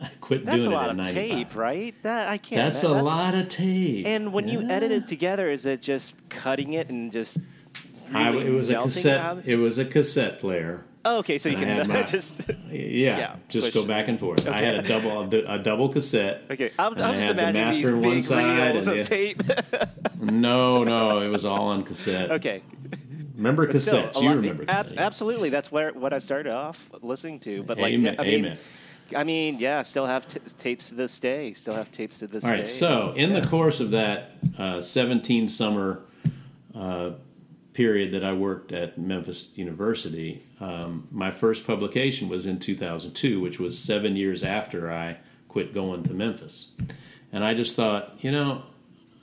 I 0.00 0.10
quit 0.20 0.44
That's 0.44 0.64
a 0.66 0.70
lot 0.70 0.90
of 0.90 0.96
95. 0.96 1.14
tape, 1.14 1.56
right? 1.56 1.94
That 2.02 2.28
I 2.28 2.38
can't. 2.38 2.64
That's 2.66 2.80
that- 2.82 2.90
a 2.90 3.02
lot 3.02 3.34
of 3.34 3.48
tape. 3.48 4.06
And 4.06 4.32
when 4.32 4.48
you 4.48 4.60
Yeah. 4.60 4.72
edit 4.72 4.92
it 4.92 5.06
together, 5.06 5.50
is 5.50 5.66
it 5.66 5.82
just 5.82 6.14
cutting 6.28 6.72
it 6.74 6.88
and 6.90 7.10
just? 7.12 7.38
I, 8.14 8.30
it 8.36 8.50
was 8.50 8.68
a 8.70 8.74
cassette. 8.76 9.20
out? 9.20 9.42
It 9.46 9.56
was 9.56 9.78
a 9.78 9.84
cassette 9.84 10.38
player. 10.38 10.84
Oh, 11.04 11.18
okay, 11.18 11.36
so 11.38 11.48
you 11.48 11.56
and 11.56 11.72
I 11.72 11.78
can 11.80 11.88
my- 11.92 12.02
just. 12.02 12.40
Yeah, 12.70 13.18
Yeah, 13.18 13.36
just 13.48 13.66
push- 13.66 13.74
go 13.74 13.84
back 13.86 14.08
and 14.08 14.18
forth. 14.20 14.46
I 14.48 14.58
had 14.58 14.76
a 14.76 14.82
double 14.88 15.22
a, 15.34 15.58
double 15.58 15.88
cassette. 15.88 16.42
Okay, 16.50 16.70
I'm, 16.78 16.94
I'm 16.94 17.02
I 17.02 17.12
just 17.12 17.22
had 17.22 17.36
the 17.36 17.48
imagining 17.48 17.64
master 17.64 17.86
these 17.92 17.94
one 17.94 18.02
big 18.14 18.22
side 18.22 18.72
reels 18.72 18.86
of 18.86 18.96
the- 18.98 19.04
tape. 19.04 19.42
No, 20.20 20.84
no, 20.84 21.20
it 21.20 21.28
was 21.28 21.44
all 21.44 21.68
on 21.68 21.82
cassette. 21.84 22.30
okay, 22.30 22.62
Remember 23.36 23.66
But 23.66 23.80
still, 23.80 24.04
cassettes? 24.04 24.16
a 24.18 24.20
you 24.20 24.26
lot- 24.28 24.36
remember 24.36 24.64
ab- 24.68 24.86
cassettes? 24.88 24.96
absolutely. 24.98 25.48
That's 25.48 25.72
where 25.72 25.92
what 25.92 26.12
I 26.12 26.18
started 26.18 26.52
off 26.52 26.90
listening 27.00 27.40
to. 27.40 27.62
But 27.62 27.78
like, 27.78 27.94
Amen, 27.94 28.16
I 28.18 28.22
mean, 28.24 28.34
amen. 28.44 28.58
I 29.16 29.24
mean, 29.24 29.58
yeah, 29.58 29.82
still 29.82 30.06
have 30.06 30.26
t- 30.28 30.40
tapes 30.58 30.88
to 30.90 30.94
this 30.94 31.18
day. 31.18 31.52
Still 31.52 31.74
have 31.74 31.90
tapes 31.90 32.18
to 32.20 32.26
this 32.26 32.44
All 32.44 32.50
day. 32.50 32.56
right. 32.58 32.66
So, 32.68 33.12
in 33.16 33.30
Yeah. 33.30 33.40
the 33.40 33.46
course 33.48 33.80
of 33.80 33.90
that 33.92 34.32
uh, 34.58 34.80
17 34.80 35.48
summer 35.48 36.02
uh, 36.74 37.10
period 37.72 38.12
that 38.12 38.24
I 38.24 38.32
worked 38.32 38.72
at 38.72 38.98
Memphis 38.98 39.50
University, 39.54 40.42
um, 40.60 41.08
my 41.10 41.30
first 41.30 41.66
publication 41.66 42.28
was 42.28 42.46
in 42.46 42.58
2002, 42.58 43.40
which 43.40 43.58
was 43.58 43.78
seven 43.78 44.16
years 44.16 44.44
after 44.44 44.90
I 44.92 45.18
quit 45.48 45.72
going 45.74 46.02
to 46.04 46.14
Memphis. 46.14 46.68
And 47.32 47.44
I 47.44 47.54
just 47.54 47.74
thought, 47.76 48.18
you 48.20 48.30
know, 48.30 48.62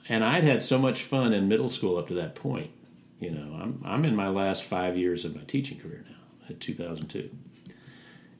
and 0.08 0.24
I'd 0.24 0.44
had 0.44 0.62
so 0.62 0.78
much 0.78 1.04
fun 1.04 1.32
in 1.32 1.48
middle 1.48 1.68
school 1.68 1.96
up 1.96 2.08
to 2.08 2.14
that 2.14 2.34
point. 2.34 2.70
You 3.20 3.30
know, 3.30 3.58
I'm, 3.60 3.82
I'm 3.84 4.04
in 4.04 4.16
my 4.16 4.28
last 4.28 4.64
five 4.64 4.96
years 4.96 5.24
of 5.24 5.36
my 5.36 5.42
teaching 5.42 5.78
career 5.78 6.04
now, 6.08 6.16
at 6.48 6.58
2002. 6.58 7.30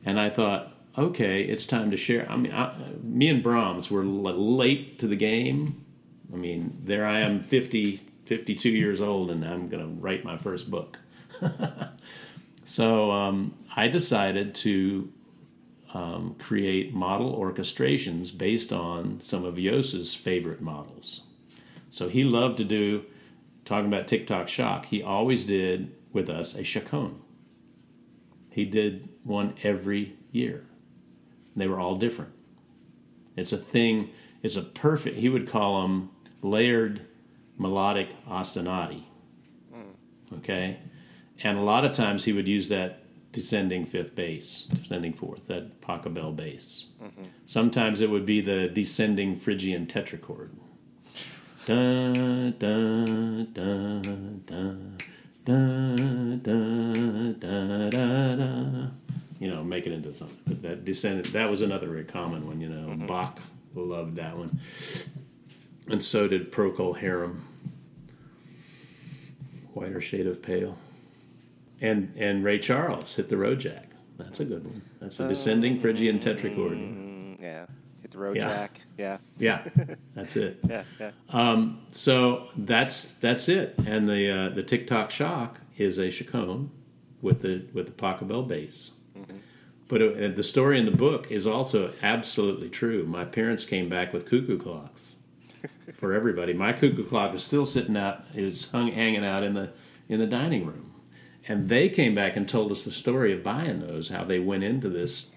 And 0.04 0.18
I 0.18 0.30
thought, 0.30 0.72
okay, 1.00 1.42
it's 1.42 1.66
time 1.66 1.90
to 1.90 1.96
share. 1.96 2.30
I 2.30 2.36
mean, 2.36 2.52
I, 2.52 2.74
me 3.02 3.28
and 3.28 3.42
Brahms 3.42 3.90
were 3.90 4.04
late 4.04 4.98
to 4.98 5.06
the 5.06 5.16
game. 5.16 5.84
I 6.32 6.36
mean, 6.36 6.80
there 6.84 7.06
I 7.06 7.20
am, 7.20 7.42
50, 7.42 7.96
52 8.26 8.68
years 8.68 9.00
old, 9.00 9.30
and 9.30 9.44
I'm 9.44 9.68
going 9.68 9.82
to 9.82 10.00
write 10.00 10.24
my 10.24 10.36
first 10.36 10.70
book. 10.70 10.98
so 12.64 13.10
um, 13.10 13.56
I 13.74 13.88
decided 13.88 14.54
to 14.56 15.12
um, 15.94 16.36
create 16.38 16.94
model 16.94 17.36
orchestrations 17.36 18.36
based 18.36 18.72
on 18.72 19.20
some 19.20 19.44
of 19.44 19.56
Jos's 19.56 20.14
favorite 20.14 20.60
models. 20.60 21.22
So 21.90 22.08
he 22.08 22.22
loved 22.22 22.58
to 22.58 22.64
do, 22.64 23.04
talking 23.64 23.86
about 23.86 24.06
TikTok 24.06 24.48
shock, 24.48 24.86
he 24.86 25.02
always 25.02 25.44
did 25.44 25.92
with 26.12 26.28
us 26.28 26.54
a 26.54 26.62
chaconne. 26.62 27.20
He 28.50 28.64
did 28.64 29.08
one 29.24 29.54
every 29.62 30.16
year. 30.30 30.66
They 31.60 31.68
were 31.68 31.78
all 31.78 31.96
different. 31.96 32.32
It's 33.36 33.52
a 33.52 33.58
thing, 33.58 34.10
it's 34.42 34.56
a 34.56 34.62
perfect, 34.62 35.16
he 35.16 35.28
would 35.28 35.46
call 35.46 35.82
them 35.82 36.10
layered 36.42 37.02
melodic 37.58 38.08
ostinati. 38.26 39.04
Hmm. 39.72 40.36
Okay? 40.36 40.78
And 41.42 41.58
a 41.58 41.62
lot 41.62 41.84
of 41.84 41.92
times 41.92 42.24
he 42.24 42.32
would 42.32 42.48
use 42.48 42.68
that 42.70 43.00
descending 43.32 43.86
fifth 43.86 44.14
bass, 44.14 44.64
descending 44.64 45.12
fourth, 45.12 45.46
that 45.46 45.80
Pachelbel 45.80 46.34
bass. 46.34 46.86
Mm-hmm. 47.02 47.22
Sometimes 47.46 48.00
it 48.00 48.10
would 48.10 48.26
be 48.26 48.40
the 48.40 48.68
descending 48.68 49.36
Phrygian 49.36 49.86
tetrachord. 49.86 50.50
Da, 51.66 52.12
da, 52.12 53.04
da, 53.44 54.00
da, 54.00 54.00
da, 54.46 54.72
da, 55.44 55.96
da, 56.36 57.32
da, 57.38 58.36
dun. 58.36 58.96
You 59.40 59.48
know, 59.48 59.64
make 59.64 59.86
it 59.86 59.92
into 59.92 60.14
something. 60.14 60.38
But 60.46 60.62
that 60.62 60.84
descended, 60.84 61.24
that 61.32 61.50
was 61.50 61.62
another 61.62 61.88
very 61.88 62.04
common 62.04 62.46
one, 62.46 62.60
you 62.60 62.68
know. 62.68 62.94
Bach 63.06 63.40
loved 63.74 64.14
that 64.16 64.36
one. 64.36 64.60
And 65.88 66.00
so 66.04 66.28
did 66.28 66.52
Procol 66.52 66.96
Harum. 66.96 67.44
Whiter 69.72 70.00
Shade 70.00 70.26
of 70.26 70.42
Pale. 70.42 70.76
And 71.80 72.12
and 72.18 72.44
Ray 72.44 72.58
Charles 72.58 73.14
hit 73.14 73.28
the 73.30 73.36
road 73.38 73.60
jack. 73.60 73.86
That's 74.18 74.40
a 74.40 74.44
good 74.44 74.64
one. 74.64 74.82
That's 75.00 75.18
a 75.20 75.28
descending 75.28 75.78
Phrygian 75.80 76.18
tetrachord. 76.18 76.76
Mm, 76.76 77.40
yeah, 77.40 77.64
hit 78.02 78.10
the 78.10 78.18
road 78.18 78.36
Yeah. 78.36 78.48
jack. 78.48 78.80
Yeah, 78.98 79.16
Yeah, 79.38 79.64
that's 80.14 80.36
it. 80.36 80.58
yeah, 80.68 80.84
yeah. 81.00 81.64
So 81.92 82.48
that's 82.58 83.12
that's 83.12 83.48
it. 83.48 83.74
And 83.86 84.06
the 84.06 84.28
uh, 84.30 84.48
the 84.50 84.62
TikTok 84.62 85.10
shock 85.10 85.58
is 85.78 85.98
a 85.98 86.10
chaconne 86.10 86.70
with 87.22 87.40
the 87.40 87.64
with 87.72 87.86
the 87.86 87.92
Pachelbel 87.92 88.46
bass. 88.46 88.92
But 89.90 90.02
it, 90.02 90.36
the 90.36 90.44
story 90.44 90.78
in 90.78 90.84
the 90.84 90.96
book 90.96 91.32
is 91.32 91.48
also 91.48 91.92
absolutely 92.00 92.68
true. 92.68 93.04
My 93.04 93.24
parents 93.24 93.64
came 93.64 93.88
back 93.88 94.12
with 94.12 94.24
cuckoo 94.24 94.56
clocks 94.56 95.16
for 95.94 96.12
everybody. 96.12 96.52
My 96.52 96.72
cuckoo 96.72 97.04
clock 97.04 97.34
is 97.34 97.42
still 97.42 97.66
sitting 97.66 97.96
out, 97.96 98.24
is 98.32 98.70
hung 98.70 98.92
hanging 98.92 99.24
out 99.24 99.42
in 99.42 99.54
the 99.54 99.72
in 100.08 100.20
the 100.20 100.28
dining 100.28 100.64
room, 100.64 100.92
and 101.48 101.68
they 101.68 101.88
came 101.88 102.14
back 102.14 102.36
and 102.36 102.48
told 102.48 102.70
us 102.70 102.84
the 102.84 102.92
story 102.92 103.32
of 103.32 103.42
buying 103.42 103.80
those. 103.80 104.10
How 104.10 104.22
they 104.22 104.38
went 104.38 104.62
into 104.62 104.88
this 104.88 105.32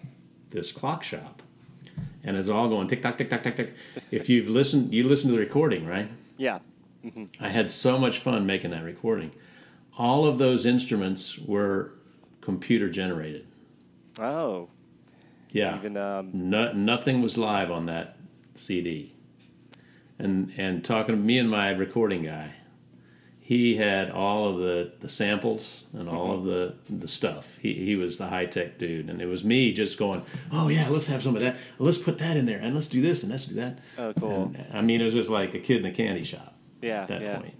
this 0.51 0.71
clock 0.71 1.01
shop, 1.01 1.41
and 2.23 2.37
it's 2.37 2.47
all 2.47 2.69
going 2.69 2.87
tick 2.87 3.01
tock 3.01 3.17
tick 3.17 3.31
tock 3.31 3.41
tick 3.41 3.55
tick. 3.55 3.73
If 4.11 4.29
you've 4.29 4.49
listened, 4.49 4.93
you 4.93 5.03
listened 5.03 5.31
to 5.31 5.35
the 5.35 5.43
recording, 5.43 5.87
right? 5.87 6.09
yeah. 6.37 6.59
Mm-hmm. 7.03 7.43
I 7.43 7.49
had 7.49 7.71
so 7.71 7.97
much 7.97 8.19
fun 8.19 8.45
making 8.45 8.69
that 8.69 8.83
recording. 8.83 9.31
All 9.97 10.27
of 10.27 10.37
those 10.37 10.65
instruments 10.67 11.39
were 11.39 11.95
computer 12.39 12.87
generated. 12.87 13.47
Oh, 14.19 14.69
Yeah. 15.51 15.75
even 15.77 15.97
um, 15.97 16.29
No, 16.33 16.71
nothing 16.73 17.21
was 17.21 17.37
live 17.37 17.71
on 17.71 17.85
that 17.87 18.17
CD. 18.55 19.13
And 20.19 20.51
and 20.57 20.83
talking 20.85 21.15
to 21.15 21.21
me 21.21 21.37
and 21.39 21.49
my 21.49 21.71
recording 21.71 22.23
guy, 22.23 22.51
he 23.39 23.75
had 23.75 24.11
all 24.11 24.47
of 24.47 24.59
the, 24.59 24.93
the 24.99 25.09
samples 25.09 25.85
and 25.91 26.07
all 26.07 26.33
of 26.37 26.45
the 26.45 26.75
the 26.89 27.07
stuff. 27.07 27.57
He 27.59 27.73
he 27.73 27.95
was 27.95 28.17
the 28.19 28.27
high 28.27 28.45
tech 28.45 28.77
dude, 28.77 29.09
and 29.09 29.21
it 29.21 29.25
was 29.25 29.43
me 29.43 29.73
just 29.73 29.97
going, 29.97 30.23
oh 30.51 30.69
yeah, 30.69 30.87
let's 30.89 31.07
have 31.07 31.23
some 31.23 31.35
of 31.35 31.41
that. 31.41 31.57
Let's 31.79 31.97
put 31.97 32.19
that 32.19 32.37
in 32.37 32.45
there, 32.45 32.59
and 32.59 32.73
let's 32.75 32.87
do 32.87 33.01
this, 33.01 33.23
and 33.23 33.31
let's 33.31 33.45
do 33.45 33.55
that. 33.55 33.79
Oh, 33.97 34.13
cool. 34.13 34.53
And, 34.55 34.67
I 34.71 34.81
mean, 34.81 35.01
it 35.01 35.05
was 35.05 35.15
just 35.15 35.31
like 35.31 35.55
a 35.55 35.59
kid 35.59 35.79
in 35.79 35.85
a 35.87 35.91
candy 35.91 36.23
shop. 36.23 36.53
Yeah, 36.81 37.01
at 37.01 37.07
that 37.09 37.21
yeah. 37.21 37.39
point. 37.39 37.55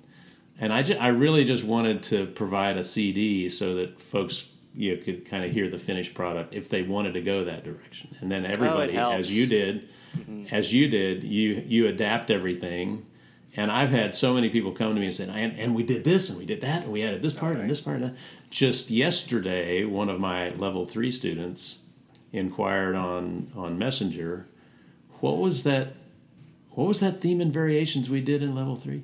And 0.59 0.71
I, 0.71 0.83
ju- 0.83 0.97
I 0.99 1.07
really 1.07 1.43
just 1.45 1.63
wanted 1.63 2.03
to 2.03 2.27
provide 2.27 2.77
a 2.77 2.83
CD 2.83 3.49
so 3.49 3.73
that 3.75 3.99
folks 3.99 4.45
you 4.75 4.97
could 4.97 5.25
kind 5.25 5.45
of 5.45 5.51
hear 5.51 5.69
the 5.69 5.77
finished 5.77 6.13
product 6.13 6.53
if 6.53 6.69
they 6.69 6.81
wanted 6.81 7.13
to 7.13 7.21
go 7.21 7.43
that 7.45 7.63
direction. 7.63 8.15
And 8.19 8.31
then 8.31 8.45
oh, 8.45 8.49
everybody, 8.49 8.93
helps. 8.93 9.19
as 9.19 9.35
you 9.35 9.45
did, 9.45 9.89
mm-hmm. 10.17 10.53
as 10.53 10.73
you 10.73 10.87
did, 10.87 11.23
you 11.23 11.63
you 11.67 11.87
adapt 11.87 12.31
everything. 12.31 13.05
And 13.55 13.71
I've 13.71 13.91
had 13.91 14.15
so 14.15 14.33
many 14.33 14.49
people 14.49 14.71
come 14.71 14.95
to 14.95 14.99
me 14.99 15.05
and 15.05 15.15
say, 15.15 15.25
and, 15.25 15.59
and 15.59 15.75
we 15.75 15.83
did 15.83 16.03
this 16.03 16.31
and 16.31 16.39
we 16.39 16.45
did 16.45 16.61
that 16.61 16.83
and 16.83 16.91
we 16.91 17.03
added 17.03 17.21
this 17.21 17.37
part 17.37 17.55
and 17.57 17.69
this 17.69 17.81
part. 17.81 17.97
And 17.97 18.05
that. 18.05 18.15
Just 18.49 18.89
yesterday, 18.89 19.85
one 19.85 20.09
of 20.09 20.19
my 20.19 20.49
level 20.51 20.85
three 20.85 21.11
students 21.11 21.79
inquired 22.31 22.95
on 22.95 23.51
on 23.55 23.77
Messenger, 23.77 24.47
what 25.19 25.37
was 25.37 25.63
that? 25.63 25.93
What 26.71 26.87
was 26.87 26.99
that 27.01 27.21
theme 27.21 27.39
and 27.39 27.53
variations 27.53 28.09
we 28.09 28.21
did 28.21 28.41
in 28.41 28.55
level 28.55 28.75
three? 28.75 29.03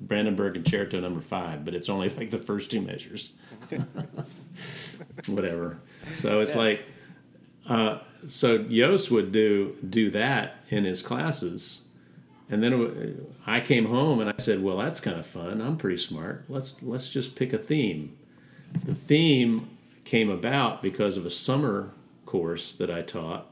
Brandenburg 0.00 0.54
Concerto 0.54 1.00
number 1.00 1.20
five, 1.20 1.64
but 1.64 1.74
it's 1.74 1.88
only 1.88 2.08
like 2.10 2.30
the 2.30 2.38
first 2.38 2.70
two 2.70 2.80
measures. 2.80 3.32
Whatever. 5.26 5.78
So 6.12 6.40
it's 6.40 6.54
like, 6.54 6.84
uh, 7.68 7.98
so 8.26 8.56
Yost 8.56 9.10
would 9.10 9.32
do 9.32 9.76
do 9.88 10.10
that 10.10 10.56
in 10.68 10.84
his 10.84 11.02
classes, 11.02 11.86
and 12.50 12.62
then 12.62 12.72
it 12.72 13.16
I 13.46 13.60
came 13.60 13.86
home 13.86 14.20
and 14.20 14.30
I 14.30 14.34
said, 14.38 14.62
"Well, 14.62 14.78
that's 14.78 15.00
kind 15.00 15.18
of 15.18 15.26
fun. 15.26 15.60
I'm 15.60 15.76
pretty 15.76 15.98
smart. 15.98 16.44
Let's 16.48 16.74
let's 16.82 17.08
just 17.08 17.36
pick 17.36 17.52
a 17.52 17.58
theme." 17.58 18.16
The 18.84 18.94
theme 18.94 19.70
came 20.04 20.30
about 20.30 20.82
because 20.82 21.16
of 21.16 21.24
a 21.24 21.30
summer 21.30 21.92
course 22.26 22.72
that 22.74 22.90
I 22.90 23.02
taught 23.02 23.50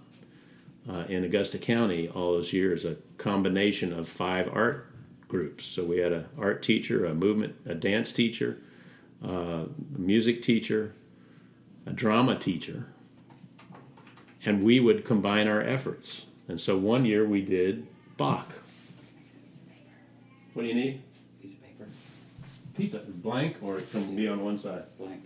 uh, 0.89 1.05
in 1.09 1.25
Augusta 1.25 1.59
County 1.59 2.09
all 2.09 2.33
those 2.33 2.53
years, 2.53 2.85
a 2.85 2.97
combination 3.17 3.93
of 3.93 4.09
five 4.09 4.49
art 4.53 4.91
groups. 5.29 5.67
So 5.67 5.85
we 5.85 5.99
had 5.99 6.13
an 6.13 6.27
art 6.39 6.63
teacher, 6.63 7.05
a 7.05 7.15
movement, 7.15 7.57
a 7.67 7.75
dance 7.75 8.13
teacher, 8.13 8.59
uh, 9.25 9.65
a 9.97 9.99
music 9.99 10.43
teacher, 10.43 10.95
a 11.87 11.93
drama 11.93 12.37
teacher, 12.39 12.87
and 14.45 14.63
we 14.63 14.81
would 14.81 15.05
combine 15.05 15.49
our 15.49 15.63
efforts. 15.63 16.27
And 16.49 16.61
so 16.61 16.77
one 16.77 17.05
year 17.05 17.27
we 17.27 17.43
did 17.43 17.87
Bach. 18.17 18.53
What 20.53 20.63
do 20.63 20.69
you 20.69 20.75
need? 20.75 21.03
Piece 21.43 21.55
of 21.55 21.63
paper. 21.63 21.89
Pizza 22.77 22.99
blank, 22.99 23.57
or 23.61 23.79
it 23.79 23.91
can 23.91 24.15
be 24.15 24.29
on 24.29 24.45
one 24.45 24.57
side. 24.57 24.85
Blank. 24.99 25.25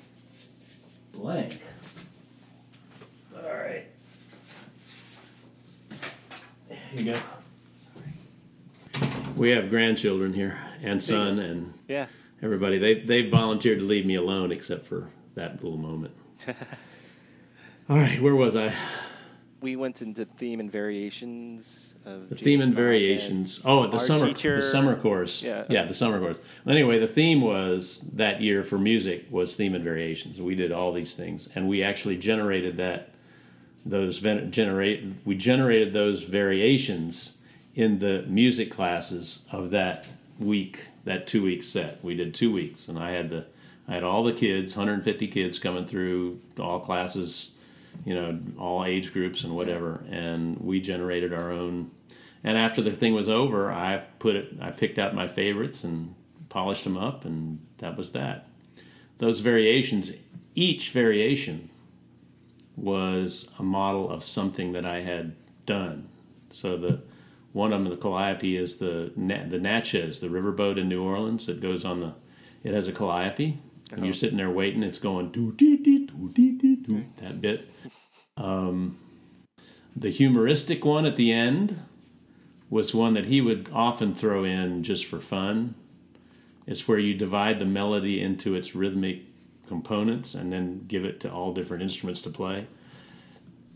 Blank. 1.12 1.60
All 3.36 3.42
right. 3.42 3.86
Here 6.68 7.00
you 7.00 7.12
go. 7.12 7.20
We 9.38 9.50
have 9.50 9.70
grandchildren 9.70 10.32
here, 10.34 10.58
and 10.82 11.02
son, 11.02 11.38
and 11.38 11.72
Yeah. 11.88 12.06
everybody. 12.42 12.78
They 12.78 12.94
they 13.00 13.22
volunteered 13.22 13.78
to 13.78 13.84
leave 13.84 14.04
me 14.04 14.16
alone, 14.16 14.50
except 14.50 14.84
for 14.86 15.10
that 15.34 15.62
little 15.62 15.78
moment. 15.78 16.12
All 17.88 17.96
right, 17.96 18.20
where 18.20 18.34
was 18.34 18.56
I? 18.56 18.72
We 19.60 19.74
went 19.76 20.02
into 20.02 20.24
theme 20.24 20.60
and 20.60 20.70
variations 20.70 21.94
of 22.04 22.28
The 22.28 22.34
James 22.36 22.42
theme 22.44 22.60
and 22.60 22.74
Bond 22.74 22.84
variations. 22.84 23.60
Oh, 23.64 23.86
the 23.88 23.98
summer 23.98 24.26
teacher- 24.28 24.56
the 24.56 24.62
summer 24.62 24.94
course. 24.94 25.42
Yeah. 25.42 25.64
yeah, 25.68 25.84
the 25.84 25.94
summer 25.94 26.20
course. 26.20 26.38
Anyway, 26.66 26.98
the 26.98 27.08
theme 27.08 27.40
was 27.40 28.00
that 28.14 28.40
year 28.40 28.62
for 28.62 28.78
music 28.78 29.26
was 29.30 29.56
theme 29.56 29.74
and 29.74 29.82
variations. 29.82 30.40
We 30.40 30.54
did 30.54 30.70
all 30.70 30.92
these 30.92 31.14
things, 31.14 31.48
and 31.54 31.68
we 31.68 31.82
actually 31.82 32.16
generated 32.18 32.76
that 32.76 33.10
those 33.86 34.20
generate 34.20 35.04
we 35.24 35.34
generated 35.36 35.92
those 35.92 36.22
variations 36.24 37.37
in 37.78 38.00
the 38.00 38.24
music 38.26 38.72
classes 38.72 39.44
of 39.52 39.70
that 39.70 40.08
week, 40.40 40.88
that 41.04 41.28
two 41.28 41.44
week 41.44 41.62
set. 41.62 42.02
We 42.02 42.16
did 42.16 42.34
two 42.34 42.52
weeks, 42.52 42.88
and 42.88 42.98
I 42.98 43.12
had 43.12 43.30
the 43.30 43.46
I 43.86 43.94
had 43.94 44.02
all 44.02 44.24
the 44.24 44.32
kids, 44.32 44.76
150 44.76 45.28
kids 45.28 45.60
coming 45.60 45.86
through 45.86 46.40
all 46.58 46.80
classes, 46.80 47.52
you 48.04 48.14
know, 48.14 48.38
all 48.58 48.84
age 48.84 49.12
groups 49.12 49.44
and 49.44 49.54
whatever, 49.54 50.02
and 50.10 50.58
we 50.58 50.80
generated 50.80 51.32
our 51.32 51.52
own. 51.52 51.92
And 52.42 52.58
after 52.58 52.82
the 52.82 52.90
thing 52.90 53.14
was 53.14 53.28
over, 53.28 53.72
I 53.72 54.02
put 54.18 54.34
it, 54.34 54.56
I 54.60 54.72
picked 54.72 54.98
out 54.98 55.14
my 55.14 55.28
favorites 55.28 55.84
and 55.84 56.16
polished 56.48 56.82
them 56.82 56.98
up, 56.98 57.24
and 57.24 57.60
that 57.78 57.96
was 57.96 58.10
that. 58.10 58.48
Those 59.18 59.38
variations, 59.38 60.10
each 60.56 60.90
variation 60.90 61.70
was 62.76 63.48
a 63.56 63.62
model 63.62 64.10
of 64.10 64.24
something 64.24 64.72
that 64.72 64.84
I 64.84 65.00
had 65.00 65.36
done. 65.64 66.08
So 66.50 66.76
the 66.76 67.00
one 67.52 67.72
of 67.72 67.82
them, 67.82 67.90
the 67.90 67.96
calliope, 67.96 68.56
is 68.56 68.76
the 68.76 69.12
the 69.16 69.58
Natchez, 69.58 70.20
the 70.20 70.28
riverboat 70.28 70.78
in 70.78 70.88
New 70.88 71.02
Orleans 71.02 71.46
that 71.46 71.60
goes 71.60 71.84
on 71.84 72.00
the. 72.00 72.14
It 72.64 72.74
has 72.74 72.88
a 72.88 72.92
calliope, 72.92 73.58
and 73.92 74.04
you're 74.04 74.12
sitting 74.12 74.36
there 74.36 74.50
waiting. 74.50 74.82
It's 74.82 74.98
going 74.98 75.30
doo 75.32 75.52
dee 75.52 75.76
dee 75.76 76.06
doo 76.06 76.30
dee 76.34 76.52
dee 76.52 76.76
doo 76.76 77.04
that 77.18 77.40
bit. 77.40 77.68
Um, 78.36 78.98
the 79.96 80.10
humoristic 80.10 80.84
one 80.84 81.06
at 81.06 81.16
the 81.16 81.32
end 81.32 81.80
was 82.70 82.94
one 82.94 83.14
that 83.14 83.26
he 83.26 83.40
would 83.40 83.68
often 83.72 84.14
throw 84.14 84.44
in 84.44 84.82
just 84.82 85.06
for 85.06 85.20
fun. 85.20 85.74
It's 86.66 86.86
where 86.86 86.98
you 86.98 87.14
divide 87.14 87.58
the 87.58 87.64
melody 87.64 88.20
into 88.20 88.54
its 88.54 88.74
rhythmic 88.74 89.22
components 89.66 90.34
and 90.34 90.52
then 90.52 90.84
give 90.86 91.04
it 91.04 91.20
to 91.20 91.32
all 91.32 91.52
different 91.54 91.82
instruments 91.82 92.20
to 92.22 92.30
play. 92.30 92.66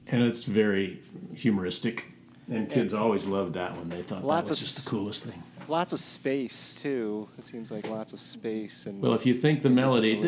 And 0.06 0.22
it's 0.22 0.44
very 0.44 1.00
humoristic. 1.34 2.11
And 2.50 2.68
kids 2.68 2.92
always 2.92 3.26
loved 3.26 3.54
that 3.54 3.76
one. 3.76 3.88
They 3.88 4.02
thought 4.02 4.20
that 4.22 4.48
was 4.48 4.58
just 4.58 4.76
s- 4.78 4.84
the 4.84 4.90
coolest 4.90 5.24
thing. 5.24 5.42
Lots 5.68 5.92
of 5.92 6.00
space 6.00 6.74
too. 6.74 7.28
It 7.38 7.44
seems 7.44 7.70
like 7.70 7.88
lots 7.88 8.12
of 8.12 8.20
space 8.20 8.84
and 8.86 9.00
Well, 9.00 9.14
if 9.14 9.24
you 9.24 9.32
think 9.34 9.62
the 9.62 9.70
melody, 9.70 10.20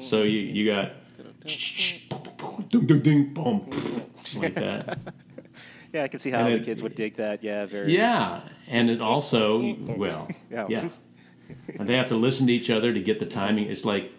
so 0.00 0.22
you 0.22 0.38
you 0.40 0.66
got 0.70 0.92
ding 2.70 2.86
ding 2.86 3.00
ding 3.00 3.34
boom 3.34 3.68
like 4.36 4.54
that. 4.54 4.98
yeah, 5.92 6.04
I 6.04 6.08
can 6.08 6.18
see 6.20 6.30
how 6.30 6.46
and 6.46 6.54
the 6.54 6.58
it- 6.58 6.64
kids 6.64 6.82
would 6.82 6.94
dig 6.94 7.16
that. 7.16 7.42
Yeah, 7.44 7.66
very. 7.66 7.94
Yeah, 7.94 8.40
and 8.68 8.90
it 8.90 9.00
also 9.00 9.76
well, 9.96 10.28
Yeah. 10.50 10.66
yeah, 10.68 10.88
and 11.78 11.88
they 11.88 11.96
have 11.96 12.08
to 12.08 12.16
listen 12.16 12.46
to 12.46 12.52
each 12.52 12.70
other 12.70 12.92
to 12.92 13.00
get 13.00 13.18
the 13.20 13.26
timing. 13.26 13.66
It's 13.70 13.84
like 13.84 14.10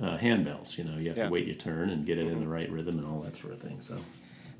uh, 0.00 0.18
handbells, 0.18 0.76
you 0.76 0.84
know. 0.84 0.98
You 0.98 1.08
have 1.08 1.16
Yeah. 1.16 1.24
to 1.24 1.30
wait 1.30 1.46
your 1.46 1.56
turn 1.56 1.90
and 1.90 2.04
get 2.06 2.18
it 2.18 2.26
in 2.26 2.40
the 2.40 2.46
right 2.48 2.70
rhythm 2.70 2.98
and 2.98 3.06
all 3.06 3.20
that 3.20 3.36
sort 3.36 3.54
of 3.54 3.60
thing. 3.60 3.80
So 3.80 3.96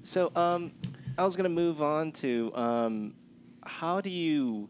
So, 0.04 0.30
um, 0.36 0.72
I 1.16 1.24
was 1.24 1.34
going 1.34 1.44
to 1.44 1.54
move 1.54 1.80
on 1.80 2.12
to 2.12 2.52
um, 2.54 3.14
how 3.64 4.02
do 4.02 4.10
you 4.10 4.68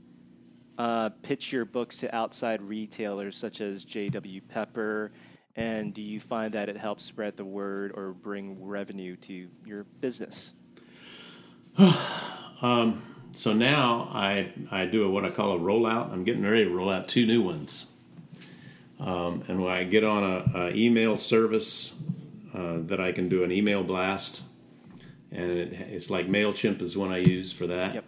uh, 0.78 1.10
pitch 1.22 1.52
your 1.52 1.64
books 1.64 1.98
to 1.98 2.14
outside 2.14 2.62
retailers 2.62 3.36
such 3.36 3.60
as 3.60 3.84
J.W. 3.84 4.40
Pepper, 4.42 5.10
and 5.56 5.92
do 5.92 6.02
you 6.02 6.20
find 6.20 6.54
that 6.54 6.68
it 6.68 6.76
helps 6.76 7.04
spread 7.04 7.36
the 7.36 7.44
word 7.44 7.90
or 7.96 8.12
bring 8.12 8.64
revenue 8.64 9.16
to 9.16 9.48
your 9.66 9.82
business? 10.00 10.52
so 11.80 13.52
now 13.52 14.08
I 14.12 14.52
I 14.70 14.86
do 14.86 15.02
a, 15.02 15.10
what 15.10 15.24
I 15.24 15.30
call 15.30 15.56
a 15.56 15.58
rollout. 15.58 16.12
I'm 16.12 16.22
getting 16.22 16.44
ready 16.44 16.64
to 16.64 16.70
roll 16.70 16.90
out 16.90 17.08
two 17.08 17.26
new 17.26 17.42
ones. 17.42 17.86
Um, 19.00 19.42
and 19.48 19.60
when 19.60 19.72
I 19.72 19.82
get 19.82 20.04
on 20.04 20.22
a 20.54 20.70
email 20.70 21.16
service 21.16 21.96
uh, 22.54 22.76
that 22.82 23.00
I 23.00 23.10
can 23.10 23.28
do 23.28 23.42
an 23.42 23.50
email 23.50 23.82
blast, 23.82 24.42
and 25.34 25.50
it, 25.50 25.72
it's 25.72 26.10
like 26.10 26.28
Mailchimp 26.28 26.80
is 26.80 26.96
one 26.96 27.12
I 27.12 27.18
use 27.18 27.52
for 27.52 27.66
that. 27.66 27.94
Yep. 27.94 28.04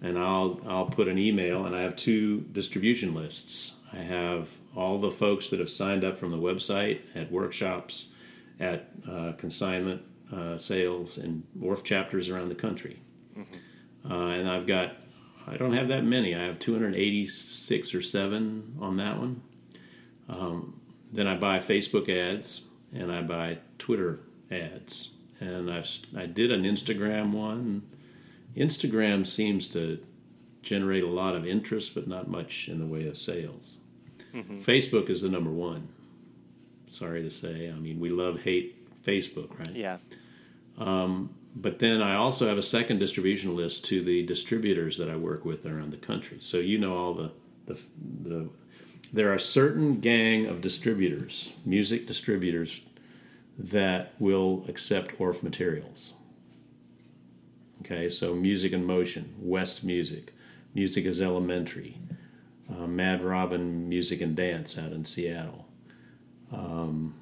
And 0.00 0.18
I'll 0.18 0.60
I'll 0.66 0.86
put 0.86 1.06
an 1.08 1.18
email, 1.18 1.66
and 1.66 1.76
I 1.76 1.82
have 1.82 1.94
two 1.94 2.40
distribution 2.52 3.14
lists. 3.14 3.74
I 3.92 3.98
have 3.98 4.48
all 4.74 4.98
the 4.98 5.10
folks 5.10 5.50
that 5.50 5.60
have 5.60 5.70
signed 5.70 6.02
up 6.02 6.18
from 6.18 6.30
the 6.30 6.38
website 6.38 7.00
at 7.14 7.30
workshops, 7.30 8.08
at 8.58 8.88
uh, 9.08 9.32
consignment 9.32 10.02
uh, 10.32 10.56
sales, 10.56 11.18
and 11.18 11.44
Orff 11.60 11.84
chapters 11.84 12.28
around 12.28 12.48
the 12.48 12.54
country. 12.54 13.00
Uh, 14.08 14.14
and 14.28 14.48
I've 14.48 14.66
got 14.66 14.96
I 15.46 15.56
don't 15.56 15.72
have 15.72 15.88
that 15.88 16.04
many. 16.04 16.34
I 16.34 16.42
have 16.42 16.58
286 16.58 17.94
or 17.94 18.02
seven 18.02 18.76
on 18.80 18.96
that 18.96 19.18
one. 19.18 19.42
Um, 20.28 20.80
then 21.12 21.26
I 21.26 21.36
buy 21.36 21.58
Facebook 21.58 22.08
ads 22.08 22.62
and 22.92 23.10
I 23.10 23.22
buy 23.22 23.58
Twitter 23.78 24.20
ads, 24.50 25.10
and 25.42 25.70
I've 25.70 25.88
I 26.16 26.26
did 26.26 26.52
an 26.52 26.62
Instagram 26.62 27.32
one. 27.32 27.82
Instagram 28.56 29.26
seems 29.26 29.68
to 29.68 29.98
generate 30.62 31.02
a 31.02 31.08
lot 31.08 31.34
of 31.34 31.46
interest, 31.46 31.94
but 31.94 32.06
not 32.06 32.28
much 32.28 32.68
in 32.68 32.78
the 32.78 32.86
way 32.86 33.06
of 33.08 33.18
sales. 33.18 33.78
Mm-hmm. 34.34 34.60
Facebook 34.60 35.10
is 35.10 35.22
the 35.22 35.28
number 35.28 35.50
one. 35.50 35.88
Sorry 36.88 37.22
to 37.22 37.30
say. 37.30 37.70
I 37.70 37.78
mean, 37.78 37.98
we 37.98 38.10
love 38.10 38.40
hate 38.40 38.76
Facebook, 39.04 39.58
right? 39.58 39.74
Yeah. 39.74 39.98
Um, 40.78 41.34
but 41.54 41.78
then 41.78 42.00
I 42.00 42.14
also 42.14 42.46
have 42.46 42.58
a 42.58 42.62
second 42.62 42.98
distribution 42.98 43.54
list 43.56 43.84
to 43.86 44.02
the 44.02 44.24
distributors 44.24 44.96
that 44.98 45.10
I 45.10 45.16
work 45.16 45.44
with 45.44 45.66
around 45.66 45.90
the 45.90 45.98
country. 45.98 46.38
So 46.40 46.58
you 46.58 46.78
know 46.78 46.96
all 46.96 47.14
the 47.14 47.32
the, 47.66 47.78
the 48.22 48.48
there 49.12 49.32
are 49.32 49.38
certain 49.38 50.00
gang 50.00 50.46
of 50.46 50.62
distributors, 50.62 51.52
music 51.66 52.06
distributors, 52.06 52.80
that 53.58 54.14
will 54.18 54.64
accept 54.68 55.18
Orff 55.18 55.42
materials. 55.42 56.14
Okay, 57.80 58.08
so 58.08 58.34
Music 58.34 58.72
in 58.72 58.84
Motion, 58.84 59.34
West 59.40 59.82
Music, 59.82 60.32
Music 60.74 61.04
is 61.04 61.20
Elementary, 61.20 61.98
uh, 62.70 62.86
Mad 62.86 63.22
Robin 63.22 63.88
Music 63.88 64.20
and 64.20 64.36
Dance 64.36 64.78
out 64.78 64.92
in 64.92 65.04
Seattle. 65.04 65.66
Um, 66.52 67.14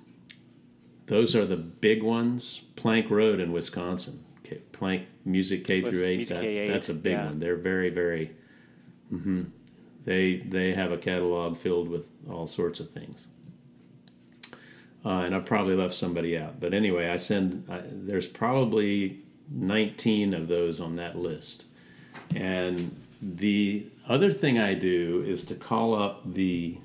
those 1.07 1.35
are 1.35 1.47
the 1.47 1.57
big 1.57 2.03
ones. 2.03 2.63
Plank 2.77 3.11
Road 3.11 3.41
in 3.41 3.53
Wisconsin, 3.53 4.23
K- 4.45 4.61
Plank 4.73 5.07
Music 5.25 5.65
K 5.65 5.81
through 5.81 6.05
eight. 6.05 6.29
That- 6.29 6.41
K-8, 6.41 6.69
that's 6.69 6.89
a 6.89 6.95
big 6.95 7.13
yeah. 7.13 7.27
one. 7.27 7.41
They're 7.41 7.57
very, 7.57 7.91
very. 7.91 8.31
hmm 9.09 9.43
They 10.05 10.37
they 10.37 10.75
have 10.75 10.93
a 10.93 10.99
catalog 10.99 11.57
filled 11.57 11.89
with 11.89 12.11
all 12.31 12.47
sorts 12.47 12.81
of 12.81 12.91
things. 12.91 13.29
Uh, 15.05 15.23
and 15.25 15.35
I 15.35 15.41
probably 15.41 15.75
left 15.75 15.95
somebody 15.95 16.37
out, 16.37 16.61
but 16.61 16.75
anyway, 16.75 17.09
I 17.09 17.17
send. 17.17 17.65
I, 17.71 17.81
there's 17.91 18.27
probably 18.27 19.21
19 19.51 20.35
of 20.35 20.47
those 20.47 20.79
on 20.79 20.95
that 20.95 21.17
list, 21.17 21.65
and 22.35 22.95
the 23.23 23.87
other 24.09 24.33
thing 24.33 24.59
I 24.59 24.75
do 24.75 25.23
is 25.27 25.45
to 25.45 25.55
call 25.55 25.95
up 25.95 26.35
the 26.35 26.79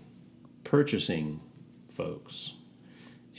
purchasing 0.64 1.42
folks. 1.90 2.54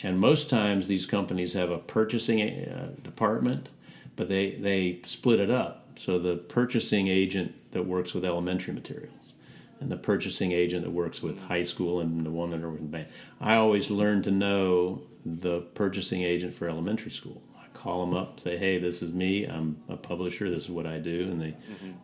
And 0.03 0.19
most 0.19 0.51
times 0.51 0.89
these 0.89 1.07
companies 1.07 1.53
have 1.55 1.71
a 1.71 1.79
purchasing 1.79 2.43
uh, 2.43 2.93
department, 3.03 3.71
but 4.15 4.29
they, 4.29 4.53
they 4.53 5.01
split 5.05 5.41
it 5.41 5.51
up. 5.51 5.89
So 5.97 6.19
the 6.19 6.37
purchasing 6.37 7.09
agent 7.09 7.55
that 7.73 7.85
works 7.85 8.13
with 8.13 8.25
elementary 8.25 8.75
materials 8.75 9.35
and 9.81 9.91
the 9.91 9.97
purchasing 9.97 10.53
agent 10.53 10.85
that 10.85 10.91
works 10.91 11.23
with 11.23 11.39
high 11.43 11.63
school 11.63 12.01
and 12.01 12.25
the 12.25 12.31
one 12.31 12.51
that 12.51 12.63
are 12.63 12.71
with 12.71 12.91
band. 12.91 13.09
I 13.41 13.57
always 13.57 13.91
learn 13.91 14.23
to 14.23 14.31
know 14.31 15.03
the 15.25 15.61
purchasing 15.61 16.23
agent 16.23 16.55
for 16.55 16.69
elementary 16.69 17.11
school. 17.11 17.43
I 17.59 17.67
call 17.77 18.05
them 18.05 18.15
up, 18.15 18.41
say, 18.41 18.57
"Hey, 18.57 18.79
this 18.79 19.03
is 19.03 19.13
me. 19.13 19.45
I'm 19.45 19.83
a 19.89 19.97
publisher. 19.97 20.49
This 20.49 20.65
is 20.65 20.71
what 20.71 20.87
I 20.87 20.99
do," 20.99 21.25
and 21.25 21.41
they 21.41 21.57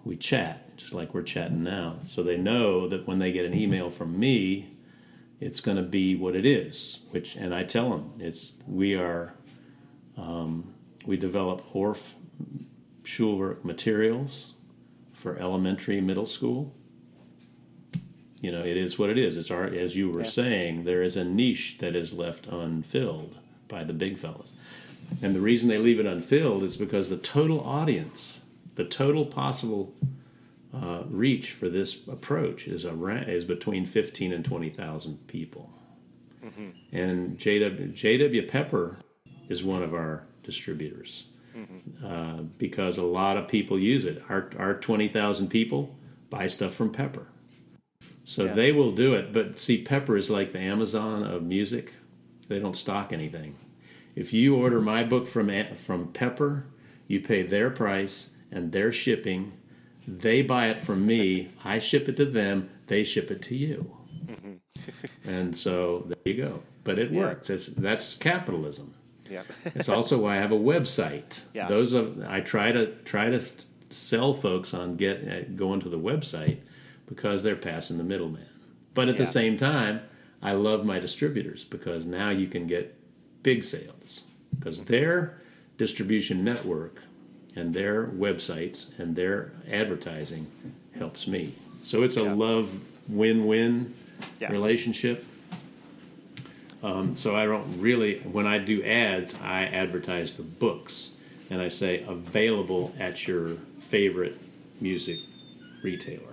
we 0.05 0.16
chat 0.16 0.77
just 0.77 0.93
like 0.93 1.14
we're 1.14 1.23
chatting 1.23 1.62
now. 1.62 1.97
So 2.03 2.23
they 2.23 2.37
know 2.37 2.89
that 2.89 3.07
when 3.07 3.18
they 3.18 3.33
get 3.33 3.45
an 3.45 3.55
email 3.55 3.91
from 3.91 4.18
me, 4.18 4.77
it's 5.41 5.61
going 5.61 5.77
to 5.77 5.83
be 5.83 6.14
what 6.16 6.37
it 6.37 6.45
is. 6.45 7.01
Which, 7.11 7.37
and 7.37 7.55
I 7.55 7.64
tell 7.64 7.91
them 7.91 8.12
it's 8.18 8.55
we 8.66 8.95
are 8.95 9.35
um, 10.16 10.75
we 11.07 11.16
develop 11.16 11.62
Orff 11.73 12.12
Schulwerk 13.03 13.64
materials 13.64 14.55
for 15.12 15.37
elementary, 15.39 16.01
middle 16.01 16.27
school. 16.27 16.75
You 18.43 18.53
know, 18.53 18.62
it 18.64 18.76
is 18.76 18.99
what 18.99 19.09
it 19.09 19.16
is. 19.16 19.36
It's 19.38 19.51
our, 19.51 19.64
as 19.64 19.97
you 19.97 20.11
were 20.11 20.22
Yeah. 20.22 20.26
saying, 20.28 20.84
there 20.84 21.03
is 21.03 21.16
a 21.16 21.24
niche 21.24 21.76
that 21.78 21.97
is 21.97 22.12
left 22.12 22.47
unfilled 22.49 23.38
by 23.68 23.84
the 23.84 23.93
big 23.95 24.18
fellas. 24.18 24.53
And 25.22 25.34
the 25.34 25.40
reason 25.40 25.68
they 25.68 25.78
leave 25.78 26.01
it 26.01 26.07
unfilled 26.07 26.62
is 26.64 26.76
because 26.76 27.09
the 27.09 27.16
total 27.16 27.61
audience, 27.61 28.43
the 28.74 28.84
total 28.84 29.24
possible 29.24 29.95
uh, 30.74 31.03
reach 31.09 31.53
for 31.53 31.68
this 31.68 32.07
approach 32.09 32.66
is 32.66 32.84
around, 32.84 33.28
is 33.28 33.45
between 33.45 33.84
fifteen 33.86 34.32
and 34.32 34.45
twenty 34.45 34.70
thousand 34.70 35.26
people. 35.28 35.70
And 36.93 37.38
JW, 37.38 37.93
JW 37.95 38.49
Pepper 38.49 38.99
is 39.49 39.62
one 39.62 39.82
of 39.82 39.95
our 39.95 40.24
distributors 40.43 41.24
uh, 42.05 42.38
because 42.59 42.99
a 42.99 43.03
lot 43.03 43.36
of 43.36 43.47
people 43.49 43.78
use 43.78 44.05
it. 44.07 44.22
Our 44.28 44.51
our 44.59 44.74
twenty 44.74 45.09
thousand 45.09 45.49
people 45.49 45.95
buy 46.30 46.47
stuff 46.49 46.74
from 46.74 46.90
Pepper, 46.90 47.26
so 48.25 48.45
Yeah. 48.45 48.55
they 48.55 48.73
will 48.73 48.93
do 48.93 49.14
it. 49.14 49.33
But 49.33 49.59
see, 49.59 49.83
Pepper 49.83 50.16
is 50.16 50.31
like 50.31 50.53
the 50.53 50.59
Amazon 50.61 51.23
of 51.25 51.43
music; 51.43 51.93
they 52.49 52.59
don't 52.59 52.77
stock 52.77 53.12
anything. 53.12 53.55
If 54.14 54.33
you 54.33 54.57
order 54.57 54.81
my 54.81 55.05
book 55.05 55.27
from 55.27 55.51
from 55.75 56.09
Pepper, 56.12 56.64
you 57.09 57.20
pay 57.20 57.43
their 57.43 57.70
price 57.70 58.37
and 58.51 58.73
their 58.73 58.93
shipping. 58.93 59.53
They 60.07 60.43
buy 60.43 60.68
it 60.68 60.79
from 60.79 61.07
me. 61.07 61.51
I 61.64 61.79
ship 61.79 62.09
it 62.09 62.16
to 62.16 62.25
them. 62.25 62.68
They 62.89 63.05
ship 63.05 63.31
it 63.31 63.41
to 63.43 63.55
you. 63.55 63.97
and 65.25 65.57
so 65.57 66.05
there 66.09 66.35
you 66.35 66.43
go. 66.43 66.62
But 66.85 66.99
it 66.99 67.11
Yeah. 67.12 67.20
works. 67.20 67.51
It's, 67.51 67.66
that's 67.66 68.14
capitalism. 68.14 68.95
Yeah. 69.31 69.43
It's 69.75 69.89
also 69.89 70.18
why 70.18 70.35
I 70.37 70.41
have 70.41 70.53
a 70.53 70.59
website. 70.59 71.45
Yeah. 71.55 71.68
Those 71.68 71.93
of 71.93 72.20
I 72.27 72.41
try 72.41 72.73
to 72.73 72.87
try 73.05 73.31
to 73.31 73.41
sell 73.91 74.35
folks 74.35 74.75
on 74.75 74.97
get 74.97 75.16
uh, 75.29 75.43
going 75.55 75.81
to 75.81 75.89
the 75.89 75.99
website 75.99 76.59
because 77.07 77.43
they're 77.43 77.57
passing 77.57 77.99
the 77.99 78.05
middleman. 78.05 78.47
But 78.95 79.09
at 79.09 79.15
Yeah. 79.15 79.21
the 79.25 79.31
same 79.31 79.57
time, 79.57 80.01
I 80.43 80.53
love 80.53 80.85
my 80.85 80.99
distributors 80.99 81.65
because 81.65 82.05
now 82.05 82.31
you 82.31 82.47
can 82.47 82.67
get 82.67 82.95
big 83.43 83.63
sales 83.65 84.25
because 84.59 84.85
their 84.85 85.39
distribution 85.79 86.45
network 86.45 87.03
and 87.57 87.75
their 87.75 88.07
websites 88.07 88.99
and 88.99 89.15
their 89.17 89.53
advertising 89.71 90.47
helps 90.93 91.27
me. 91.27 91.55
So 91.83 92.03
it's 92.03 92.17
a 92.17 92.23
Yeah. 92.23 92.35
love 92.35 92.81
win-win 93.09 93.93
Yeah. 94.41 94.51
relationship. 94.53 95.25
Um, 96.83 97.15
so 97.15 97.37
I 97.37 97.47
don't 97.47 97.81
really, 97.81 98.19
when 98.21 98.47
I 98.47 98.59
do 98.59 98.83
ads, 98.83 99.35
I 99.41 99.65
advertise 99.67 100.35
the 100.35 100.43
books 100.43 101.13
and 101.51 101.61
I 101.61 101.69
say 101.69 102.03
available 102.09 102.93
at 102.99 103.27
your 103.29 103.57
favorite 103.81 104.37
music 104.81 105.19
retailer, 105.85 106.32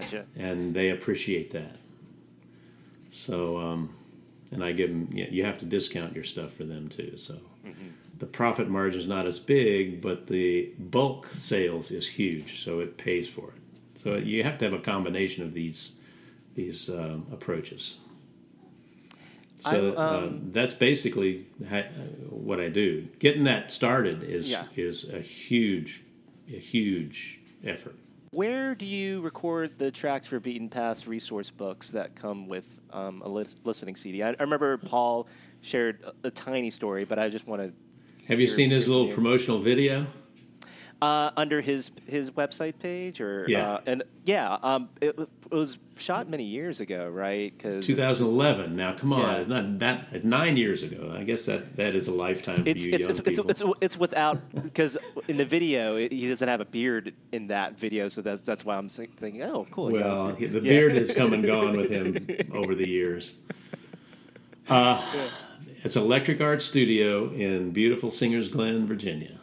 Gotcha. 0.00 0.26
and 0.36 0.74
they 0.74 0.90
appreciate 0.90 1.50
that. 1.50 1.76
So, 3.10 3.58
um, 3.58 3.94
and 4.52 4.62
I 4.64 4.72
give 4.72 4.90
them, 4.90 5.08
you 5.12 5.44
have 5.44 5.58
to 5.58 5.64
discount 5.64 6.14
your 6.14 6.24
stuff 6.24 6.52
for 6.52 6.64
them 6.64 6.88
too. 6.88 7.16
So 7.16 7.36
the 8.18 8.26
profit 8.26 8.68
margin 8.68 9.00
is 9.00 9.06
not 9.08 9.26
as 9.26 9.38
big, 9.38 10.00
but 10.00 10.26
the 10.26 10.72
bulk 10.78 11.28
sales 11.34 11.90
is 11.90 12.06
huge, 12.08 12.62
so 12.64 12.80
it 12.80 12.96
pays 12.96 13.28
for 13.28 13.48
it. 13.48 13.60
So 13.96 14.16
you 14.16 14.42
have 14.42 14.58
to 14.58 14.64
have 14.64 14.74
a 14.74 14.78
combination 14.80 15.44
of 15.44 15.52
these 15.54 15.96
these 16.54 16.88
um, 16.88 17.26
approaches. 17.32 17.98
So 19.58 19.94
I, 19.94 19.96
uh, 19.96 20.30
that's 20.50 20.74
basically 20.74 21.46
ha- 21.68 21.88
what 22.28 22.60
I 22.60 22.68
do. 22.68 23.08
Getting 23.18 23.44
that 23.44 23.72
started 23.72 24.22
is 24.22 24.48
Yeah. 24.50 24.66
is 24.76 25.04
a 25.08 25.20
huge, 25.20 26.02
a 26.48 26.58
huge 26.58 27.40
effort. 27.64 27.96
Where 28.34 28.74
do 28.74 28.84
you 28.84 29.20
record 29.20 29.78
the 29.78 29.92
tracks 29.92 30.26
for 30.26 30.40
Beatin' 30.40 30.68
Path's 30.68 31.06
resource 31.06 31.52
books 31.52 31.90
that 31.90 32.16
come 32.16 32.48
with 32.48 32.64
um, 32.90 33.22
a 33.22 33.28
lis- 33.28 33.54
listening 33.62 33.94
CD? 33.94 34.24
I, 34.24 34.30
I 34.30 34.36
remember 34.40 34.76
Paul 34.76 35.28
shared 35.60 36.02
a, 36.02 36.26
a 36.26 36.30
tiny 36.32 36.72
story, 36.72 37.04
but 37.04 37.16
I 37.16 37.28
just 37.28 37.46
want 37.46 37.62
to 37.62 37.72
Have 38.26 38.40
you 38.40 38.48
seen 38.48 38.70
his 38.70 38.88
little 38.88 39.06
you. 39.06 39.14
promotional 39.14 39.60
video? 39.60 40.08
Uh, 41.02 41.30
under 41.36 41.60
his 41.60 41.90
his 42.06 42.30
website 42.30 42.78
page 42.78 43.20
or 43.20 43.44
Yeah. 43.48 43.72
uh, 43.74 43.80
and 43.86 44.02
yeah, 44.24 44.56
um, 44.62 44.88
it, 45.00 45.18
it 45.18 45.54
was 45.54 45.78
shot 45.96 46.28
many 46.28 46.44
years 46.44 46.80
ago, 46.80 47.08
right? 47.08 47.52
Because 47.56 47.84
2011. 47.86 48.74
Now, 48.74 48.94
come 48.94 49.12
on, 49.12 49.20
Yeah. 49.20 49.40
it's 49.40 49.48
not 49.48 49.78
that 49.80 50.24
nine 50.24 50.56
years 50.56 50.82
ago. 50.82 51.14
I 51.16 51.24
guess 51.24 51.44
that 51.46 51.76
that 51.76 51.94
is 51.94 52.08
a 52.08 52.12
lifetime 52.14 52.62
for 52.64 52.68
It's 52.68 52.84
you 52.84 52.92
it's, 52.92 53.00
young 53.02 53.10
it's, 53.10 53.18
it's, 53.20 53.28
people. 53.28 53.50
it's 53.50 53.62
it's 53.82 53.98
without 53.98 54.38
because 54.62 54.96
in 55.28 55.36
the 55.36 55.44
video 55.44 55.96
it, 55.96 56.10
he 56.12 56.28
doesn't 56.28 56.48
have 56.48 56.60
a 56.60 56.64
beard 56.64 57.12
in 57.32 57.48
that 57.48 57.78
video, 57.78 58.08
so 58.08 58.22
that's 58.22 58.42
that's 58.42 58.64
why 58.64 58.76
I'm 58.76 58.88
thinking, 58.88 59.42
oh, 59.42 59.66
cool. 59.70 59.90
Well, 59.90 60.34
he- 60.34 60.46
the 60.46 60.60
Yeah. 60.60 60.68
beard 60.70 60.94
has 60.96 61.12
come 61.12 61.32
and 61.32 61.44
gone 61.44 61.76
with 61.76 61.90
him 61.90 62.26
over 62.52 62.74
the 62.74 62.88
years. 62.88 63.36
Uh, 64.68 65.00
It's 65.84 65.96
Electric 65.96 66.40
Art 66.40 66.62
Studio 66.62 67.28
in 67.30 67.70
beautiful 67.72 68.10
Singers 68.10 68.48
Glen, 68.48 68.86
Virginia, 68.86 69.38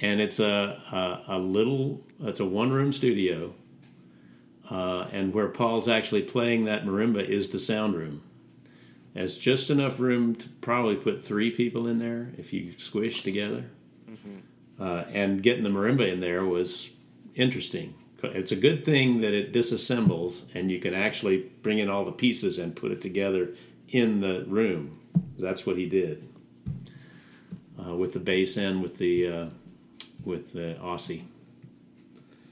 and 0.00 0.20
it's 0.20 0.40
a 0.40 0.82
a, 0.92 1.36
a 1.36 1.38
little. 1.38 2.04
It's 2.20 2.40
a 2.40 2.44
one 2.44 2.72
room 2.72 2.92
studio, 2.92 3.54
uh, 4.70 5.08
and 5.12 5.32
where 5.32 5.48
Paul's 5.48 5.88
actually 5.88 6.22
playing 6.22 6.64
that 6.64 6.84
marimba 6.84 7.24
is 7.24 7.50
the 7.50 7.58
sound 7.58 7.94
room. 7.94 8.22
Has 9.14 9.36
just 9.36 9.70
enough 9.70 9.98
room 9.98 10.34
to 10.36 10.48
probably 10.60 10.94
put 10.94 11.24
three 11.24 11.50
people 11.50 11.88
in 11.88 11.98
there 11.98 12.32
if 12.36 12.52
you 12.52 12.72
squish 12.78 13.22
together. 13.22 13.64
Uh, 14.78 15.04
and 15.12 15.42
getting 15.42 15.64
the 15.64 15.70
marimba 15.70 16.08
in 16.12 16.20
there 16.20 16.44
was 16.44 16.90
interesting. 17.34 17.94
It's 18.22 18.52
a 18.52 18.56
good 18.56 18.84
thing 18.84 19.20
that 19.22 19.32
it 19.32 19.52
disassembles 19.52 20.54
and 20.54 20.70
you 20.70 20.78
can 20.78 20.94
actually 20.94 21.50
bring 21.62 21.78
in 21.78 21.88
all 21.88 22.04
the 22.04 22.12
pieces 22.12 22.58
and 22.58 22.74
put 22.74 22.92
it 22.92 23.00
together 23.00 23.54
in 23.88 24.20
the 24.20 24.44
room. 24.46 25.00
That's 25.38 25.66
what 25.66 25.76
he 25.76 25.88
did 25.88 26.28
uh, 27.84 27.94
with 27.94 28.12
the 28.12 28.20
bass 28.20 28.56
end 28.56 28.82
with 28.82 28.98
the 28.98 29.26
uh, 29.26 29.50
with 30.24 30.52
the 30.52 30.76
Aussie. 30.82 31.24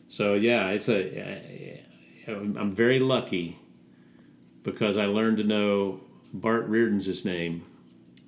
So 0.08 0.34
yeah, 0.34 0.70
it's 0.70 0.88
a. 0.88 1.20
Uh, 2.28 2.30
uh, 2.30 2.34
I'm 2.34 2.72
very 2.72 2.98
lucky 2.98 3.58
because 4.62 4.96
I 4.96 5.06
learned 5.06 5.38
to 5.38 5.44
know 5.44 6.00
Bart 6.32 6.66
Reardon's 6.66 7.06
his 7.06 7.24
name, 7.24 7.64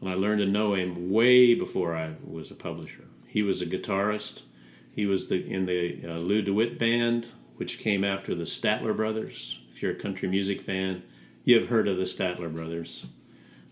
and 0.01 0.09
I 0.09 0.15
learned 0.15 0.41
to 0.41 0.47
know 0.47 0.75
him 0.75 1.11
way 1.11 1.55
before 1.55 1.97
I 1.97 2.15
was 2.25 2.51
a 2.51 2.55
publisher. 2.55 3.05
He 3.27 3.43
was 3.43 3.61
a 3.61 3.67
guitarist. 3.67 4.43
He 4.95 5.07
was 5.07 5.29
the 5.29 5.45
in 5.45 5.67
the 5.67 6.05
uh, 6.05 6.19
Lew 6.19 6.43
DeWitt 6.43 6.79
band, 6.79 7.29
which 7.57 7.79
came 7.79 8.05
after 8.05 8.35
the 8.35 8.45
Statler 8.45 8.97
Brothers. 8.97 9.61
If 9.73 9.83
you're 9.83 9.93
a 9.93 9.97
country 9.97 10.29
music 10.29 10.61
fan, 10.61 11.03
you've 11.45 11.69
heard 11.69 11.89
of 11.89 11.97
the 11.97 12.05
Statler 12.05 12.53
Brothers. 12.53 13.07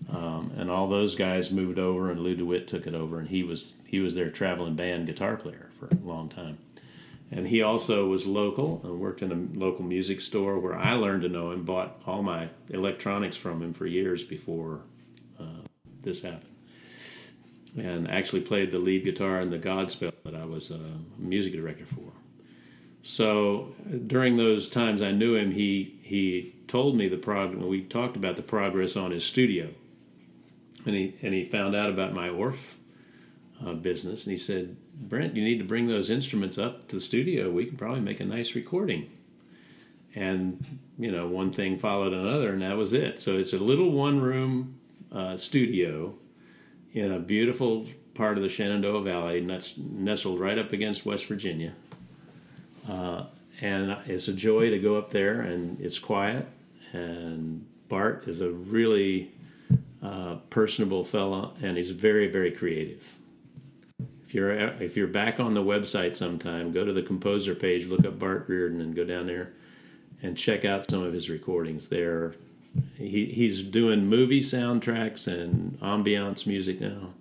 Um, 0.09 0.53
and 0.57 0.71
all 0.71 0.89
those 0.89 1.17
guys 1.17 1.51
moved 1.51 1.79
over, 1.79 2.11
and 2.11 2.21
Lew 2.21 2.37
DeWitt 2.37 2.69
took 2.69 2.87
it 2.87 2.95
over, 2.95 3.19
and 3.19 3.29
he 3.29 3.43
was 3.43 3.75
he 3.85 3.99
was 3.99 4.15
their 4.15 4.31
traveling 4.31 4.77
band 4.77 5.07
guitar 5.07 5.37
player 5.37 5.71
for 5.79 5.87
a 5.87 5.97
long 5.97 6.29
time. 6.29 6.59
And 7.31 7.49
he 7.49 7.61
also 7.61 8.07
was 8.07 8.25
local 8.25 8.81
and 8.85 9.01
worked 9.01 9.21
in 9.21 9.33
a 9.33 9.59
local 9.59 9.85
music 9.85 10.21
store 10.21 10.61
where 10.61 10.77
I 10.77 10.93
learned 10.93 11.23
to 11.23 11.29
know 11.29 11.51
him. 11.51 11.65
Bought 11.65 12.01
all 12.07 12.23
my 12.23 12.51
electronics 12.71 13.37
from 13.37 13.63
him 13.63 13.73
for 13.73 13.87
years 13.87 14.23
before 14.23 14.83
uh, 15.41 15.65
this 16.03 16.23
happened, 16.23 16.55
and 17.77 18.09
actually 18.09 18.43
played 18.43 18.71
the 18.71 18.79
lead 18.79 19.05
guitar 19.05 19.41
in 19.41 19.51
the 19.51 19.59
Godspell 19.59 20.13
that 20.25 20.37
I 20.37 20.45
was 20.45 20.71
a 20.71 20.99
music 21.19 21.53
director 21.53 21.87
for. 21.87 22.13
So 23.03 23.75
during 24.07 24.37
those 24.37 24.69
times 24.69 25.03
I 25.03 25.13
knew 25.13 25.35
him, 25.37 25.53
he 25.53 25.99
he 26.03 26.55
told 26.69 26.97
me 26.97 27.09
the 27.09 27.17
prog. 27.17 27.55
We 27.55 27.83
talked 27.83 28.17
about 28.17 28.37
the 28.37 28.43
progress 28.43 28.97
on 28.97 29.11
his 29.11 29.25
studio, 29.25 29.71
and 30.87 30.95
he 30.95 31.15
and 31.23 31.35
he 31.35 31.45
found 31.45 31.75
out 31.75 31.91
about 31.91 32.15
my 32.15 32.29
Orff 32.29 32.75
uh, 33.65 33.73
business, 33.73 34.27
and 34.27 34.33
he 34.33 34.39
said, 34.39 34.77
"Brent, 34.95 35.37
you 35.37 35.45
need 35.45 35.59
to 35.59 35.65
bring 35.65 35.87
those 35.87 36.11
instruments 36.11 36.59
up 36.59 36.89
to 36.89 36.97
the 36.97 37.03
studio. 37.03 37.51
We 37.51 37.67
can 37.67 37.77
probably 37.77 38.01
make 38.01 38.21
a 38.21 38.25
nice 38.25 38.55
recording." 38.55 39.11
And 40.15 40.79
you 40.99 41.11
know, 41.11 41.27
one 41.27 41.53
thing 41.53 41.79
followed 41.79 42.13
another, 42.13 42.53
and 42.53 42.63
that 42.63 42.77
was 42.77 42.93
it. 42.93 43.21
So 43.21 43.37
it's 43.37 43.53
a 43.53 43.59
little 43.59 43.91
one-room 43.91 44.79
uh, 45.13 45.37
studio 45.37 46.15
in 46.93 47.13
a 47.13 47.19
beautiful 47.19 47.87
part 48.15 48.39
of 48.39 48.43
the 48.43 48.49
Shenandoah 48.49 49.03
Valley, 49.03 49.47
nestled 49.77 50.41
right 50.41 50.59
up 50.59 50.73
against 50.73 51.05
West 51.05 51.27
Virginia. 51.27 51.75
Uh, 52.89 53.25
and 53.61 53.99
it's 54.07 54.29
a 54.29 54.33
joy 54.33 54.71
to 54.71 54.79
go 54.79 54.97
up 54.97 55.11
there, 55.11 55.41
and 55.41 55.81
it's 55.81 55.99
quiet. 55.99 56.47
And 56.93 57.67
Bart 57.89 58.25
is 58.27 58.41
a 58.41 58.51
really 58.51 59.33
uh, 60.07 60.37
personable 60.51 61.03
fella, 61.03 61.53
and 61.63 61.77
he's 61.77 61.91
very, 61.91 62.29
very 62.29 62.53
creative. 62.53 63.19
If 64.25 64.35
you're 64.35 64.53
if 64.53 64.97
you're 64.97 65.07
back 65.07 65.41
on 65.41 65.55
the 65.55 65.63
website 65.63 66.15
sometime, 66.15 66.73
go 66.73 66.85
to 66.85 66.93
the 66.93 67.03
composer 67.03 67.55
page, 67.55 67.87
look 67.87 68.05
up 68.05 68.19
Bart 68.19 68.45
Reardon, 68.49 68.81
and 68.81 68.95
go 68.95 69.05
down 69.05 69.27
there 69.27 69.55
and 70.23 70.37
check 70.37 70.65
out 70.65 70.89
some 70.91 71.03
of 71.03 71.13
his 71.13 71.29
recordings. 71.29 71.89
There, 71.89 72.35
he, 72.97 73.27
he's 73.27 73.63
doing 73.63 74.07
movie 74.07 74.43
soundtracks 74.43 75.27
and 75.27 75.79
ambiance 75.81 76.47
music 76.47 76.81
now. 76.81 77.13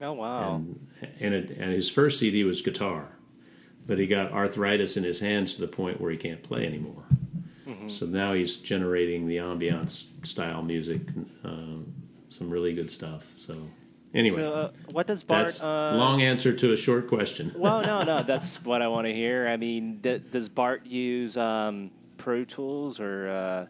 Oh 0.00 0.12
wow! 0.12 0.56
And 0.56 0.88
and, 1.20 1.34
it, 1.34 1.50
and 1.50 1.72
his 1.72 1.90
first 1.90 2.18
CD 2.18 2.44
was 2.44 2.60
guitar, 2.60 3.08
but 3.86 3.98
he 3.98 4.06
got 4.06 4.32
arthritis 4.32 4.96
in 4.96 5.04
his 5.04 5.20
hands 5.20 5.54
to 5.54 5.60
the 5.60 5.68
point 5.68 6.00
where 6.00 6.10
he 6.10 6.16
can't 6.16 6.42
play 6.42 6.66
anymore. 6.66 7.04
So 7.88 8.06
now 8.06 8.32
he's 8.32 8.56
generating 8.56 9.26
the 9.26 9.36
ambiance 9.36 10.06
style 10.24 10.62
music, 10.62 11.02
um, 11.44 11.92
some 12.30 12.50
really 12.50 12.72
good 12.74 12.90
stuff. 12.90 13.26
So 13.36 13.56
anyway, 14.14 14.36
So, 14.40 14.52
uh, 14.52 14.70
what 14.92 15.06
does 15.06 15.22
Bart? 15.22 15.46
that's 15.46 15.62
uh, 15.62 15.94
long 15.96 16.22
answer 16.22 16.52
to 16.52 16.72
a 16.72 16.76
short 16.76 17.08
question. 17.08 17.52
well, 17.56 17.82
no, 17.82 18.02
no, 18.02 18.22
that's 18.26 18.62
what 18.64 18.82
I 18.82 18.88
want 18.88 19.06
to 19.06 19.12
hear. 19.14 19.46
I 19.48 19.56
mean, 19.56 19.98
d- 19.98 20.20
does 20.30 20.48
Bart 20.48 20.86
use 20.86 21.36
um, 21.36 21.90
Pro 22.18 22.44
Tools 22.44 22.98
or 23.00 23.28
uh, 23.28 23.66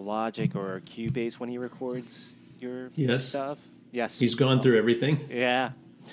Logic 0.00 0.54
or 0.56 0.80
Cubase 0.86 1.38
when 1.38 1.48
he 1.48 1.58
records 1.58 2.34
your 2.60 2.90
Yes. 2.94 3.24
stuff? 3.26 3.58
Yes, 3.90 4.18
He's 4.18 4.34
gone 4.34 4.62
through 4.62 4.78
everything. 4.78 5.18
Yeah, 5.30 5.72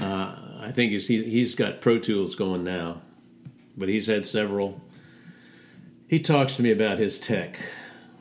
I 0.00 0.70
think 0.72 0.92
he's, 0.92 1.08
he, 1.08 1.24
he's 1.24 1.54
got 1.54 1.80
Pro 1.80 1.98
Tools 1.98 2.34
going 2.34 2.62
now, 2.64 3.02
but 3.76 3.88
he's 3.88 4.06
had 4.06 4.24
several. 4.24 4.80
He 6.06 6.20
talks 6.20 6.54
to 6.56 6.62
me 6.62 6.70
about 6.70 6.98
his 6.98 7.18
tech, 7.18 7.58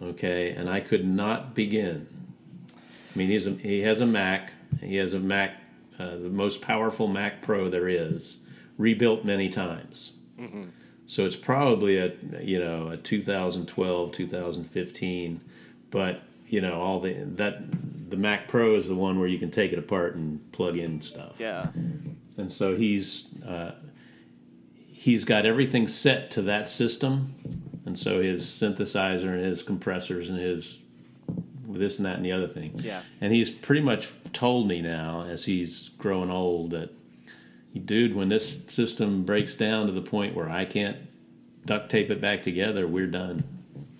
okay, 0.01 0.51
and 0.51 0.69
I 0.69 0.79
could 0.79 1.05
not 1.05 1.53
begin. 1.53 2.07
I 2.73 3.17
mean, 3.17 3.27
he's 3.27 3.47
a, 3.47 3.51
he 3.51 3.81
has 3.81 4.01
a 4.01 4.05
Mac. 4.05 4.53
He 4.81 4.97
has 4.97 5.13
a 5.13 5.19
Mac, 5.19 5.61
uh, 5.97 6.11
the 6.11 6.29
most 6.29 6.61
powerful 6.61 7.07
Mac 7.07 7.41
Pro 7.41 7.69
there 7.69 7.87
is, 7.87 8.39
rebuilt 8.77 9.25
many 9.25 9.49
times. 9.49 10.13
So 11.05 11.25
it's 11.25 11.37
probably 11.37 11.97
a 11.97 12.13
you 12.41 12.59
know 12.59 12.89
a 12.89 12.97
2012, 12.97 14.11
2015, 14.11 15.41
but 15.89 16.21
you 16.47 16.61
know 16.61 16.79
all 16.79 16.99
the 16.99 17.13
that 17.13 18.09
the 18.09 18.17
Mac 18.17 18.47
Pro 18.47 18.75
is 18.75 18.87
the 18.87 18.95
one 18.95 19.19
where 19.19 19.27
you 19.27 19.39
can 19.39 19.51
take 19.51 19.71
it 19.73 19.79
apart 19.79 20.15
and 20.15 20.51
plug 20.53 20.77
in 20.77 21.01
stuff 21.01 21.35
yeah. 21.39 21.67
and 22.37 22.51
so 22.51 22.75
he's 22.75 23.27
uh, 23.45 23.71
he's 25.07 25.23
got 25.23 25.45
everything 25.45 25.87
set 25.87 26.31
to 26.31 26.41
that 26.41 26.67
system, 26.67 27.33
and 27.87 27.97
so 27.97 28.21
his 28.21 28.43
synthesizer 28.43 29.33
and 29.33 29.43
his 29.43 29.63
compressors 29.63 30.29
and 30.29 30.37
his 30.37 30.79
this 31.67 31.97
and 31.97 32.05
that 32.05 32.15
and 32.17 32.25
the 32.25 32.31
other 32.31 32.47
thing. 32.47 32.71
Yeah. 32.75 33.01
And 33.21 33.33
he's 33.33 33.49
pretty 33.49 33.81
much 33.81 34.13
told 34.33 34.67
me 34.67 34.81
now, 34.81 35.25
as 35.27 35.45
he's 35.45 35.89
growing 35.97 36.29
old, 36.31 36.71
that 36.71 36.89
dude, 37.85 38.15
when 38.15 38.29
this 38.29 38.63
system 38.67 39.23
breaks 39.23 39.55
down 39.55 39.85
to 39.87 39.91
the 39.91 40.01
point 40.01 40.35
where 40.35 40.49
I 40.49 40.65
can't 40.65 40.97
duct 41.65 41.89
tape 41.89 42.09
it 42.09 42.19
back 42.21 42.41
together, 42.41 42.87
we're 42.87 43.07
done. 43.07 43.43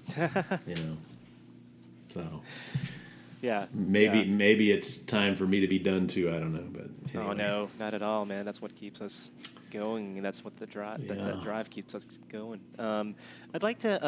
you 0.18 0.76
know. 0.76 0.98
So 2.14 2.42
Yeah. 3.42 3.66
maybe 3.74 4.20
yeah. 4.20 4.26
maybe 4.26 4.72
it's 4.72 4.98
time 4.98 5.36
for 5.36 5.46
me 5.46 5.60
to 5.60 5.68
be 5.68 5.80
done 5.80 6.08
too. 6.08 6.30
I 6.30 6.40
don't 6.40 6.54
know, 6.54 6.68
but 6.72 7.20
Oh 7.20 7.34
no, 7.34 7.70
not 7.80 7.94
at 7.94 8.02
all, 8.02 8.26
man. 8.26 8.46
That's 8.46 8.62
what 8.62 8.76
keeps 8.76 9.02
us 9.02 9.32
going, 9.78 10.18
and 10.18 10.26
that's 10.26 10.44
what 10.44 10.58
the 10.58 10.66
drive 10.66 11.08
that, 11.08 11.18
that 11.18 11.42
drive 11.42 11.70
keeps 11.70 11.94
us 11.96 12.06
going. 12.30 12.60
Um, 12.80 13.16
I'd 13.54 13.64
like 13.64 13.80
to 13.80 14.04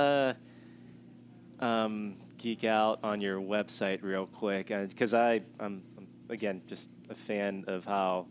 uh, 1.62 1.66
um, 1.66 2.16
geek 2.38 2.64
out 2.64 3.00
on 3.04 3.22
your 3.22 3.40
website 3.40 4.02
real 4.02 4.26
quick 4.26 4.68
because 4.68 5.14
I 5.14 5.42
I'm, 5.60 5.82
I'm 5.98 6.08
again 6.30 6.62
just 6.68 6.90
a 7.10 7.16
fan 7.16 7.66
of 7.68 7.86
how 7.86 8.28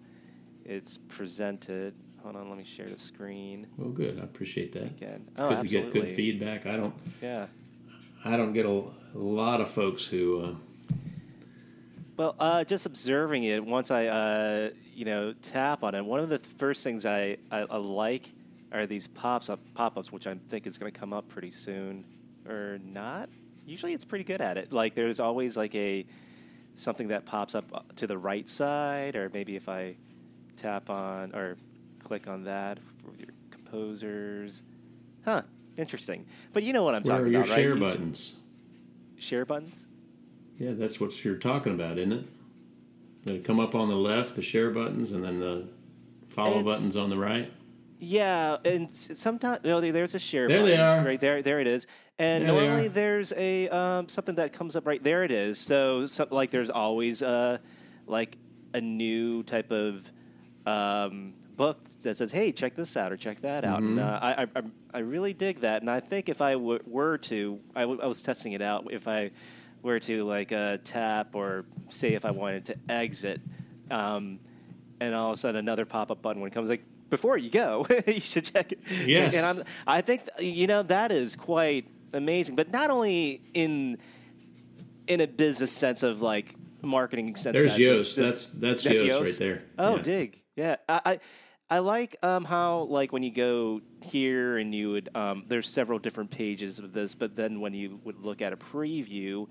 it's 0.64 0.98
presented. 1.08 1.94
Hold 2.22 2.36
on, 2.36 2.48
let 2.48 2.58
me 2.58 2.64
share 2.64 2.86
the 2.86 2.98
screen 2.98 3.66
Well, 3.76 3.90
good. 3.90 4.18
I 4.20 4.24
appreciate 4.24 4.72
that. 4.72 4.82
again. 4.86 5.28
Oh, 5.38 5.48
good 5.50 5.60
to 5.62 5.68
get 5.68 5.92
good 5.92 6.14
feedback. 6.16 6.66
I 6.66 6.76
don't. 6.76 6.94
Yeah. 7.22 7.46
I 8.24 8.36
don't 8.36 8.52
get 8.52 8.66
a, 8.66 8.68
a 9.14 9.18
lot 9.18 9.60
of 9.60 9.70
folks 9.70 10.04
who. 10.04 10.42
Uh, 10.42 10.54
Well, 12.16 12.34
uh, 12.40 12.64
just 12.64 12.84
observing 12.86 13.44
it, 13.44 13.64
once 13.64 13.92
I, 13.92 14.06
uh, 14.06 14.70
you 14.98 15.04
know, 15.04 15.32
tap 15.42 15.84
on 15.84 15.94
it, 15.94 16.04
one 16.04 16.18
of 16.18 16.28
the 16.28 16.40
first 16.40 16.82
things 16.82 17.06
I, 17.06 17.36
I, 17.52 17.60
I 17.60 17.76
like 17.76 18.32
are 18.72 18.84
these 18.84 19.06
pops 19.06 19.48
up 19.48 19.60
pop-ups, 19.74 20.10
which 20.10 20.26
I 20.26 20.34
think 20.48 20.66
is 20.66 20.76
going 20.76 20.92
to 20.92 20.98
come 20.98 21.12
up 21.12 21.28
pretty 21.28 21.52
soon, 21.52 22.04
or 22.48 22.80
not. 22.84 23.28
Usually, 23.64 23.92
it's 23.92 24.04
pretty 24.04 24.24
good 24.24 24.40
at 24.40 24.58
it. 24.58 24.72
Like, 24.72 24.96
there's 24.96 25.20
always 25.20 25.56
like 25.56 25.72
a 25.76 26.04
something 26.74 27.08
that 27.08 27.26
pops 27.26 27.54
up 27.54 27.64
uh, 27.72 27.80
to 27.94 28.08
the 28.08 28.18
right 28.18 28.48
side, 28.48 29.14
or 29.14 29.30
maybe 29.32 29.54
if 29.54 29.68
I 29.68 29.94
tap 30.56 30.90
on 30.90 31.32
or 31.32 31.56
click 32.02 32.26
on 32.26 32.42
that 32.44 32.80
for 33.00 33.14
your 33.16 33.28
composers, 33.52 34.62
huh? 35.24 35.42
Interesting. 35.76 36.26
But 36.52 36.64
you 36.64 36.72
know 36.72 36.82
what 36.82 36.96
I'm 36.96 37.04
where 37.04 37.14
are 37.14 37.18
talking 37.18 37.32
your 37.34 37.42
about, 37.42 37.54
share 37.54 37.68
right? 37.70 37.78
You- 37.78 37.84
buttons? 37.84 38.36
Share 39.16 39.44
buttons. 39.44 39.86
Yeah, 40.58 40.72
that's 40.72 40.98
what 41.00 41.24
you're 41.24 41.36
talking 41.36 41.74
about, 41.74 41.98
isn't 41.98 42.12
it? 42.12 42.24
They 43.28 43.38
come 43.38 43.60
up 43.60 43.74
on 43.74 43.88
the 43.88 43.96
left, 43.96 44.34
the 44.36 44.42
share 44.42 44.70
buttons, 44.70 45.10
and 45.12 45.22
then 45.24 45.38
the 45.40 45.68
follow 46.28 46.60
It's- 46.60 46.64
buttons 46.64 46.96
on 46.96 47.10
the 47.10 47.18
right. 47.18 47.52
Yeah, 48.00 48.58
and 48.64 48.88
sometimes 48.90 49.64
no, 49.64 49.80
there- 49.80 49.90
there's 49.92 50.14
a 50.14 50.20
share. 50.20 50.46
There 50.46 50.62
they 50.62 50.76
button, 50.76 51.02
are. 51.04 51.06
Right 51.06 51.20
there, 51.20 51.42
there 51.42 51.58
it 51.58 51.66
is. 51.66 51.86
And 52.20 52.44
There 52.48 52.52
normally 52.52 52.86
there's 52.88 53.32
a 53.36 53.68
um, 53.70 54.08
something 54.08 54.36
that 54.36 54.52
comes 54.52 54.76
up 54.76 54.86
right 54.86 55.02
there. 55.02 55.24
It 55.24 55.32
is. 55.32 55.58
So, 55.58 56.06
so 56.06 56.26
like 56.30 56.50
there's 56.50 56.70
always 56.70 57.22
uh, 57.22 57.58
like 58.06 58.36
a 58.72 58.80
new 58.80 59.42
type 59.42 59.70
of 59.72 60.08
um, 60.66 61.34
book 61.56 61.78
that 62.02 62.16
says, 62.16 62.30
"Hey, 62.30 62.52
check 62.52 62.76
this 62.76 62.96
out" 62.96 63.10
or 63.12 63.16
"Check 63.16 63.40
that 63.40 63.64
out." 63.64 63.80
Mm-hmm. 63.80 63.98
And 63.98 64.00
uh, 64.00 64.18
I, 64.22 64.42
I 64.42 64.46
I- 64.56 64.62
I 64.94 64.98
really 65.00 65.34
dig 65.34 65.60
that. 65.60 65.82
And 65.82 65.90
I 65.90 66.00
think 66.00 66.28
if 66.30 66.40
I 66.40 66.52
w- 66.54 66.80
were 66.86 67.18
to, 67.18 67.60
I, 67.76 67.82
w- 67.82 68.00
I 68.02 68.06
was 68.06 68.22
testing 68.22 68.52
it 68.52 68.62
out. 68.62 68.86
If 68.90 69.06
I 69.06 69.30
were 69.88 70.00
to 70.00 70.24
like 70.24 70.52
uh, 70.52 70.78
tap 70.84 71.34
or 71.34 71.64
say 71.88 72.14
if 72.14 72.24
I 72.24 72.30
wanted 72.30 72.66
to 72.66 72.76
exit, 72.88 73.40
um, 73.90 74.38
and 75.00 75.14
all 75.14 75.30
of 75.30 75.34
a 75.34 75.36
sudden 75.38 75.58
another 75.58 75.84
pop 75.84 76.10
up 76.10 76.22
button 76.22 76.40
when 76.40 76.50
it 76.50 76.54
comes 76.54 76.68
like 76.68 76.84
before 77.10 77.36
you 77.38 77.50
go, 77.50 77.86
you 78.06 78.20
should 78.20 78.44
check 78.44 78.72
it. 78.72 78.80
Yes. 79.06 79.34
and 79.34 79.44
I'm, 79.44 79.64
I 79.86 80.00
think 80.02 80.22
you 80.38 80.66
know 80.66 80.82
that 80.84 81.10
is 81.10 81.36
quite 81.36 81.86
amazing. 82.12 82.54
But 82.54 82.70
not 82.70 82.90
only 82.90 83.40
in 83.54 83.98
in 85.06 85.20
a 85.20 85.26
business 85.26 85.72
sense 85.72 86.02
of 86.02 86.22
like 86.22 86.54
marketing 86.82 87.34
sense. 87.36 87.54
There's 87.54 87.74
that 87.76 87.80
Yoast. 87.80 88.14
That's 88.14 88.46
that's, 88.46 88.84
Yoast, 88.84 89.20
right 89.20 89.38
there. 89.38 89.62
Oh, 89.78 89.96
Yeah. 89.96 90.02
dig. 90.02 90.42
Yeah. 90.54 90.76
I, 90.88 91.00
I 91.04 91.20
I 91.70 91.78
like 91.80 92.16
um, 92.22 92.44
how 92.44 92.80
like 92.84 93.12
when 93.12 93.22
you 93.22 93.30
go 93.30 93.80
here 94.02 94.56
and 94.58 94.74
you 94.74 94.90
would 94.92 95.10
um, 95.14 95.44
there's 95.46 95.68
several 95.68 95.98
different 95.98 96.30
pages 96.30 96.78
of 96.78 96.92
this, 96.92 97.14
but 97.14 97.36
then 97.36 97.60
when 97.60 97.74
you 97.74 98.00
would 98.04 98.20
look 98.20 98.40
at 98.40 98.52
a 98.52 98.56
preview, 98.56 99.46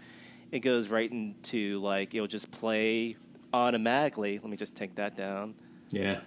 it 0.51 0.59
goes 0.59 0.89
right 0.89 1.11
into 1.11 1.79
like 1.81 2.13
it'll 2.13 2.27
just 2.27 2.51
play 2.51 3.17
automatically. 3.53 4.39
Let 4.39 4.49
me 4.49 4.57
just 4.57 4.75
take 4.75 4.95
that 4.95 5.15
down. 5.15 5.55
Yeah. 5.89 6.19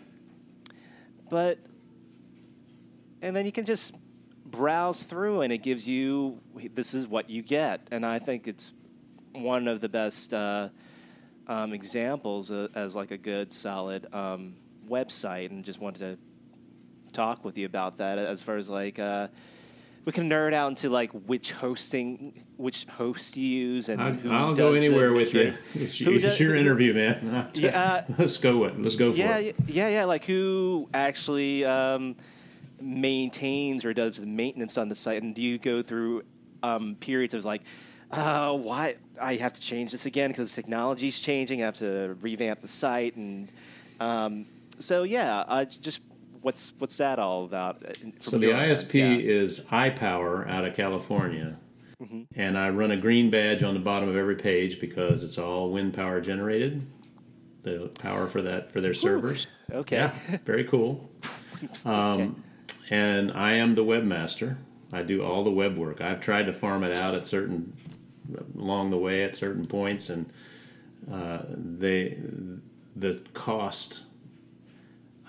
But 1.29 1.59
and 3.23 3.35
then 3.35 3.47
you 3.47 3.53
can 3.53 3.65
just 3.65 3.95
browse 4.45 5.03
through 5.03 5.43
and 5.43 5.53
it 5.53 5.59
gives 5.59 5.87
you 5.87 6.41
this 6.75 6.93
is 6.93 7.07
what 7.07 7.31
you 7.31 7.41
get 7.41 7.87
and 7.93 8.05
i 8.05 8.19
think 8.19 8.49
it's 8.49 8.73
one 9.33 9.69
of 9.69 9.81
the 9.81 9.89
best 9.89 10.35
uh, 10.35 10.69
um, 11.47 11.73
examples 11.73 12.51
uh, 12.51 12.67
as 12.75 12.97
like 12.97 13.13
a 13.13 13.17
good 13.17 13.53
solid 13.53 14.13
um, 14.13 14.57
website 14.89 15.51
and 15.51 15.65
just 15.65 15.81
wanted 15.81 16.01
to 16.01 16.19
talk 17.13 17.45
with 17.45 17.57
you 17.57 17.65
about 17.65 17.99
that 17.99 18.19
as 18.19 18.43
far 18.43 18.57
as 18.57 18.69
like 18.69 18.99
uh, 18.99 19.29
we 20.11 20.13
can 20.13 20.29
nerd 20.29 20.53
out 20.53 20.71
into 20.71 20.91
like 20.91 21.13
which 21.13 21.53
hosting 21.53 22.43
which 22.57 22.85
host 22.87 23.37
you 23.37 23.47
use 23.47 23.89
and 23.89 24.03
I, 24.03 24.11
who 24.11 24.33
I'll 24.33 24.57
go 24.57 24.73
anywhere 24.73 25.13
with 25.13 25.33
you. 25.33 25.55
It's, 25.75 25.99
does- 25.99 26.41
your 26.41 26.57
interview, 26.57 26.93
man. 26.95 27.49
Yeah. 27.55 28.05
let's 28.19 28.37
go. 28.37 28.65
it. 28.65 28.77
Let's 28.83 28.97
go 28.97 29.13
for 29.13 29.19
yeah, 29.19 29.39
it. 29.39 29.57
yeah, 29.69 29.87
yeah, 29.87 30.05
like 30.07 30.25
who 30.25 30.89
actually 30.93 31.65
um, 31.65 32.17
maintains 32.81 33.85
or 33.85 33.95
does 33.95 34.17
the 34.17 34.27
maintenance 34.27 34.77
on 34.77 34.89
the 34.89 34.97
site, 34.97 35.23
and 35.23 35.33
do 35.33 35.43
you 35.43 35.59
go 35.59 35.81
through 35.81 36.25
um, 36.65 36.97
periods 36.99 37.33
of 37.33 37.45
like, 37.45 37.63
uh, 38.11 38.53
why 38.57 38.97
I 39.23 39.37
have 39.37 39.55
to 39.55 39.61
change 39.61 39.93
this 39.93 40.07
again 40.07 40.31
because 40.31 40.53
the 40.53 40.61
technology's 40.61 41.21
changing, 41.21 41.63
I 41.63 41.67
have 41.67 41.79
to 41.79 42.17
revamp 42.21 42.63
the 42.63 42.69
site, 42.69 43.15
and 43.15 43.49
um, 44.01 44.47
so 44.81 45.05
yeah, 45.05 45.45
uh, 45.47 45.67
just 45.67 46.01
what's 46.43 46.73
what's 46.79 46.97
that 46.99 47.19
all 47.19 47.45
about? 47.45 47.85
uh, 47.85 47.93
So 48.21 48.39
the 48.39 48.53
end? 48.53 48.71
ISP 48.73 48.95
Yeah. 48.95 49.17
is 49.33 49.61
iPower 49.67 50.49
out 50.49 50.65
of 50.65 50.75
California. 50.75 51.57
Mm-hmm. 52.03 52.23
And 52.35 52.57
I 52.57 52.71
run 52.71 52.91
a 52.93 52.97
green 52.97 53.29
badge 53.31 53.63
on 53.63 53.75
the 53.75 53.81
bottom 53.81 54.09
of 54.09 54.17
every 54.17 54.37
page 54.37 54.81
because 54.81 55.23
it's 55.23 55.37
all 55.39 55.71
wind 55.71 55.93
power 55.95 56.21
generated. 56.21 56.87
The 57.63 57.91
power 58.01 58.27
for 58.27 58.41
that 58.43 58.73
for 58.73 58.81
their 58.81 58.95
servers. 58.95 59.47
Okay. 59.71 59.97
Yeah, 59.97 60.13
very 60.45 60.65
cool. 60.65 61.11
Um, 61.85 62.43
And 62.89 63.31
I 63.33 63.53
am 63.53 63.75
the 63.75 63.85
webmaster. 63.85 64.57
I 64.93 65.03
do 65.03 65.23
all 65.23 65.45
the 65.45 65.51
web 65.53 65.77
work. 65.77 66.01
I've 66.01 66.21
tried 66.21 66.47
to 66.47 66.53
farm 66.55 66.83
it 66.85 66.97
out 66.97 67.15
at 67.15 67.27
certain 67.27 67.75
along 68.57 68.91
the 68.91 68.97
way 68.97 69.23
at 69.23 69.37
certain 69.37 69.65
points, 69.67 70.09
and 70.09 70.33
uh, 71.13 71.41
they 71.55 72.19
the 72.97 73.21
cost. 73.35 74.05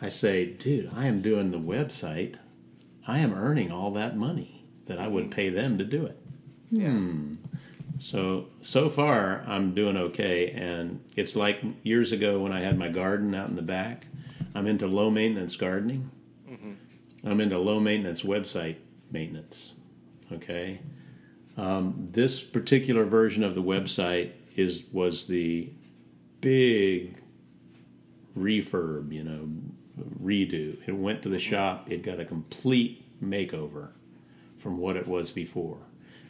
I 0.02 0.10
say, 0.10 0.46
dude, 0.46 0.92
I 0.96 1.06
am 1.06 1.22
doing 1.22 1.52
the 1.52 1.60
website. 1.60 2.38
I 3.08 3.20
am 3.20 3.34
earning 3.34 3.72
all 3.72 3.92
that 3.92 4.18
money 4.18 4.66
that 4.88 5.00
I 5.00 5.08
would 5.08 5.32
pay 5.32 5.50
them 5.50 5.78
to 5.78 5.86
do 5.86 6.06
it. 6.06 6.18
Hmm. 6.70 7.36
So 8.00 8.48
so 8.62 8.90
far, 8.90 9.44
I'm 9.46 9.76
doing 9.76 9.96
okay, 9.96 10.50
and 10.52 11.04
it's 11.16 11.36
like 11.36 11.62
years 11.84 12.12
ago 12.12 12.40
when 12.40 12.52
I 12.52 12.62
had 12.62 12.78
my 12.78 12.88
garden 12.88 13.36
out 13.36 13.50
in 13.50 13.56
the 13.56 13.62
back. 13.62 14.08
I'm 14.56 14.66
into 14.66 14.88
low 14.88 15.12
maintenance 15.12 15.56
gardening. 15.56 16.10
I'm 17.24 17.40
into 17.40 17.60
low 17.60 17.80
maintenance 17.80 18.24
website 18.24 18.78
maintenance. 19.12 19.74
Okay. 20.32 20.80
Um, 21.58 22.10
this 22.12 22.42
particular 22.42 23.06
version 23.06 23.44
of 23.44 23.54
the 23.54 23.62
website 23.62 24.32
is 24.56 24.84
was 24.92 25.28
the 25.28 25.70
big 26.40 27.18
refurb, 28.38 29.12
you 29.12 29.24
know, 29.24 29.50
redo. 30.22 30.78
It 30.88 30.96
went 30.96 31.22
to 31.24 31.30
the 31.30 31.40
shop. 31.40 31.92
It 31.92 32.04
got 32.04 32.20
a 32.20 32.26
complete 32.26 33.04
makeover 33.24 33.90
from 34.58 34.78
what 34.78 34.96
it 34.96 35.08
was 35.08 35.32
before. 35.32 35.78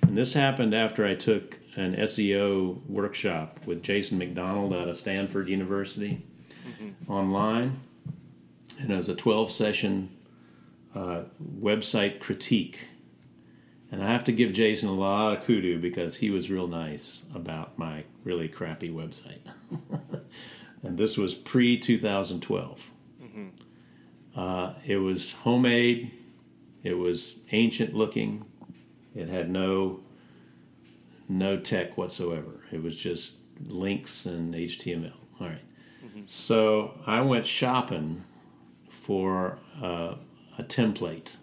And 0.03 0.17
this 0.17 0.33
happened 0.33 0.73
after 0.73 1.05
I 1.05 1.15
took 1.15 1.59
an 1.75 1.95
SEO 1.95 2.85
workshop 2.87 3.59
with 3.65 3.83
Jason 3.83 4.17
McDonald 4.17 4.73
out 4.73 4.89
of 4.89 4.97
Stanford 4.97 5.47
University 5.47 6.25
online. 7.07 7.79
And 8.79 8.91
it 8.91 8.97
was 8.97 9.09
a 9.09 9.15
12 9.15 9.51
session 9.51 10.09
uh, 10.95 11.23
website 11.59 12.19
critique. 12.19 12.87
And 13.91 14.01
I 14.03 14.11
have 14.11 14.23
to 14.25 14.31
give 14.31 14.53
Jason 14.53 14.89
a 14.89 14.93
lot 14.93 15.37
of 15.37 15.43
kudos 15.43 15.81
because 15.81 16.17
he 16.17 16.29
was 16.29 16.49
real 16.49 16.67
nice 16.67 17.25
about 17.35 17.77
my 17.77 18.05
really 18.23 18.47
crappy 18.47 18.89
website. 18.89 19.39
and 20.83 20.97
this 20.97 21.17
was 21.17 21.35
pre 21.35 21.77
2012. 21.77 22.90
Uh, 24.35 24.73
it 24.85 24.97
was 24.97 25.33
homemade, 25.33 26.11
it 26.83 26.97
was 26.97 27.39
ancient 27.51 27.93
looking, 27.93 28.45
it 29.13 29.27
had 29.27 29.49
no 29.49 29.99
no 31.27 31.57
tech 31.57 31.97
whatsoever. 31.97 32.61
It 32.71 32.83
was 32.83 32.95
just 32.97 33.35
links 33.67 34.25
and 34.25 34.53
HTML. 34.53 35.13
All 35.39 35.47
right. 35.47 35.61
So 36.25 36.99
I 37.07 37.21
went 37.21 37.45
shopping 37.47 38.23
for 38.89 39.57
uh, 39.81 40.15
a 40.57 40.63
template. 40.63 41.37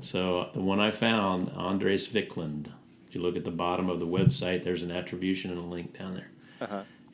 So 0.00 0.50
the 0.52 0.60
one 0.60 0.80
I 0.80 0.90
found, 0.90 1.50
Andreas 1.50 2.08
Viklund. 2.08 2.72
If 3.06 3.14
you 3.14 3.20
look 3.20 3.36
at 3.36 3.44
the 3.44 3.50
bottom 3.50 3.88
of 3.88 4.00
the 4.00 4.06
website, 4.06 4.64
there's 4.64 4.82
an 4.82 4.90
attribution 4.90 5.50
and 5.50 5.60
a 5.60 5.62
link 5.62 5.96
down 5.98 6.14
there. 6.14 6.30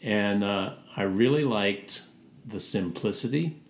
And 0.03 0.45
uh, 0.45 0.75
I 0.97 1.03
really 1.03 1.45
liked 1.45 2.05
the 2.47 2.61
simplicity. 2.61 3.61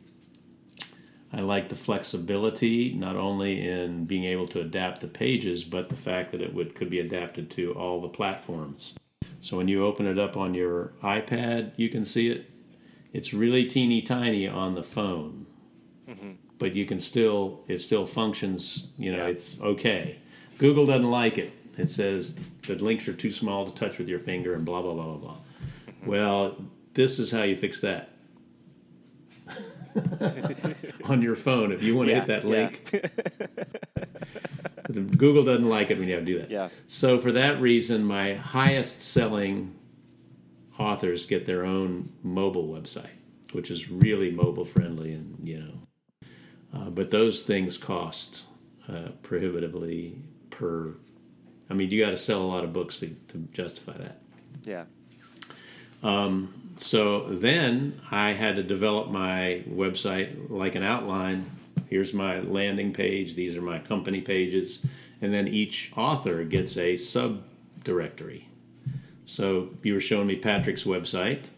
I 1.33 1.41
like 1.41 1.68
the 1.68 1.76
flexibility, 1.76 2.95
not 2.95 3.16
only 3.16 3.68
in 3.68 4.07
being 4.07 4.24
able 4.24 4.49
to 4.49 4.61
adapt 4.61 5.03
the 5.03 5.09
pages, 5.09 5.62
but 5.62 5.89
the 5.89 5.97
fact 5.97 6.33
that 6.33 6.41
it 6.41 6.55
would 6.55 6.74
could 6.74 6.89
be 6.89 7.01
adapted 7.01 7.51
to 7.51 7.72
all 7.74 8.01
the 8.01 8.09
platforms. 8.09 8.95
So 9.41 9.57
when 9.57 9.68
you 9.68 9.85
open 9.85 10.07
it 10.07 10.18
up 10.18 10.37
on 10.37 10.55
your 10.55 10.93
iPad, 11.03 11.72
you 11.76 11.91
can 11.91 12.05
see 12.05 12.31
it. 12.31 12.51
It's 13.12 13.33
really 13.33 13.66
teeny 13.66 14.03
tiny 14.03 14.49
on 14.49 14.74
the 14.74 14.83
phone, 14.83 15.47
mm-hmm. 16.09 16.33
but 16.59 16.74
you 16.74 16.87
can 16.87 16.99
still 16.99 17.61
it 17.68 17.79
still 17.79 18.07
functions. 18.07 18.89
You 18.97 19.14
know, 19.16 19.26
it's 19.26 19.61
okay. 19.61 20.18
Google 20.57 20.87
doesn't 20.87 21.11
like 21.11 21.37
it. 21.37 21.53
It 21.76 21.91
says 21.91 22.37
the 22.66 22.74
links 22.76 23.07
are 23.07 23.12
too 23.12 23.31
small 23.33 23.70
to 23.70 23.72
touch 23.79 23.99
with 23.99 24.09
your 24.09 24.18
finger 24.18 24.55
and 24.55 24.64
blah 24.64 24.81
blah 24.81 24.95
blah 24.95 25.05
blah 25.05 25.16
blah. 25.16 25.37
Mm-hmm. 25.37 26.11
Well, 26.11 26.57
this 26.95 27.18
is 27.18 27.31
how 27.31 27.43
you 27.43 27.57
fix 27.57 27.81
that. 27.81 28.11
on 31.05 31.23
your 31.23 31.37
phone, 31.37 31.73
if 31.73 31.83
you 31.83 31.97
want 31.97 32.09
to 32.09 32.15
Yeah, 32.15 32.25
hit 32.25 32.29
that 32.29 32.45
yeah. 32.45 32.51
link, 34.91 35.17
Google 35.19 35.45
doesn't 35.45 35.69
like 35.69 35.91
it 35.91 35.99
when 35.99 36.09
you 36.09 36.15
have 36.15 36.25
to 36.25 36.33
do 36.33 36.39
that. 36.41 36.51
Yeah. 36.51 36.69
So 36.87 37.19
for 37.19 37.33
that 37.33 37.61
reason, 37.61 38.05
my 38.05 38.35
highest 38.35 39.03
selling 39.03 39.75
authors 40.79 41.27
get 41.27 41.47
their 41.47 41.65
own 41.65 42.13
mobile 42.23 42.69
website, 42.69 43.11
which 43.53 43.71
is 43.71 43.91
really 43.91 44.31
mobile 44.31 44.65
friendly, 44.65 45.13
and 45.13 45.37
you 45.47 45.61
know, 45.61 46.29
uh, 46.75 46.91
but 46.91 47.11
those 47.11 47.43
things 47.43 47.77
cost 47.77 48.45
uh, 48.89 49.09
prohibitively 49.23 50.23
per. 50.51 50.95
I 51.71 51.75
mean, 51.75 51.91
you 51.91 52.03
got 52.03 52.11
to 52.11 52.17
sell 52.17 52.41
a 52.41 52.45
lot 52.49 52.65
of 52.65 52.73
books 52.73 53.01
to, 53.01 53.09
to 53.29 53.39
justify 53.53 53.93
that. 53.99 54.21
Yeah. 54.65 54.85
So 56.79 57.26
then 57.29 58.01
I 58.11 58.33
had 58.33 58.55
to 58.57 58.62
develop 58.62 59.11
my 59.11 59.64
website 59.68 60.49
like 60.49 60.76
an 60.76 60.85
outline. 60.85 61.45
Here's 61.91 62.14
my 62.14 62.39
landing 62.41 62.93
page. 62.93 63.35
These 63.35 63.57
are 63.57 63.61
my 63.61 63.81
company 63.81 64.20
pages. 64.20 64.81
And 65.20 65.35
then 65.35 65.49
each 65.49 65.93
author 65.97 66.45
gets 66.45 66.76
a 66.76 66.95
subdirectory. 66.95 68.45
So 69.26 69.70
you 69.83 69.95
were 69.95 70.01
showing 70.01 70.29
me 70.29 70.37
Patrick's 70.37 70.85
website. 70.85 71.49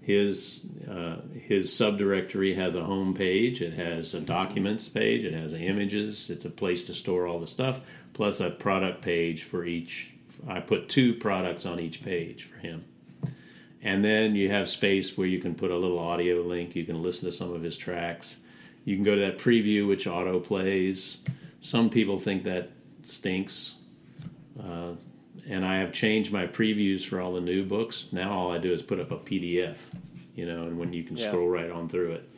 His 0.00 0.64
uh, 0.88 1.16
his 1.34 1.70
subdirectory 1.70 2.54
has 2.54 2.74
a 2.74 2.84
home 2.84 3.14
page. 3.14 3.60
It 3.60 3.74
has 3.74 4.14
a 4.14 4.20
documents 4.20 4.88
page. 4.88 5.24
It 5.24 5.34
has 5.34 5.52
images. 5.52 6.30
It's 6.30 6.44
a 6.44 6.50
place 6.50 6.84
to 6.84 6.94
store 6.94 7.26
all 7.26 7.40
the 7.40 7.46
stuff. 7.48 7.80
Plus 8.14 8.40
a 8.40 8.50
product 8.50 9.02
page 9.02 9.42
for 9.42 9.64
each. 9.64 10.12
I 10.46 10.60
put 10.60 10.88
two 10.88 11.14
products 11.14 11.66
on 11.66 11.80
each 11.80 12.02
page 12.02 12.44
for 12.44 12.58
him. 12.58 12.84
And 13.82 14.04
then 14.04 14.34
you 14.34 14.50
have 14.50 14.68
space 14.68 15.16
where 15.16 15.26
you 15.26 15.38
can 15.40 15.54
put 15.54 15.70
a 15.70 15.76
little 15.76 15.98
audio 15.98 16.42
link. 16.42 16.74
You 16.74 16.84
can 16.84 17.02
listen 17.02 17.26
to 17.26 17.32
some 17.32 17.52
of 17.52 17.62
his 17.62 17.76
tracks. 17.76 18.38
You 18.84 18.96
can 18.96 19.04
go 19.04 19.14
to 19.14 19.20
that 19.20 19.38
preview, 19.38 19.86
which 19.86 20.06
auto 20.06 20.40
plays. 20.40 21.18
Some 21.60 21.88
people 21.90 22.18
think 22.18 22.44
that 22.44 22.70
stinks. 23.04 23.76
Uh, 24.60 24.92
and 25.48 25.64
I 25.64 25.76
have 25.78 25.92
changed 25.92 26.32
my 26.32 26.46
previews 26.46 27.04
for 27.06 27.20
all 27.20 27.32
the 27.32 27.40
new 27.40 27.64
books. 27.64 28.08
Now 28.12 28.32
all 28.32 28.50
I 28.52 28.58
do 28.58 28.72
is 28.72 28.82
put 28.82 28.98
up 28.98 29.10
a 29.12 29.16
PDF, 29.18 29.78
you 30.34 30.46
know, 30.46 30.64
and 30.64 30.78
when 30.78 30.92
you 30.92 31.04
can 31.04 31.16
Yeah. 31.16 31.28
scroll 31.28 31.48
right 31.48 31.70
on 31.70 31.88
through 31.88 32.12
it, 32.12 32.28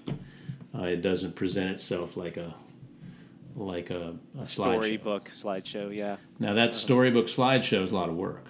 uh, 0.78 0.82
it 0.82 1.00
doesn't 1.02 1.34
present 1.34 1.70
itself 1.70 2.16
like 2.16 2.36
a 2.36 2.54
like 3.56 3.90
a, 3.90 4.14
a 4.38 4.42
slideshow. 4.42 4.46
Storybook 4.46 5.30
slideshow. 5.30 5.94
Yeah. 5.96 6.16
Now 6.38 6.54
that 6.54 6.72
storybook 6.74 7.26
slideshow 7.26 7.82
is 7.82 7.90
a 7.90 7.94
lot 7.94 8.08
of 8.08 8.14
work. 8.16 8.44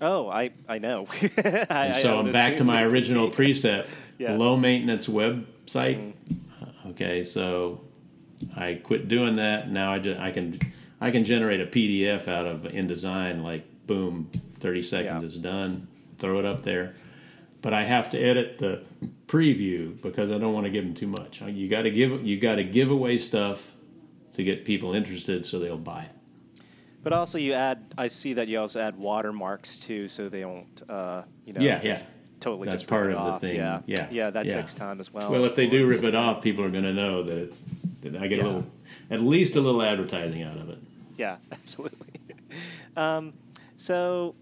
Oh, 0.00 0.28
I 0.28 0.50
I 0.68 0.78
know. 0.78 1.06
I, 1.70 1.92
so 2.00 2.16
I 2.16 2.20
I'm 2.20 2.32
back 2.32 2.56
to 2.58 2.64
my 2.64 2.82
original 2.82 3.30
preset: 3.30 3.88
Yeah. 4.18 4.36
Low 4.36 4.56
maintenance 4.56 5.06
website. 5.06 6.12
Uh, 6.60 6.66
Okay, 6.90 7.22
so 7.22 7.82
I 8.56 8.74
quit 8.82 9.06
doing 9.08 9.36
that. 9.36 9.70
Now 9.70 9.92
I 9.92 9.98
just 9.98 10.18
I 10.20 10.30
can 10.30 10.58
I 11.00 11.10
can 11.10 11.24
generate 11.24 11.60
a 11.60 11.66
PDF 11.66 12.26
out 12.28 12.46
of 12.46 12.62
InDesign 12.62 13.42
like 13.42 13.64
boom, 13.86 14.30
30 14.60 14.82
seconds 14.82 15.22
Yeah. 15.22 15.26
is 15.26 15.36
done. 15.36 15.88
Throw 16.18 16.38
it 16.38 16.44
up 16.44 16.62
there. 16.62 16.94
But 17.62 17.74
I 17.74 17.84
have 17.84 18.08
to 18.10 18.18
edit 18.18 18.58
the 18.58 18.82
preview 19.26 20.00
because 20.00 20.30
I 20.30 20.38
don't 20.38 20.54
want 20.54 20.64
to 20.64 20.70
give 20.70 20.84
them 20.84 20.94
too 20.94 21.06
much. 21.06 21.42
You 21.42 21.68
got 21.68 21.82
to 21.82 21.90
give 21.90 22.24
you 22.24 22.38
got 22.40 22.54
to 22.56 22.64
give 22.64 22.90
away 22.90 23.18
stuff 23.18 23.74
to 24.34 24.42
get 24.42 24.64
people 24.64 24.94
interested 24.94 25.44
so 25.44 25.58
they'll 25.58 25.76
buy 25.76 26.04
it. 26.04 26.16
But 27.02 27.12
also, 27.14 27.38
you 27.38 27.54
add. 27.54 27.94
I 27.96 28.08
see 28.08 28.34
that 28.34 28.48
you 28.48 28.58
also 28.60 28.78
add 28.80 28.96
watermarks 28.96 29.78
too, 29.78 30.08
so 30.08 30.28
they 30.28 30.40
don't. 30.40 30.82
Uh, 30.88 31.22
you 31.46 31.52
know. 31.54 31.60
Yeah, 31.60 31.80
yeah. 31.82 32.02
Totally. 32.40 32.66
That's 32.68 32.82
just 32.82 32.88
part 32.90 33.06
of 33.06 33.12
the 33.12 33.18
off. 33.18 33.40
thing. 33.42 33.56
Yeah. 33.56 33.80
Yeah, 33.86 34.08
Yeah. 34.10 34.30
That 34.30 34.46
yeah. 34.46 34.60
takes 34.60 34.72
time 34.74 34.98
as 35.00 35.12
well. 35.12 35.30
Well, 35.30 35.44
if 35.44 35.54
they 35.54 35.66
do 35.66 35.86
rip 35.86 36.02
it 36.04 36.14
off, 36.14 36.42
people 36.42 36.64
are 36.64 36.70
going 36.70 36.84
to 36.84 36.92
know 36.92 37.22
that 37.22 37.36
it's 37.36 37.62
that 38.00 38.16
I 38.16 38.26
get 38.28 38.38
Yeah. 38.38 38.44
a 38.44 38.46
little, 38.46 38.66
at 39.10 39.20
least 39.22 39.56
a 39.56 39.60
little 39.60 39.82
advertising 39.82 40.42
out 40.42 40.56
of 40.56 40.70
it. 40.70 40.78
Yeah, 41.18 41.36
absolutely. 41.52 42.08
um, 42.96 43.34
so, 43.76 44.34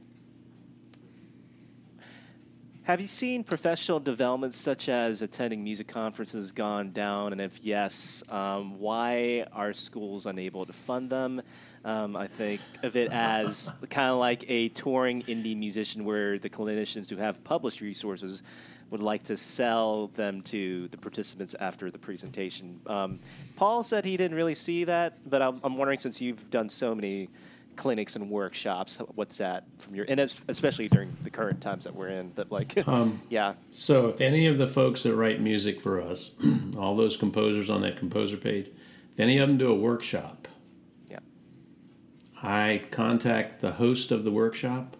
have 2.84 3.00
you 3.00 3.08
seen 3.08 3.42
professional 3.42 3.98
developments 3.98 4.56
such 4.56 4.88
as 4.88 5.20
attending 5.20 5.64
music 5.64 5.88
conferences 5.88 6.52
gone 6.52 6.92
down? 6.92 7.32
And 7.32 7.40
if 7.40 7.58
yes, 7.64 8.22
um, 8.28 8.78
why 8.78 9.44
are 9.52 9.72
schools 9.72 10.24
unable 10.24 10.66
to 10.66 10.72
fund 10.72 11.10
them? 11.10 11.42
Um, 11.84 12.16
I 12.16 12.26
think 12.26 12.60
of 12.82 12.96
it 12.96 13.10
as 13.12 13.72
kind 13.90 14.10
of 14.10 14.18
like 14.18 14.44
a 14.48 14.68
touring 14.70 15.22
indie 15.22 15.56
musician 15.56 16.04
where 16.04 16.38
the 16.38 16.50
clinicians 16.50 17.08
who 17.08 17.16
have 17.16 17.42
published 17.44 17.80
resources 17.80 18.42
would 18.90 19.02
like 19.02 19.22
to 19.24 19.36
sell 19.36 20.08
them 20.08 20.40
to 20.40 20.88
the 20.88 20.96
participants 20.96 21.54
after 21.60 21.90
the 21.90 21.98
presentation. 21.98 22.80
Um, 22.86 23.20
Paul 23.56 23.82
said 23.82 24.04
he 24.04 24.16
didn't 24.16 24.36
really 24.36 24.54
see 24.54 24.84
that, 24.84 25.18
but 25.28 25.42
I'm, 25.42 25.60
I'm 25.62 25.76
wondering 25.76 25.98
since 25.98 26.20
you've 26.20 26.50
done 26.50 26.68
so 26.68 26.94
many 26.94 27.28
clinics 27.76 28.16
and 28.16 28.28
workshops, 28.28 28.98
what's 29.14 29.36
that 29.38 29.64
from 29.78 29.94
your 29.94 30.04
and 30.08 30.20
especially 30.48 30.88
during 30.88 31.16
the 31.22 31.30
current 31.30 31.60
times 31.60 31.84
that 31.84 31.94
we're 31.94 32.08
in. 32.08 32.30
But 32.30 32.52
like, 32.52 32.76
Um, 32.88 33.22
yeah, 33.28 33.54
So, 33.70 34.08
if 34.08 34.20
any 34.20 34.46
of 34.46 34.58
the 34.58 34.66
folks 34.66 35.04
that 35.04 35.14
write 35.14 35.40
music 35.40 35.80
for 35.80 36.00
us, 36.00 36.34
all 36.78 36.96
those 36.96 37.16
composers 37.16 37.70
on 37.70 37.82
that 37.82 37.96
composer 37.96 38.36
page, 38.36 38.66
if 39.14 39.20
any 39.20 39.38
of 39.38 39.48
them 39.48 39.58
do 39.58 39.70
a 39.70 39.74
workshop, 39.74 40.37
I 42.42 42.82
contact 42.90 43.60
the 43.60 43.72
host 43.72 44.12
of 44.12 44.24
the 44.24 44.30
workshop 44.30 44.96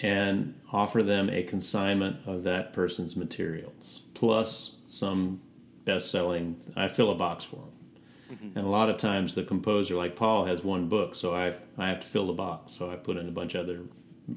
and 0.00 0.58
offer 0.72 1.02
them 1.02 1.28
a 1.28 1.42
consignment 1.42 2.16
of 2.26 2.44
that 2.44 2.72
person's 2.72 3.16
materials 3.16 4.02
plus 4.14 4.76
some 4.86 5.40
best-selling. 5.84 6.56
I 6.76 6.88
fill 6.88 7.10
a 7.10 7.14
box 7.14 7.44
for 7.44 7.56
them, 7.56 8.36
mm-hmm. 8.36 8.58
and 8.58 8.66
a 8.66 8.70
lot 8.70 8.88
of 8.88 8.96
times 8.96 9.34
the 9.34 9.42
composer, 9.42 9.96
like 9.96 10.16
Paul, 10.16 10.44
has 10.44 10.62
one 10.62 10.88
book, 10.88 11.14
so 11.14 11.34
I 11.34 11.54
I 11.76 11.88
have 11.88 12.00
to 12.00 12.06
fill 12.06 12.28
the 12.28 12.32
box. 12.32 12.72
So 12.72 12.90
I 12.90 12.96
put 12.96 13.16
in 13.16 13.28
a 13.28 13.32
bunch 13.32 13.54
of 13.54 13.64
other 13.64 13.80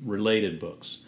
related 0.03 0.59
books. 0.59 0.99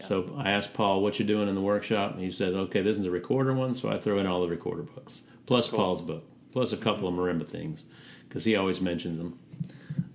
So 0.00 0.34
I 0.36 0.50
asked 0.50 0.74
Paul, 0.74 1.02
"What 1.02 1.20
you 1.20 1.24
doing 1.24 1.48
in 1.48 1.54
the 1.54 1.60
workshop?" 1.60 2.14
And 2.14 2.20
he 2.20 2.30
says, 2.32 2.54
"Okay, 2.54 2.82
this 2.82 2.98
is 2.98 3.04
a 3.04 3.10
recorder 3.12 3.54
one." 3.54 3.74
So 3.74 3.88
I 3.88 3.98
throw 3.98 4.18
in 4.18 4.26
all 4.26 4.40
the 4.40 4.48
recorder 4.48 4.82
books 4.82 5.22
plus 5.46 5.68
Paul's 5.68 6.02
book 6.02 6.24
plus 6.52 6.72
a 6.72 6.76
couple 6.76 7.10
mm-hmm. 7.10 7.18
of 7.18 7.36
marimba 7.36 7.48
things 7.48 7.84
because 8.28 8.44
he 8.44 8.56
always 8.56 8.80
mentions 8.80 9.18
them 9.18 9.38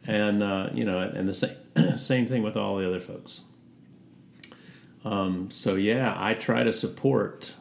and 0.10 0.42
uh, 0.42 0.70
you 0.74 0.84
know, 0.84 1.00
and 1.00 1.28
the 1.28 1.34
same 1.34 1.56
same 1.98 2.26
thing 2.26 2.42
with 2.42 2.58
all 2.58 2.78
the 2.78 2.88
other 2.88 3.00
folks. 3.00 3.42
Um, 5.06 5.50
so 5.52 5.76
yeah, 5.76 6.16
I 6.18 6.34
try 6.34 6.64
to 6.64 6.74
support 6.74 7.54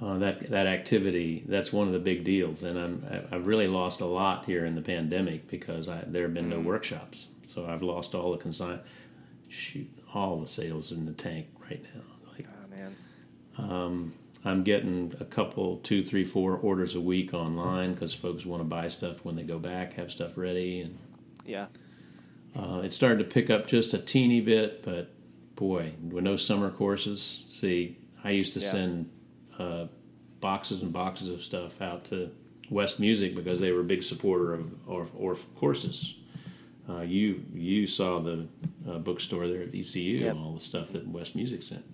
uh, 0.00 0.18
that 0.18 0.50
that 0.50 0.66
activity. 0.66 1.44
That's 1.46 1.72
one 1.72 1.86
of 1.86 1.92
the 1.92 1.98
big 1.98 2.24
deals, 2.24 2.62
and 2.62 2.78
I'm 2.78 3.26
I've 3.30 3.46
really 3.46 3.68
lost 3.68 4.00
a 4.00 4.06
lot 4.06 4.46
here 4.46 4.64
in 4.64 4.74
the 4.74 4.82
pandemic 4.82 5.48
because 5.48 5.88
I, 5.88 6.04
there 6.06 6.22
have 6.22 6.34
been 6.34 6.48
no 6.48 6.58
workshops. 6.58 7.28
So 7.44 7.66
I've 7.66 7.82
lost 7.82 8.14
all 8.14 8.32
the 8.32 8.38
consign, 8.38 8.80
shoot, 9.48 9.90
all 10.14 10.40
the 10.40 10.48
sales 10.48 10.90
in 10.90 11.04
the 11.04 11.12
tank 11.12 11.48
right 11.70 11.84
now. 11.94 12.02
Like 12.32 12.46
oh 12.48 12.68
man, 12.74 12.96
I'm 14.46 14.62
getting 14.62 15.12
a 15.20 15.24
couple, 15.24 15.78
two, 15.78 16.02
three, 16.02 16.24
four 16.24 16.56
orders 16.56 16.94
a 16.94 17.00
week 17.00 17.34
online 17.34 17.92
because 17.92 18.14
folks 18.14 18.46
want 18.46 18.60
to 18.60 18.64
buy 18.64 18.88
stuff 18.88 19.24
when 19.24 19.34
they 19.34 19.42
go 19.42 19.58
back, 19.58 19.94
have 19.94 20.12
stuff 20.12 20.38
ready, 20.38 20.80
and 20.80 20.98
yeah, 21.46 21.66
Uh, 22.54 22.80
it 22.84 22.92
started 22.92 23.18
to 23.18 23.24
pick 23.34 23.50
up 23.50 23.66
just 23.66 23.92
a 23.94 23.98
teeny 23.98 24.40
bit, 24.40 24.82
but 24.82 25.10
boy, 25.56 25.92
with 26.10 26.24
no 26.24 26.36
summer 26.36 26.70
courses. 26.70 27.44
See, 27.50 27.96
I 28.24 28.30
used 28.30 28.52
to 28.54 28.60
Yeah. 28.60 28.70
send 28.72 29.10
uh, 29.58 29.86
boxes 30.40 30.82
and 30.82 30.92
boxes 30.92 31.28
of 31.28 31.42
stuff 31.42 31.80
out 31.82 32.04
to 32.06 32.30
West 32.70 32.98
Music 33.00 33.34
because 33.34 33.60
they 33.60 33.72
were 33.72 33.80
a 33.80 33.84
big 33.84 34.02
supporter 34.02 34.52
of 34.54 34.66
Orff, 34.86 35.08
Orff 35.20 35.44
courses. 35.54 36.14
Uh, 36.88 37.00
you 37.00 37.42
you 37.54 37.86
saw 37.86 38.20
the 38.20 38.46
uh, 38.88 38.98
bookstore 38.98 39.48
there 39.48 39.62
at 39.62 39.74
ECU, 39.74 40.18
Yep. 40.18 40.36
all 40.36 40.52
the 40.54 40.60
stuff 40.60 40.92
that 40.92 41.06
West 41.08 41.34
Music 41.36 41.62
sent. 41.62 41.84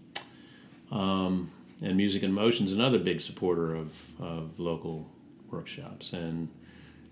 Um, 0.90 1.50
and 1.82 1.96
Music 1.96 2.22
in 2.22 2.32
Motion's 2.32 2.72
another 2.72 2.98
big 2.98 3.20
supporter 3.20 3.74
of, 3.74 4.20
of 4.20 4.58
local 4.60 5.08
workshops. 5.50 6.12
And 6.12 6.48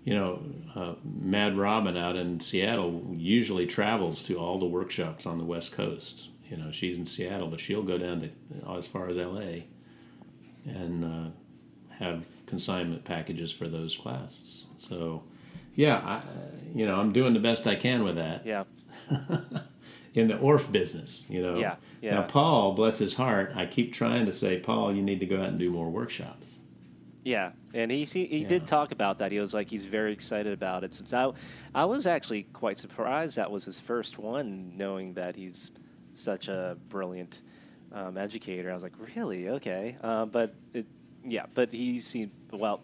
you 0.03 0.15
know, 0.15 0.41
uh, 0.75 0.93
Mad 1.03 1.57
Robin 1.57 1.95
out 1.95 2.15
in 2.15 2.39
Seattle 2.39 3.05
usually 3.13 3.67
travels 3.67 4.23
to 4.23 4.37
all 4.37 4.57
the 4.57 4.65
workshops 4.65 5.25
on 5.25 5.37
the 5.37 5.45
West 5.45 5.71
Coast. 5.73 6.29
You 6.49 6.57
know, 6.57 6.71
she's 6.71 6.97
in 6.97 7.05
Seattle, 7.05 7.47
but 7.47 7.59
she'll 7.59 7.83
go 7.83 7.97
down 7.97 8.21
to 8.21 8.29
as 8.77 8.87
far 8.87 9.07
as 9.07 9.17
LA 9.17 9.63
and 10.65 11.05
uh, 11.05 11.29
have 11.97 12.25
consignment 12.45 13.05
packages 13.05 13.51
for 13.51 13.67
those 13.67 13.95
classes. 13.95 14.65
So, 14.77 15.23
yeah, 15.75 15.97
I, 15.97 16.21
you 16.73 16.85
know, 16.85 16.95
I'm 16.95 17.13
doing 17.13 17.33
the 17.33 17.39
best 17.39 17.67
I 17.67 17.75
can 17.75 18.03
with 18.03 18.15
that 18.15 18.45
yeah, 18.45 18.63
in 20.13 20.27
the 20.27 20.33
Orff 20.35 20.71
business. 20.71 21.25
You 21.29 21.43
know, 21.43 21.57
Yeah, 21.57 21.75
yeah. 22.01 22.15
Now, 22.15 22.23
Paul, 22.23 22.73
bless 22.73 22.97
his 22.97 23.13
heart, 23.13 23.53
I 23.55 23.65
keep 23.67 23.93
trying 23.93 24.25
to 24.25 24.33
say, 24.33 24.59
Paul, 24.59 24.93
you 24.93 25.01
need 25.03 25.19
to 25.19 25.25
go 25.25 25.37
out 25.37 25.49
and 25.49 25.59
do 25.59 25.69
more 25.69 25.89
workshops. 25.89 26.59
yeah. 27.23 27.51
And 27.73 27.89
he 27.91 28.03
he, 28.05 28.25
he 28.25 28.37
Yeah. 28.39 28.47
did 28.49 28.65
talk 28.65 28.91
about 28.91 29.19
that. 29.19 29.31
He 29.31 29.39
was 29.39 29.53
like 29.53 29.69
he's 29.69 29.85
very 29.85 30.11
excited 30.13 30.53
about 30.53 30.83
it. 30.83 30.93
Since 30.93 31.13
I 31.13 31.31
I 31.73 31.85
was 31.85 32.05
actually 32.07 32.43
quite 32.53 32.77
surprised 32.77 33.35
that 33.37 33.49
was 33.51 33.65
his 33.65 33.79
first 33.79 34.17
one, 34.17 34.73
knowing 34.77 35.13
that 35.13 35.35
he's 35.35 35.71
such 36.13 36.47
a 36.49 36.77
brilliant 36.89 37.41
um, 37.93 38.17
educator. 38.17 38.69
I 38.71 38.73
was 38.73 38.83
like, 38.83 38.93
really? 39.15 39.49
Okay. 39.49 39.97
Uh, 40.01 40.25
but 40.25 40.53
it, 40.73 40.85
yeah, 41.25 41.45
but 41.53 41.71
he 41.71 41.99
seemed 41.99 42.31
well. 42.51 42.81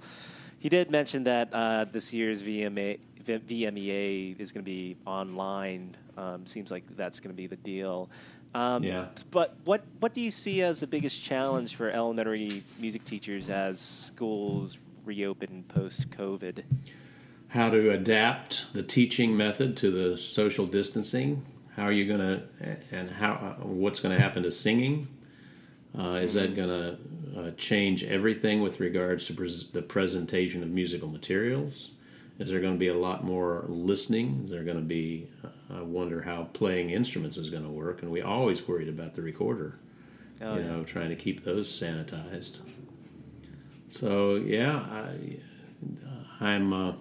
He 0.60 0.70
did 0.70 0.90
mention 0.90 1.26
that 1.26 1.50
uh, 1.54 1.86
this 1.86 2.12
year's 2.14 2.42
VMA, 2.42 3.00
VMEA 3.24 4.40
is 4.40 4.52
going 4.52 4.64
to 4.64 4.70
be 4.70 4.96
online. 5.06 5.96
Um, 6.18 6.46
seems 6.46 6.72
like 6.72 6.84
that's 6.98 7.20
going 7.20 7.34
to 7.34 7.38
be 7.38 7.48
the 7.48 7.56
deal. 7.56 8.10
Um, 8.54 8.84
Yeah. 8.84 9.06
But 9.32 9.56
what 9.66 9.84
what 10.00 10.14
do 10.14 10.22
you 10.22 10.32
see 10.32 10.62
as 10.62 10.80
the 10.80 10.88
biggest 10.88 11.24
challenge 11.24 11.76
for 11.76 11.90
elementary 11.90 12.64
music 12.80 13.06
teachers 13.06 13.50
as 13.50 13.80
schools 13.80 14.78
reopen 15.06 15.64
post 15.68 16.10
COVID? 16.10 16.64
how 17.50 17.70
to 17.70 17.92
adapt 17.92 18.74
the 18.74 18.84
teaching 18.84 19.36
method 19.36 19.78
to 19.78 19.92
the 19.92 20.18
social 20.18 20.66
distancing. 20.66 21.46
How 21.76 21.84
are 21.84 21.92
you 21.92 22.06
going 22.06 22.20
to, 22.20 22.44
and 22.92 23.10
how, 23.10 23.56
what's 23.62 24.00
going 24.00 24.16
to 24.16 24.22
happen 24.22 24.44
to 24.44 24.52
singing? 24.52 25.08
Uh, 25.98 26.20
is 26.22 26.34
that 26.34 26.56
going 26.56 26.70
to 26.70 26.98
uh, 27.40 27.52
change 27.52 28.04
everything 28.04 28.62
with 28.62 28.80
regards 28.80 29.26
to 29.26 29.34
pres- 29.34 29.70
the 29.70 29.82
presentation 29.82 30.62
of 30.62 30.70
musical 30.70 31.08
materials? 31.08 31.94
Is 32.40 32.50
there 32.50 32.60
going 32.60 32.74
to 32.74 32.80
be 32.80 32.88
a 32.90 32.94
lot 32.94 33.24
more 33.24 33.66
listening? 33.68 34.42
Is 34.46 34.52
there 34.52 34.64
going 34.64 34.78
to 34.78 34.84
be, 34.84 35.28
uh, 35.44 35.80
I 35.80 35.82
wonder 35.82 36.22
how 36.22 36.46
playing 36.54 36.92
instruments 36.92 37.36
is 37.38 37.50
going 37.50 37.64
to 37.64 37.70
work. 37.70 38.04
And 38.04 38.12
we 38.12 38.22
always 38.22 38.68
worried 38.68 38.90
about 38.90 39.16
the 39.16 39.22
recorder, 39.24 39.80
Oh, 40.42 40.56
you 40.56 40.62
yeah. 40.62 40.68
know, 40.68 40.84
trying 40.84 41.10
to 41.10 41.16
keep 41.16 41.44
those 41.44 41.68
sanitized. 41.68 42.60
So, 43.88 44.36
yeah, 44.36 44.78
I, 44.78 45.38
I'm. 46.40 46.74
Uh, 46.74 46.94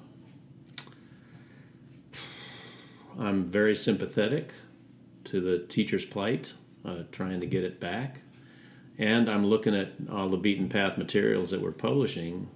I'm 3.18 3.44
very 3.44 3.74
sympathetic 3.74 4.52
to 5.24 5.40
the 5.40 5.58
teacher's 5.58 6.04
plight, 6.04 6.52
uh, 6.84 7.04
trying 7.12 7.40
to 7.40 7.46
get 7.46 7.64
it 7.64 7.80
back. 7.80 8.20
And 8.98 9.28
I'm 9.28 9.46
looking 9.46 9.74
at 9.74 9.92
all 10.10 10.28
the 10.28 10.36
Beatin' 10.36 10.68
Path 10.68 10.96
materials 10.98 11.50
that 11.50 11.60
we're 11.60 11.72
publishing. 11.72 12.48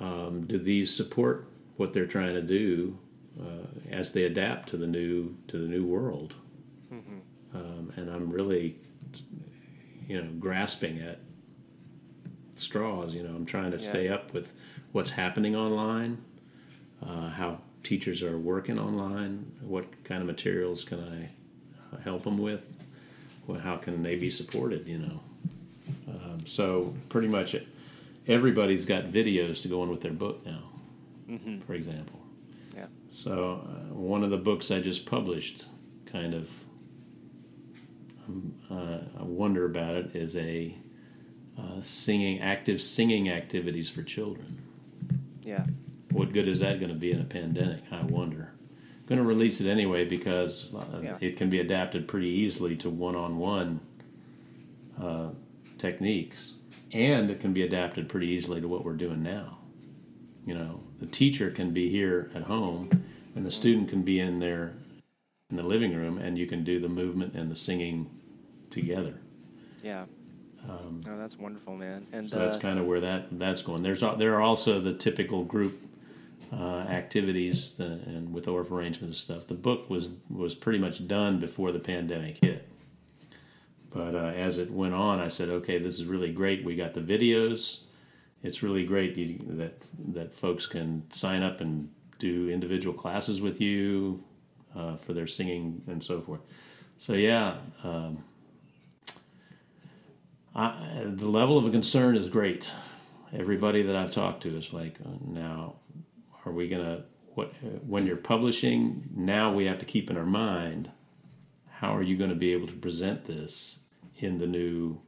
Um, 0.00 0.44
do 0.46 0.58
these 0.58 0.94
support 0.94 1.48
what 1.76 1.92
they're 1.92 2.06
trying 2.06 2.34
to 2.34 2.42
do 2.42 2.98
uh, 3.40 3.66
as 3.90 4.12
they 4.12 4.24
adapt 4.24 4.68
to 4.70 4.76
the 4.76 4.86
new 4.86 5.36
to 5.48 5.58
the 5.58 5.66
new 5.66 5.84
world? 5.84 6.34
Um, 7.54 7.92
and 7.96 8.10
I'm 8.10 8.30
really, 8.30 8.76
you 10.08 10.20
know, 10.20 10.28
grasping 10.38 11.00
at 11.00 11.18
straws. 12.54 13.14
You 13.14 13.22
know, 13.22 13.34
I'm 13.34 13.46
trying 13.46 13.70
to 13.72 13.78
Yeah. 13.78 13.88
stay 13.90 14.08
up 14.08 14.32
with 14.34 14.52
what's 14.92 15.10
happening 15.10 15.54
online, 15.56 16.18
uh, 17.02 17.28
how 17.30 17.60
teachers 17.82 18.22
are 18.22 18.38
working 18.38 18.78
online, 18.78 19.50
what 19.60 19.86
kind 20.04 20.20
of 20.20 20.26
materials 20.26 20.84
can 20.84 21.00
I 21.00 21.30
uh, 21.94 22.00
help 22.00 22.24
them 22.24 22.38
with, 22.38 22.72
well, 23.46 23.60
how 23.60 23.76
can 23.76 24.02
they 24.02 24.16
be 24.16 24.28
supported, 24.30 24.86
you 24.86 24.98
know. 24.98 25.20
Um, 26.08 26.46
so 26.46 26.94
pretty 27.08 27.28
much 27.28 27.54
it, 27.54 27.66
everybody's 28.26 28.84
got 28.84 29.04
videos 29.04 29.62
to 29.62 29.68
go 29.68 29.82
in 29.82 29.88
with 29.88 30.00
their 30.00 30.12
book 30.12 30.44
now, 30.46 30.62
for 31.66 31.74
example. 31.74 32.20
Yeah. 32.74 32.86
So 33.10 33.62
uh, 33.66 33.94
one 33.94 34.22
of 34.24 34.30
the 34.30 34.36
books 34.38 34.70
I 34.70 34.80
just 34.80 35.06
published 35.06 35.66
kind 36.06 36.34
of 36.34 36.50
uh, 38.70 38.98
I 39.18 39.22
wonder 39.22 39.64
about 39.66 39.94
it 39.94 40.16
is 40.16 40.36
a 40.36 40.74
uh, 41.58 41.80
singing 41.80 42.40
active 42.40 42.82
singing 42.82 43.30
activities 43.30 43.88
for 43.88 44.02
children. 44.02 44.60
Yeah. 45.42 45.64
What 46.10 46.32
good 46.32 46.48
is 46.48 46.60
that 46.60 46.80
going 46.80 46.92
to 46.92 46.98
be 46.98 47.12
in 47.12 47.20
a 47.20 47.24
pandemic? 47.24 47.82
I 47.90 48.02
wonder. 48.02 48.52
Going 49.06 49.20
to 49.20 49.24
release 49.24 49.60
it 49.60 49.68
anyway 49.70 50.04
because 50.04 50.72
uh, 50.74 51.00
Yeah. 51.02 51.16
it 51.20 51.36
can 51.36 51.48
be 51.48 51.60
adapted 51.60 52.08
pretty 52.08 52.28
easily 52.28 52.76
to 52.76 52.90
one-on-one 52.90 53.80
uh, 55.00 55.28
techniques, 55.78 56.55
and 56.92 57.30
it 57.30 57.40
can 57.40 57.52
be 57.52 57.62
adapted 57.62 58.08
pretty 58.08 58.28
easily 58.28 58.60
to 58.60 58.68
what 58.68 58.84
we're 58.84 58.94
doing 58.94 59.22
now. 59.22 59.58
You 60.44 60.54
know, 60.54 60.80
the 60.98 61.06
teacher 61.06 61.50
can 61.50 61.72
be 61.72 61.90
here 61.90 62.30
at 62.34 62.42
home, 62.44 62.90
and 63.34 63.44
the 63.44 63.50
student 63.50 63.88
can 63.88 64.02
be 64.02 64.20
in 64.20 64.38
there 64.38 64.74
in 65.50 65.56
the 65.56 65.62
living 65.62 65.94
room, 65.94 66.18
and 66.18 66.38
you 66.38 66.46
can 66.46 66.64
do 66.64 66.80
the 66.80 66.88
movement 66.88 67.34
and 67.34 67.50
the 67.50 67.56
singing 67.56 68.10
together. 68.70 69.14
Yeah. 69.82 70.04
oh, 70.68 71.18
that's 71.18 71.38
wonderful, 71.38 71.76
man. 71.76 72.06
And 72.12 72.22
Um, 72.22 72.26
So 72.26 72.38
that's 72.38 72.56
uh, 72.56 72.60
kind 72.60 72.78
of 72.78 72.86
where 72.86 73.00
that 73.00 73.38
that's 73.38 73.62
going. 73.62 73.82
There's 73.82 74.00
there 74.00 74.34
are 74.34 74.42
also 74.42 74.80
the 74.80 74.94
typical 74.94 75.44
group 75.44 75.80
uh, 76.52 76.86
activities 76.88 77.72
the, 77.72 77.84
and 77.84 78.32
with 78.32 78.46
Orff 78.46 78.70
arrangements 78.70 79.16
and 79.16 79.38
stuff. 79.38 79.46
The 79.46 79.54
book 79.54 79.88
was 79.90 80.10
was 80.28 80.54
pretty 80.54 80.78
much 80.78 81.06
done 81.06 81.38
before 81.40 81.72
the 81.72 81.78
pandemic 81.78 82.38
hit. 82.38 82.68
But 83.92 84.14
uh, 84.14 84.32
as 84.36 84.58
it 84.58 84.70
went 84.70 84.94
on, 84.94 85.20
I 85.20 85.28
said, 85.28 85.48
okay, 85.48 85.78
this 85.78 85.98
is 85.98 86.06
really 86.06 86.32
great. 86.32 86.64
We 86.64 86.76
got 86.76 86.94
the 86.94 87.00
videos. 87.00 87.80
It's 88.42 88.62
really 88.62 88.84
great 88.84 89.56
that 89.56 89.82
that 90.12 90.34
folks 90.34 90.66
can 90.66 91.02
sign 91.10 91.42
up 91.42 91.60
and 91.60 91.90
do 92.18 92.48
individual 92.50 92.94
classes 92.94 93.40
with 93.40 93.60
you 93.60 94.22
uh, 94.74 94.96
for 94.96 95.12
their 95.12 95.26
singing 95.26 95.82
and 95.86 96.02
so 96.02 96.20
forth. 96.20 96.40
So 96.98 97.14
yeah, 97.14 97.56
um, 97.84 98.24
I, 100.54 101.04
the 101.04 101.28
level 101.28 101.58
of 101.58 101.70
concern 101.72 102.16
is 102.16 102.28
great. 102.28 102.70
Everybody 103.32 103.82
that 103.82 103.96
I've 103.96 104.10
talked 104.10 104.42
to 104.44 104.56
is 104.56 104.72
like, 104.72 104.96
uh, 105.04 105.10
now, 105.26 105.74
are 106.44 106.52
we 106.52 106.68
gonna 106.68 107.04
what 107.34 107.52
when 107.86 108.06
you're 108.06 108.16
publishing? 108.16 109.08
Now 109.14 109.52
we 109.52 109.66
have 109.66 109.78
to 109.80 109.84
keep 109.84 110.10
in 110.10 110.16
our 110.16 110.26
mind, 110.26 110.90
how 111.78 111.94
are 111.94 112.02
you 112.02 112.16
going 112.16 112.30
to 112.30 112.36
be 112.36 112.52
able 112.52 112.66
to 112.66 112.74
present 112.74 113.24
this 113.26 113.78
in 114.18 114.38
the 114.38 114.46
new 114.46 114.98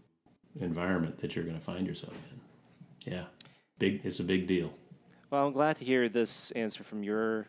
environment 0.60 1.18
that 1.20 1.34
you're 1.34 1.44
going 1.44 1.58
to 1.58 1.64
find 1.64 1.86
yourself 1.86 2.12
in? 2.30 3.12
Yeah, 3.12 3.24
big. 3.78 4.02
It's 4.04 4.20
a 4.20 4.24
big 4.24 4.46
deal. 4.46 4.72
Well, 5.30 5.46
I'm 5.46 5.52
glad 5.52 5.76
to 5.76 5.84
hear 5.84 6.08
this 6.08 6.50
answer 6.50 6.84
from 6.84 7.02
your 7.02 7.46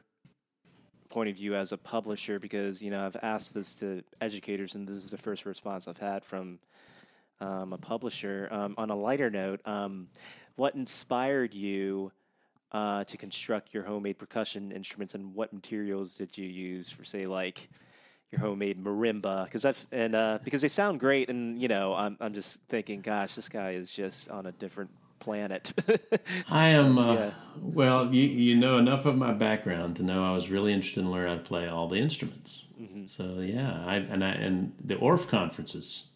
point 1.09 1.29
of 1.29 1.35
view 1.35 1.55
as 1.55 1.71
a 1.71 1.77
publisher 1.77 2.39
because 2.39 2.81
you 2.81 2.91
know 2.91 3.05
I've 3.05 3.17
asked 3.21 3.53
this 3.53 3.73
to 3.75 4.03
educators, 4.21 4.75
and 4.75 4.87
this 4.87 5.03
is 5.03 5.11
the 5.11 5.17
first 5.17 5.45
response 5.45 5.87
I've 5.87 5.97
had 5.97 6.23
from 6.23 6.59
um, 7.41 7.73
a 7.73 7.77
publisher. 7.77 8.47
Um, 8.51 8.75
on 8.77 8.89
a 8.89 8.95
lighter 8.95 9.29
note, 9.29 9.59
um, 9.65 10.07
what 10.55 10.75
inspired 10.75 11.53
you 11.53 12.13
uh, 12.71 13.03
to 13.03 13.17
construct 13.17 13.73
your 13.73 13.83
homemade 13.83 14.17
percussion 14.17 14.71
instruments, 14.71 15.13
and 15.13 15.33
what 15.33 15.51
materials 15.51 16.15
did 16.15 16.37
you 16.37 16.47
use 16.47 16.89
for, 16.89 17.03
say, 17.03 17.27
like 17.27 17.67
your 18.31 18.41
homemade 18.41 18.83
marimba? 18.83 19.45
Because 19.45 19.65
I've 19.65 19.85
and 19.91 20.15
uh, 20.15 20.39
because 20.43 20.61
they 20.61 20.67
sound 20.67 20.99
great, 20.99 21.29
and 21.29 21.59
you 21.61 21.67
know 21.67 21.93
I'm 21.93 22.17
I'm 22.19 22.33
just 22.33 22.61
thinking, 22.69 23.01
gosh, 23.01 23.35
this 23.35 23.49
guy 23.49 23.71
is 23.71 23.91
just 23.91 24.29
on 24.29 24.45
a 24.45 24.51
different 24.51 24.91
planet. 25.19 25.73
I 26.49 26.67
am. 26.69 26.97
Uh, 26.97 27.13
Yeah. 27.13 27.31
Well, 27.61 28.13
you 28.13 28.23
you 28.27 28.55
know 28.55 28.77
enough 28.77 29.05
of 29.05 29.17
my 29.17 29.33
background 29.33 29.95
to 29.97 30.03
know 30.03 30.23
I 30.25 30.33
was 30.33 30.49
really 30.49 30.73
interested 30.73 31.01
in 31.01 31.11
learning 31.11 31.29
how 31.29 31.35
to 31.43 31.47
play 31.47 31.67
all 31.67 31.87
the 31.87 31.97
instruments. 31.97 32.65
So 33.07 33.39
yeah, 33.41 33.83
I 33.85 33.95
and 33.97 34.23
I 34.23 34.29
and 34.29 34.73
the 34.83 34.95
Orff 34.95 35.27
conferences, 35.27 36.09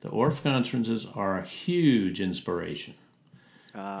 the 0.00 0.10
Orff 0.10 0.42
conferences 0.42 1.06
are 1.14 1.38
a 1.38 1.44
huge 1.46 2.20
inspiration. 2.20 2.94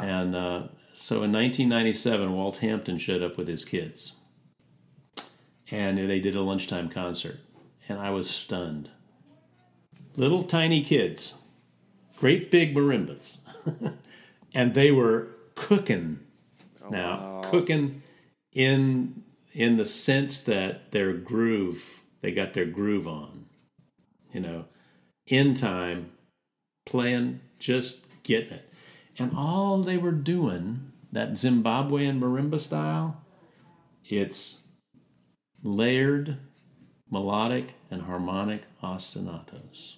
And 0.02 0.34
uh, 0.34 0.62
so 0.92 1.22
in 1.22 1.32
1997, 1.32 2.32
Walt 2.34 2.58
Hampton 2.58 2.98
showed 2.98 3.22
up 3.22 3.38
with 3.38 3.48
his 3.48 3.64
kids, 3.64 4.16
and 5.70 5.96
they 5.96 6.20
did 6.20 6.34
a 6.34 6.42
lunchtime 6.42 6.90
concert, 6.90 7.38
and 7.88 7.98
I 7.98 8.10
was 8.10 8.28
stunned. 8.28 8.90
Little 10.16 10.42
tiny 10.42 10.82
kids, 10.82 11.40
great 12.16 12.50
big 12.50 12.74
marimbas, 12.74 13.38
and 14.54 14.74
they 14.74 14.90
were 14.90 15.28
cooking. 15.54 16.20
Now 16.90 17.42
oh, 17.44 17.48
cooking 17.48 18.02
in 18.52 19.22
in 19.52 19.76
the 19.76 19.86
sense 19.86 20.40
that 20.42 20.92
their 20.92 21.12
groove 21.12 22.00
they 22.20 22.32
got 22.32 22.54
their 22.54 22.64
groove 22.64 23.06
on 23.06 23.46
you 24.32 24.40
know 24.40 24.64
in 25.26 25.54
time 25.54 26.10
playing 26.86 27.40
just 27.58 28.00
getting 28.22 28.54
it. 28.54 28.68
And 29.18 29.32
all 29.36 29.78
they 29.78 29.96
were 29.96 30.12
doing 30.12 30.92
that 31.12 31.32
zimbabwean 31.32 32.18
marimba 32.18 32.58
style 32.58 33.22
it's 34.04 34.60
layered 35.62 36.38
melodic 37.12 37.74
and 37.90 38.02
harmonic 38.02 38.62
ostinatos. 38.82 39.96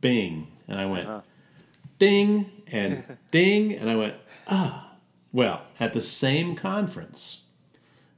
Bing 0.00 0.48
and 0.66 0.80
i 0.80 0.86
went 0.86 1.06
ding 1.98 2.50
and 2.66 3.04
ding 3.30 3.74
and 3.74 3.88
i 3.88 3.94
went 3.94 4.14
ah. 4.48 4.86
Well 5.30 5.62
at 5.78 5.92
the 5.92 6.00
same 6.00 6.56
conference 6.56 7.42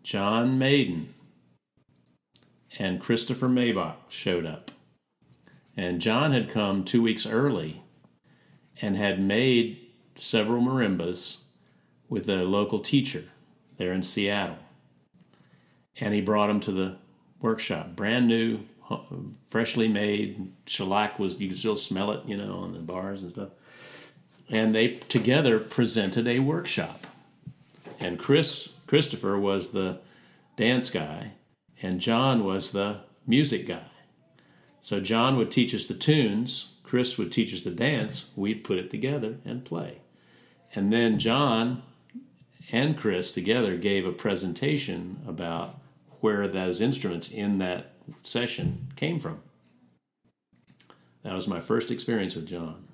Jon 0.05 0.59
Madin 0.59 1.09
and 2.79 3.01
Christopher 3.01 3.49
Maubach 3.49 3.97
showed 4.09 4.47
up. 4.47 4.71
And 5.77 6.01
john 6.01 6.31
had 6.31 6.49
come 6.49 6.85
two 6.85 7.03
weeks 7.03 7.27
early 7.27 7.83
and 8.81 8.97
had 8.97 9.21
made 9.21 9.81
several 10.15 10.63
marimbas 10.63 11.39
with 12.09 12.29
a 12.29 12.45
local 12.45 12.79
teacher 12.79 13.25
there 13.77 13.93
in 13.93 14.05
seattle 14.05 14.62
and 16.01 16.15
he 16.15 16.21
brought 16.21 16.49
them 16.49 16.61
to 16.61 16.73
the 16.73 16.97
workshop. 17.41 17.95
Brand 17.95 18.29
new 18.29 18.61
freshly 19.47 19.89
made 19.89 20.53
shellac 20.67 21.19
was 21.19 21.39
you 21.39 21.49
could 21.49 21.59
still 21.59 21.77
smell 21.77 22.11
it 22.13 22.25
you 22.27 22.37
know 22.37 22.57
on 22.57 22.73
the 22.73 22.79
bars 22.79 23.23
and 23.23 23.31
stuff. 23.31 23.51
And 24.49 24.75
they 24.75 24.97
together 24.97 25.59
presented 25.59 26.27
a 26.27 26.41
workshop. 26.41 27.07
And 28.01 28.19
chris 28.19 28.71
christopher 28.87 29.39
was 29.39 29.71
the 29.71 30.01
dance 30.57 30.91
guy 30.91 31.33
and 31.81 32.01
john 32.01 32.45
was 32.45 32.71
the 32.71 33.01
music 33.27 33.67
guy. 33.67 33.85
So 34.81 35.01
john 35.01 35.37
would 35.37 35.51
teach 35.51 35.75
us 35.75 35.87
the 35.87 35.95
tunes 35.95 36.69
chris 36.83 37.17
would 37.17 37.33
teach 37.33 37.55
us 37.55 37.63
the 37.63 37.71
dance 37.71 38.27
we'd 38.37 38.65
put 38.65 38.79
it 38.79 38.91
together 38.91 39.37
and 39.45 39.65
play. 39.65 39.99
And 40.75 40.93
then 40.93 41.19
john 41.19 41.83
and 42.71 42.97
chris 42.97 43.33
together 43.33 43.77
gave 43.77 44.07
a 44.07 44.13
presentation 44.13 45.23
about 45.27 45.79
where 46.23 46.47
those 46.47 46.81
instruments 46.81 47.29
in 47.29 47.59
that 47.59 47.93
session 48.23 48.89
came 48.97 49.21
from 49.21 49.41
that 51.23 51.35
was 51.35 51.47
my 51.47 51.61
first 51.61 51.91
experience 51.91 52.35
with 52.35 52.47
john 52.47 52.85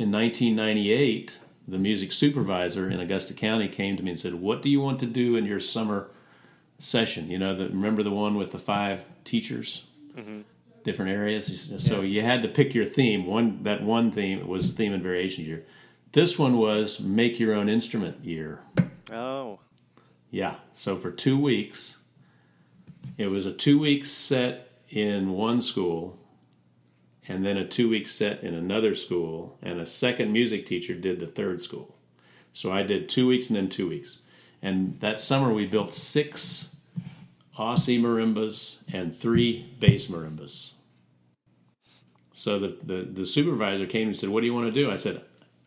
in 0.00 0.10
1998, 0.12 1.40
the 1.68 1.76
music 1.76 2.10
supervisor 2.10 2.88
in 2.88 3.00
Augusta 3.00 3.34
County 3.34 3.68
came 3.68 3.98
to 3.98 4.02
me 4.02 4.12
and 4.12 4.18
said, 4.18 4.32
"What 4.32 4.62
do 4.62 4.70
you 4.70 4.80
want 4.80 4.98
to 5.00 5.06
do 5.06 5.36
in 5.36 5.44
your 5.44 5.60
summer 5.60 6.10
session? 6.78 7.28
You 7.30 7.38
know, 7.38 7.54
the, 7.54 7.68
remember 7.68 8.02
the 8.02 8.10
one 8.10 8.36
with 8.36 8.52
the 8.52 8.58
five 8.58 9.04
teachers, 9.24 9.84
mm-hmm. 10.16 10.40
different 10.84 11.12
areas. 11.12 11.70
So 11.80 12.00
you 12.00 12.22
had 12.22 12.40
to 12.42 12.48
pick 12.48 12.74
your 12.74 12.86
theme. 12.86 13.26
One 13.26 13.62
that 13.64 13.82
one 13.82 14.10
theme 14.10 14.48
was 14.48 14.70
theme 14.70 14.94
and 14.94 15.02
variation 15.02 15.44
year. 15.44 15.66
This 16.12 16.38
one 16.38 16.56
was 16.56 16.98
make 17.00 17.38
your 17.38 17.54
own 17.54 17.68
instrument 17.68 18.24
year. 18.24 18.60
oh, 19.12 19.58
Yeah. 20.30 20.54
So 20.72 20.96
for 20.96 21.10
two 21.10 21.38
weeks, 21.38 21.98
it 23.18 23.26
was 23.26 23.46
a 23.46 23.52
two 23.52 23.78
week 23.78 24.04
set 24.04 24.72
in 24.88 25.32
one 25.32 25.62
school, 25.62 26.18
and 27.28 27.44
then 27.44 27.56
a 27.56 27.66
two 27.66 27.88
week 27.88 28.06
set 28.06 28.42
in 28.42 28.54
another 28.54 28.94
school, 28.94 29.58
and 29.62 29.80
a 29.80 29.86
second 29.86 30.32
music 30.32 30.66
teacher 30.66 30.94
did 30.94 31.20
the 31.20 31.26
third 31.26 31.62
school. 31.62 31.96
So 32.52 32.72
I 32.72 32.82
did 32.82 33.08
two 33.08 33.26
weeks 33.26 33.48
and 33.48 33.56
then 33.56 33.68
two 33.68 33.88
weeks. 33.88 34.20
And 34.62 34.98
that 35.00 35.20
summer 35.20 35.52
we 35.52 35.66
built 35.66 35.94
six 35.94 36.76
Aussie 37.58 38.00
marimbas 38.00 38.78
and 38.92 39.14
three 39.14 39.74
bass 39.78 40.06
marimbas. 40.06 40.72
So 42.32 42.58
the, 42.58 42.76
the, 42.82 43.02
the 43.02 43.26
supervisor 43.26 43.86
came 43.86 44.08
and 44.08 44.16
said, 44.16 44.30
What 44.30 44.40
do 44.40 44.46
you 44.46 44.54
want 44.54 44.66
to 44.66 44.72
do? 44.72 44.90
I 44.90 44.96
said, 44.96 45.20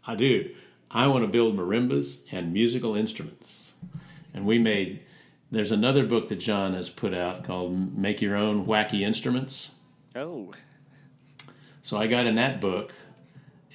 ah, 0.05 0.11
I 0.11 0.15
do. 0.15 0.49
I 0.89 1.07
want 1.07 1.23
to 1.23 1.27
build 1.27 1.55
marimbas 1.55 2.25
and 2.31 2.53
musical 2.53 2.95
instruments. 2.95 3.73
And 4.33 4.45
we 4.45 4.57
made, 4.57 5.01
there's 5.53 5.71
another 5.71 6.03
book 6.03 6.29
that 6.29 6.37
John 6.37 6.73
has 6.73 6.89
put 6.89 7.13
out 7.13 7.43
called 7.43 7.95
Make 7.95 8.23
Your 8.23 8.35
Own 8.35 8.65
Wacky 8.65 9.01
Instruments. 9.01 9.71
oh, 10.15 10.51
So 11.83 11.97
I 11.97 12.07
got 12.07 12.25
in 12.25 12.35
that 12.35 12.59
book, 12.59 12.91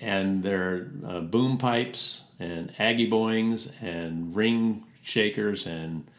and 0.00 0.42
there 0.42 0.74
are 0.74 0.90
uh, 1.06 1.20
boom 1.20 1.56
pipes 1.56 2.24
and 2.40 2.72
aggie 2.80 3.08
boings 3.08 3.70
and 3.80 4.34
ring 4.34 4.86
shakers 5.04 5.68
and 5.68 6.10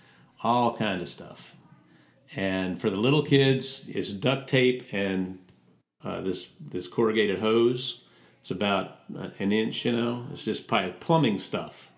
all 0.41 0.77
kind 0.77 1.01
of 1.01 1.09
stuff. 1.09 1.53
And 2.37 2.79
for 2.79 2.89
the 2.89 2.95
little 2.95 3.23
kids, 3.23 3.85
it's 3.89 4.11
duct 4.11 4.47
tape 4.47 4.93
and 4.93 5.39
uh, 6.05 6.21
this 6.21 6.49
this 6.69 6.87
corrugated 6.87 7.39
hose. 7.39 8.05
It's 8.39 8.51
about 8.51 8.99
an 9.09 9.51
inch, 9.51 9.83
you 9.83 9.91
know. 9.91 10.25
It's 10.31 10.45
just 10.45 10.69
pipe, 10.69 11.01
plumbing 11.01 11.37
stuff. 11.37 11.88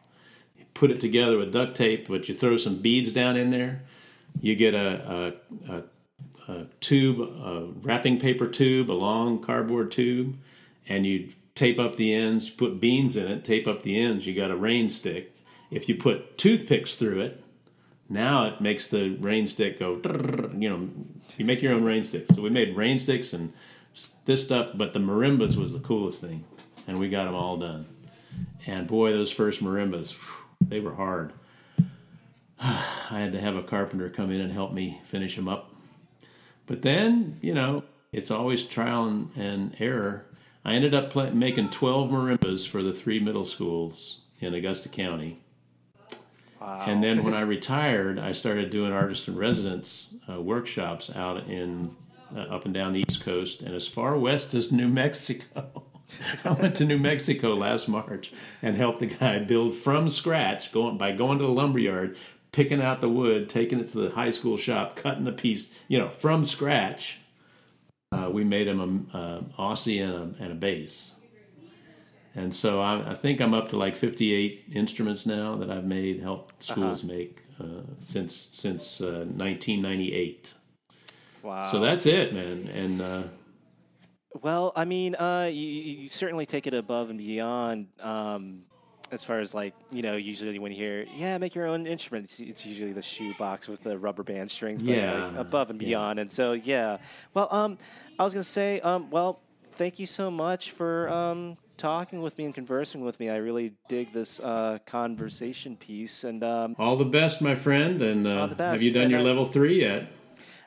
Put 0.73 0.91
it 0.91 0.99
together 0.99 1.38
with 1.38 1.53
duct 1.53 1.76
tape, 1.76 2.07
but 2.07 2.27
you 2.27 2.35
throw 2.35 2.57
some 2.57 2.77
beads 2.77 3.11
down 3.11 3.38
in 3.38 3.52
there. 3.52 3.84
You 4.39 4.56
get 4.56 4.73
a, 4.73 5.35
a, 5.68 5.73
a, 5.73 5.84
a 6.52 6.65
tube, 6.80 7.19
a 7.19 7.68
wrapping 7.81 8.19
paper 8.19 8.48
tube, 8.48 8.89
a 8.89 8.93
long 8.93 9.43
cardboard 9.43 9.91
tube, 9.91 10.38
and 10.88 11.06
you 11.06 11.30
tape 11.56 11.77
up 11.77 11.98
the 11.98 12.14
ends. 12.14 12.49
Put 12.49 12.80
beans 12.80 13.15
in 13.15 13.27
it, 13.27 13.43
tape 13.43 13.68
up 13.68 13.84
the 13.84 13.99
ends. 13.99 14.26
You 14.26 14.34
got 14.34 14.52
a 14.52 14.56
rain 14.56 14.89
stick. 14.89 15.35
If 15.69 15.88
you 15.88 15.95
put 15.95 16.38
toothpicks 16.38 16.95
through 16.95 17.22
it, 17.22 17.43
now 18.10 18.45
it 18.45 18.60
makes 18.60 18.88
the 18.88 19.11
rain 19.19 19.48
stick 19.48 19.80
go. 19.80 20.02
You 20.57 20.69
know, 20.69 20.89
you 21.38 21.45
make 21.45 21.61
your 21.61 21.73
own 21.73 21.84
rain 21.84 22.03
sticks. 22.03 22.35
So 22.35 22.41
we 22.41 22.49
made 22.49 22.76
rain 22.76 22.99
sticks 22.99 23.34
and 23.34 23.53
this 24.26 24.43
stuff, 24.43 24.72
but 24.73 24.93
the 24.93 24.99
marimbas 24.99 25.56
was 25.56 25.73
the 25.73 25.80
coolest 25.80 26.22
thing, 26.22 26.43
and 26.88 26.99
we 26.99 27.10
got 27.10 27.26
them 27.26 27.35
all 27.35 27.57
done. 27.57 27.85
And 28.65 28.88
boy, 28.88 29.11
those 29.11 29.31
first 29.31 29.64
marimbas, 29.64 30.15
they 30.72 30.80
were 30.80 30.95
hard. 30.95 31.34
I 32.60 33.19
had 33.19 33.34
to 33.34 33.41
have 33.41 33.56
a 33.56 33.61
carpenter 33.61 34.10
come 34.10 34.31
in 34.31 34.39
and 34.39 34.52
help 34.52 34.72
me 34.72 35.02
finish 35.03 35.35
them 35.35 35.49
up. 35.49 35.76
But 36.65 36.81
then, 36.81 37.38
you 37.41 37.53
know, 37.53 37.84
it's 38.14 38.31
always 38.31 38.64
trial 38.64 39.06
and, 39.06 39.30
and 39.35 39.76
error. 39.80 40.26
I 40.64 40.73
ended 40.73 40.95
up 40.95 41.10
play, 41.10 41.30
making 41.31 41.72
12 41.72 42.10
marimbas 42.10 42.68
for 42.68 42.81
the 42.81 42.93
three 42.93 43.19
middle 43.19 43.43
schools 43.43 44.22
in 44.39 44.53
Augusta 44.53 44.88
County. 44.88 45.41
Wow. 46.61 46.85
And 46.88 47.03
then 47.03 47.23
when 47.23 47.34
I 47.34 47.41
retired, 47.41 48.18
I 48.18 48.31
started 48.31 48.69
doing 48.69 48.93
artist 48.93 49.27
in 49.27 49.35
residence 49.35 50.14
uh, 50.30 50.39
workshops 50.39 51.14
out 51.14 51.49
in 51.49 51.93
uh, 52.34 52.41
up 52.41 52.64
and 52.64 52.73
down 52.73 52.93
the 52.93 53.03
East 53.10 53.26
Coast 53.26 53.61
and 53.61 53.76
as 53.76 53.89
far 53.89 54.18
west 54.18 54.53
as 54.53 54.72
New 54.72 54.88
Mexico. 54.88 55.84
I 56.46 56.52
went 56.54 56.76
to 56.76 56.86
New 56.86 56.98
Mexico 56.98 57.54
last 57.54 57.88
March 57.88 58.34
and 58.62 58.76
helped 58.76 59.00
the 59.00 59.08
guy 59.08 59.40
build 59.40 59.76
from 59.76 60.10
scratch, 60.10 60.72
going 60.72 60.98
by 60.98 61.12
going 61.12 61.40
to 61.40 61.46
the 61.46 61.52
lumberyard, 61.52 62.18
picking 62.52 62.82
out 62.82 63.02
the 63.02 63.10
wood, 63.10 63.50
taking 63.50 63.80
it 63.80 63.90
to 63.92 64.00
the 64.00 64.10
high 64.12 64.32
school 64.32 64.58
shop, 64.58 64.96
cutting 64.96 65.26
the 65.26 65.32
piece, 65.32 65.74
you 65.88 65.98
know, 65.98 66.10
from 66.10 66.46
scratch. 66.46 67.20
Uh, 68.12 68.30
we 68.32 68.44
made 68.44 68.68
him 68.68 69.10
a, 69.14 69.18
a 69.18 69.44
Aussie 69.60 70.04
and 70.04 70.36
a, 70.40 70.44
and 70.44 70.52
a 70.52 70.56
bass. 70.56 71.16
And 72.36 72.54
so 72.56 72.82
I, 72.82 73.12
I, 73.12 73.16
think 73.16 73.42
I'm 73.42 73.54
up 73.54 73.70
to 73.70 73.78
like 73.78 73.96
58 73.96 74.66
instruments 74.74 75.26
now 75.26 75.58
that 75.58 75.70
I've 75.70 75.86
made, 75.86 76.22
helped 76.22 76.64
schools 76.64 77.04
uh-huh. 77.04 77.14
make 77.14 77.42
uh, 77.60 77.84
since 78.00 78.50
since 78.54 79.02
1998. 79.02 80.54
Uh, 80.56 80.58
Wow. 81.44 81.62
So 81.62 81.80
that's 81.80 82.06
it, 82.06 82.34
man. 82.34 82.68
And 82.68 83.02
uh, 83.02 83.24
well, 84.40 84.72
I 84.76 84.86
mean, 84.86 85.16
uh, 85.16 85.49
you, 85.52 85.68
you, 85.68 86.10
certainly 86.10 86.45
take 86.45 86.68
it 86.68 86.74
above 86.74 87.10
and 87.10 87.20
beyond. 87.20 87.88
Um, 87.99 88.64
as 89.12 89.26
far 89.26 89.40
as 89.41 89.53
like 89.53 89.74
you 89.91 90.02
know, 90.02 90.16
usually 90.16 90.58
when 90.58 90.72
you 90.72 90.78
hear 90.78 91.06
"yeah, 91.16 91.38
make 91.38 91.53
your 91.53 91.68
own 91.68 91.86
instrument," 91.86 92.26
it's, 92.26 92.40
it's 92.40 92.66
usually 92.66 92.94
the 92.94 93.02
shoe 93.02 93.34
box 93.38 93.68
with 93.68 93.84
the 93.84 93.98
rubber 93.98 94.24
band 94.24 94.49
strings. 94.49 94.82
But 94.82 94.95
yeah, 94.95 95.26
like 95.26 95.38
above 95.38 95.70
and 95.70 95.78
beyond. 95.78 96.18
Yeah. 96.18 96.22
And 96.22 96.32
so 96.32 96.53
yeah. 96.53 96.98
Well, 97.34 97.48
um, 97.52 97.78
I 98.18 98.24
was 98.24 98.34
gonna 98.34 98.44
say, 98.45 98.80
um, 98.82 99.10
well, 99.10 99.41
thank 99.72 99.99
you 99.99 100.06
so 100.06 100.32
much 100.32 100.72
for 100.72 101.10
um 101.10 101.58
talking 101.82 102.22
with 102.22 102.38
me 102.38 102.45
and 102.45 102.53
conversing 102.53 103.02
with 103.02 103.20
me. 103.20 103.30
I 103.30 103.38
really 103.38 103.74
dig 103.90 104.14
this 104.14 104.40
uh, 104.40 104.78
conversation 104.86 105.76
piece. 105.76 106.24
And 106.24 106.44
um, 106.44 106.76
all 106.78 106.95
the 106.95 107.06
best, 107.06 107.41
my 107.41 107.56
friend. 107.56 108.02
And 108.02 108.28
uh, 108.28 108.48
have 108.56 108.84
you 108.84 108.91
done 108.91 109.03
and, 109.03 109.12
your 109.12 109.20
uh, 109.20 109.24
level 109.24 109.45
three 109.45 109.82
yet? 109.82 110.08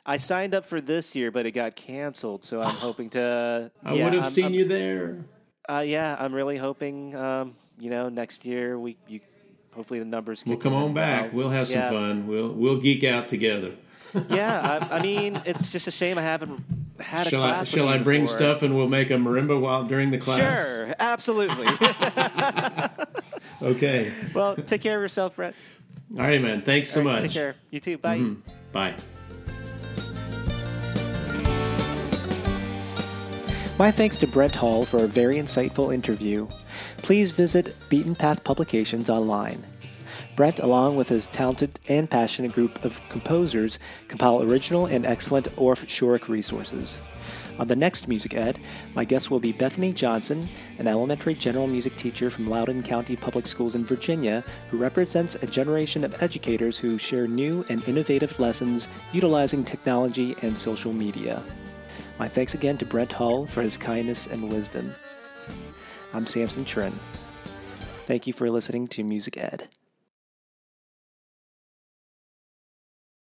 I 0.05 0.17
signed 0.17 0.53
up 0.53 0.65
for 0.65 0.81
this 0.81 1.15
year, 1.15 1.31
but 1.31 1.45
it 1.45 1.51
got 1.51 1.75
canceled. 1.75 2.45
So 2.45 2.59
I'm 2.59 2.75
hoping 2.75 3.09
to. 3.11 3.71
I 3.83 3.93
yeah, 3.93 4.03
would 4.03 4.13
have 4.13 4.23
I'm, 4.25 4.29
seen 4.29 4.45
I'm, 4.45 4.53
you 4.53 4.65
there. 4.65 5.25
Uh, 5.67 5.83
yeah, 5.85 6.15
I'm 6.19 6.33
really 6.33 6.57
hoping. 6.57 7.15
Um, 7.15 7.55
you 7.79 7.89
know, 7.89 8.09
next 8.09 8.45
year 8.45 8.79
we 8.79 8.97
you 9.07 9.19
hopefully 9.73 9.99
the 9.99 10.05
numbers. 10.05 10.43
We'll 10.45 10.57
come 10.57 10.73
on 10.73 10.93
back. 10.93 11.33
We'll 11.33 11.49
have 11.49 11.67
some 11.67 11.77
yeah. 11.77 11.89
fun. 11.89 12.27
We'll 12.27 12.51
we'll 12.51 12.79
geek 12.79 13.03
out 13.03 13.27
together. 13.27 13.75
yeah, 14.29 14.87
I, 14.89 14.99
I, 14.99 15.01
mean, 15.01 15.41
it's 15.45 15.73
just 15.73 15.87
a 15.87 15.91
shame 15.91 16.17
I 16.17 16.21
haven't 16.21 16.63
had 17.01 17.27
shall 17.27 17.41
class. 17.41 17.61
I, 17.61 17.65
shall 17.65 17.89
I 17.89 17.97
bring 17.97 18.21
before. 18.21 18.37
stuff 18.37 18.61
and 18.61 18.73
we'll 18.73 18.87
make 18.87 19.11
a 19.11 19.15
marimba 19.15 19.59
while 19.59 19.83
during 19.83 20.11
the 20.11 20.17
class? 20.17 20.37
Sure, 20.37 20.95
absolutely. 20.99 21.67
okay. 23.61 24.13
Well, 24.33 24.55
take 24.55 24.81
care 24.81 24.95
of 24.95 25.01
yourself, 25.01 25.35
Brent. 25.35 25.55
All 26.17 26.23
right, 26.23 26.41
man. 26.41 26.61
Thanks 26.61 26.91
so 26.91 27.01
right, 27.01 27.05
much. 27.05 27.21
Take 27.23 27.31
care. 27.31 27.55
You 27.71 27.81
too. 27.81 27.97
Bye. 27.97 28.19
Mm-hmm. 28.19 28.51
Bye. 28.71 28.93
My 33.77 33.91
thanks 33.91 34.15
to 34.17 34.27
Brent 34.27 34.55
Hull 34.55 34.85
for 34.85 35.03
a 35.03 35.07
very 35.07 35.35
insightful 35.35 35.93
interview. 35.93 36.47
Please 36.99 37.31
visit 37.31 37.75
Beatin' 37.89 38.15
Path 38.15 38.41
Publications 38.45 39.09
online. 39.09 39.65
Brent, 40.37 40.59
along 40.59 40.95
with 40.95 41.09
his 41.09 41.27
talented 41.27 41.77
and 41.89 42.09
passionate 42.09 42.53
group 42.53 42.85
of 42.85 43.01
composers, 43.09 43.77
compile 44.07 44.41
original 44.41 44.85
and 44.85 45.05
excellent 45.05 45.47
Orff 45.57 45.83
Schulwerk 45.87 46.29
resources. 46.29 47.01
On 47.59 47.67
the 47.67 47.75
next 47.75 48.07
Music 48.07 48.33
Ed, 48.33 48.59
my 48.95 49.03
guest 49.03 49.29
will 49.29 49.41
be 49.41 49.51
Bethany 49.51 49.91
Johnson, 49.91 50.47
an 50.79 50.87
elementary 50.87 51.35
general 51.35 51.67
music 51.67 51.97
teacher 51.97 52.29
from 52.29 52.49
Loudoun 52.49 52.81
County 52.81 53.17
Public 53.17 53.45
Schools 53.45 53.75
in 53.75 53.83
Virginia, 53.83 54.41
who 54.71 54.77
represents 54.77 55.35
a 55.35 55.47
generation 55.47 56.05
of 56.05 56.23
educators 56.23 56.77
who 56.77 56.97
share 56.97 57.27
new 57.27 57.65
and 57.67 57.85
innovative 57.89 58.39
lessons 58.39 58.87
utilizing 59.11 59.65
technology 59.65 60.33
and 60.43 60.57
social 60.57 60.93
media. 60.93 61.43
My 62.17 62.29
thanks 62.29 62.53
again 62.53 62.77
to 62.77 62.85
Brent 62.85 63.11
Hull 63.11 63.45
for 63.45 63.61
his 63.61 63.75
kindness 63.75 64.25
and 64.27 64.49
wisdom. 64.49 64.93
I'm 66.13 66.25
Samson 66.25 66.63
Trin. 66.63 66.97
Thank 68.05 68.25
you 68.25 68.31
for 68.31 68.49
listening 68.49 68.87
to 68.89 69.03
Music 69.03 69.37
Ed. 69.37 69.67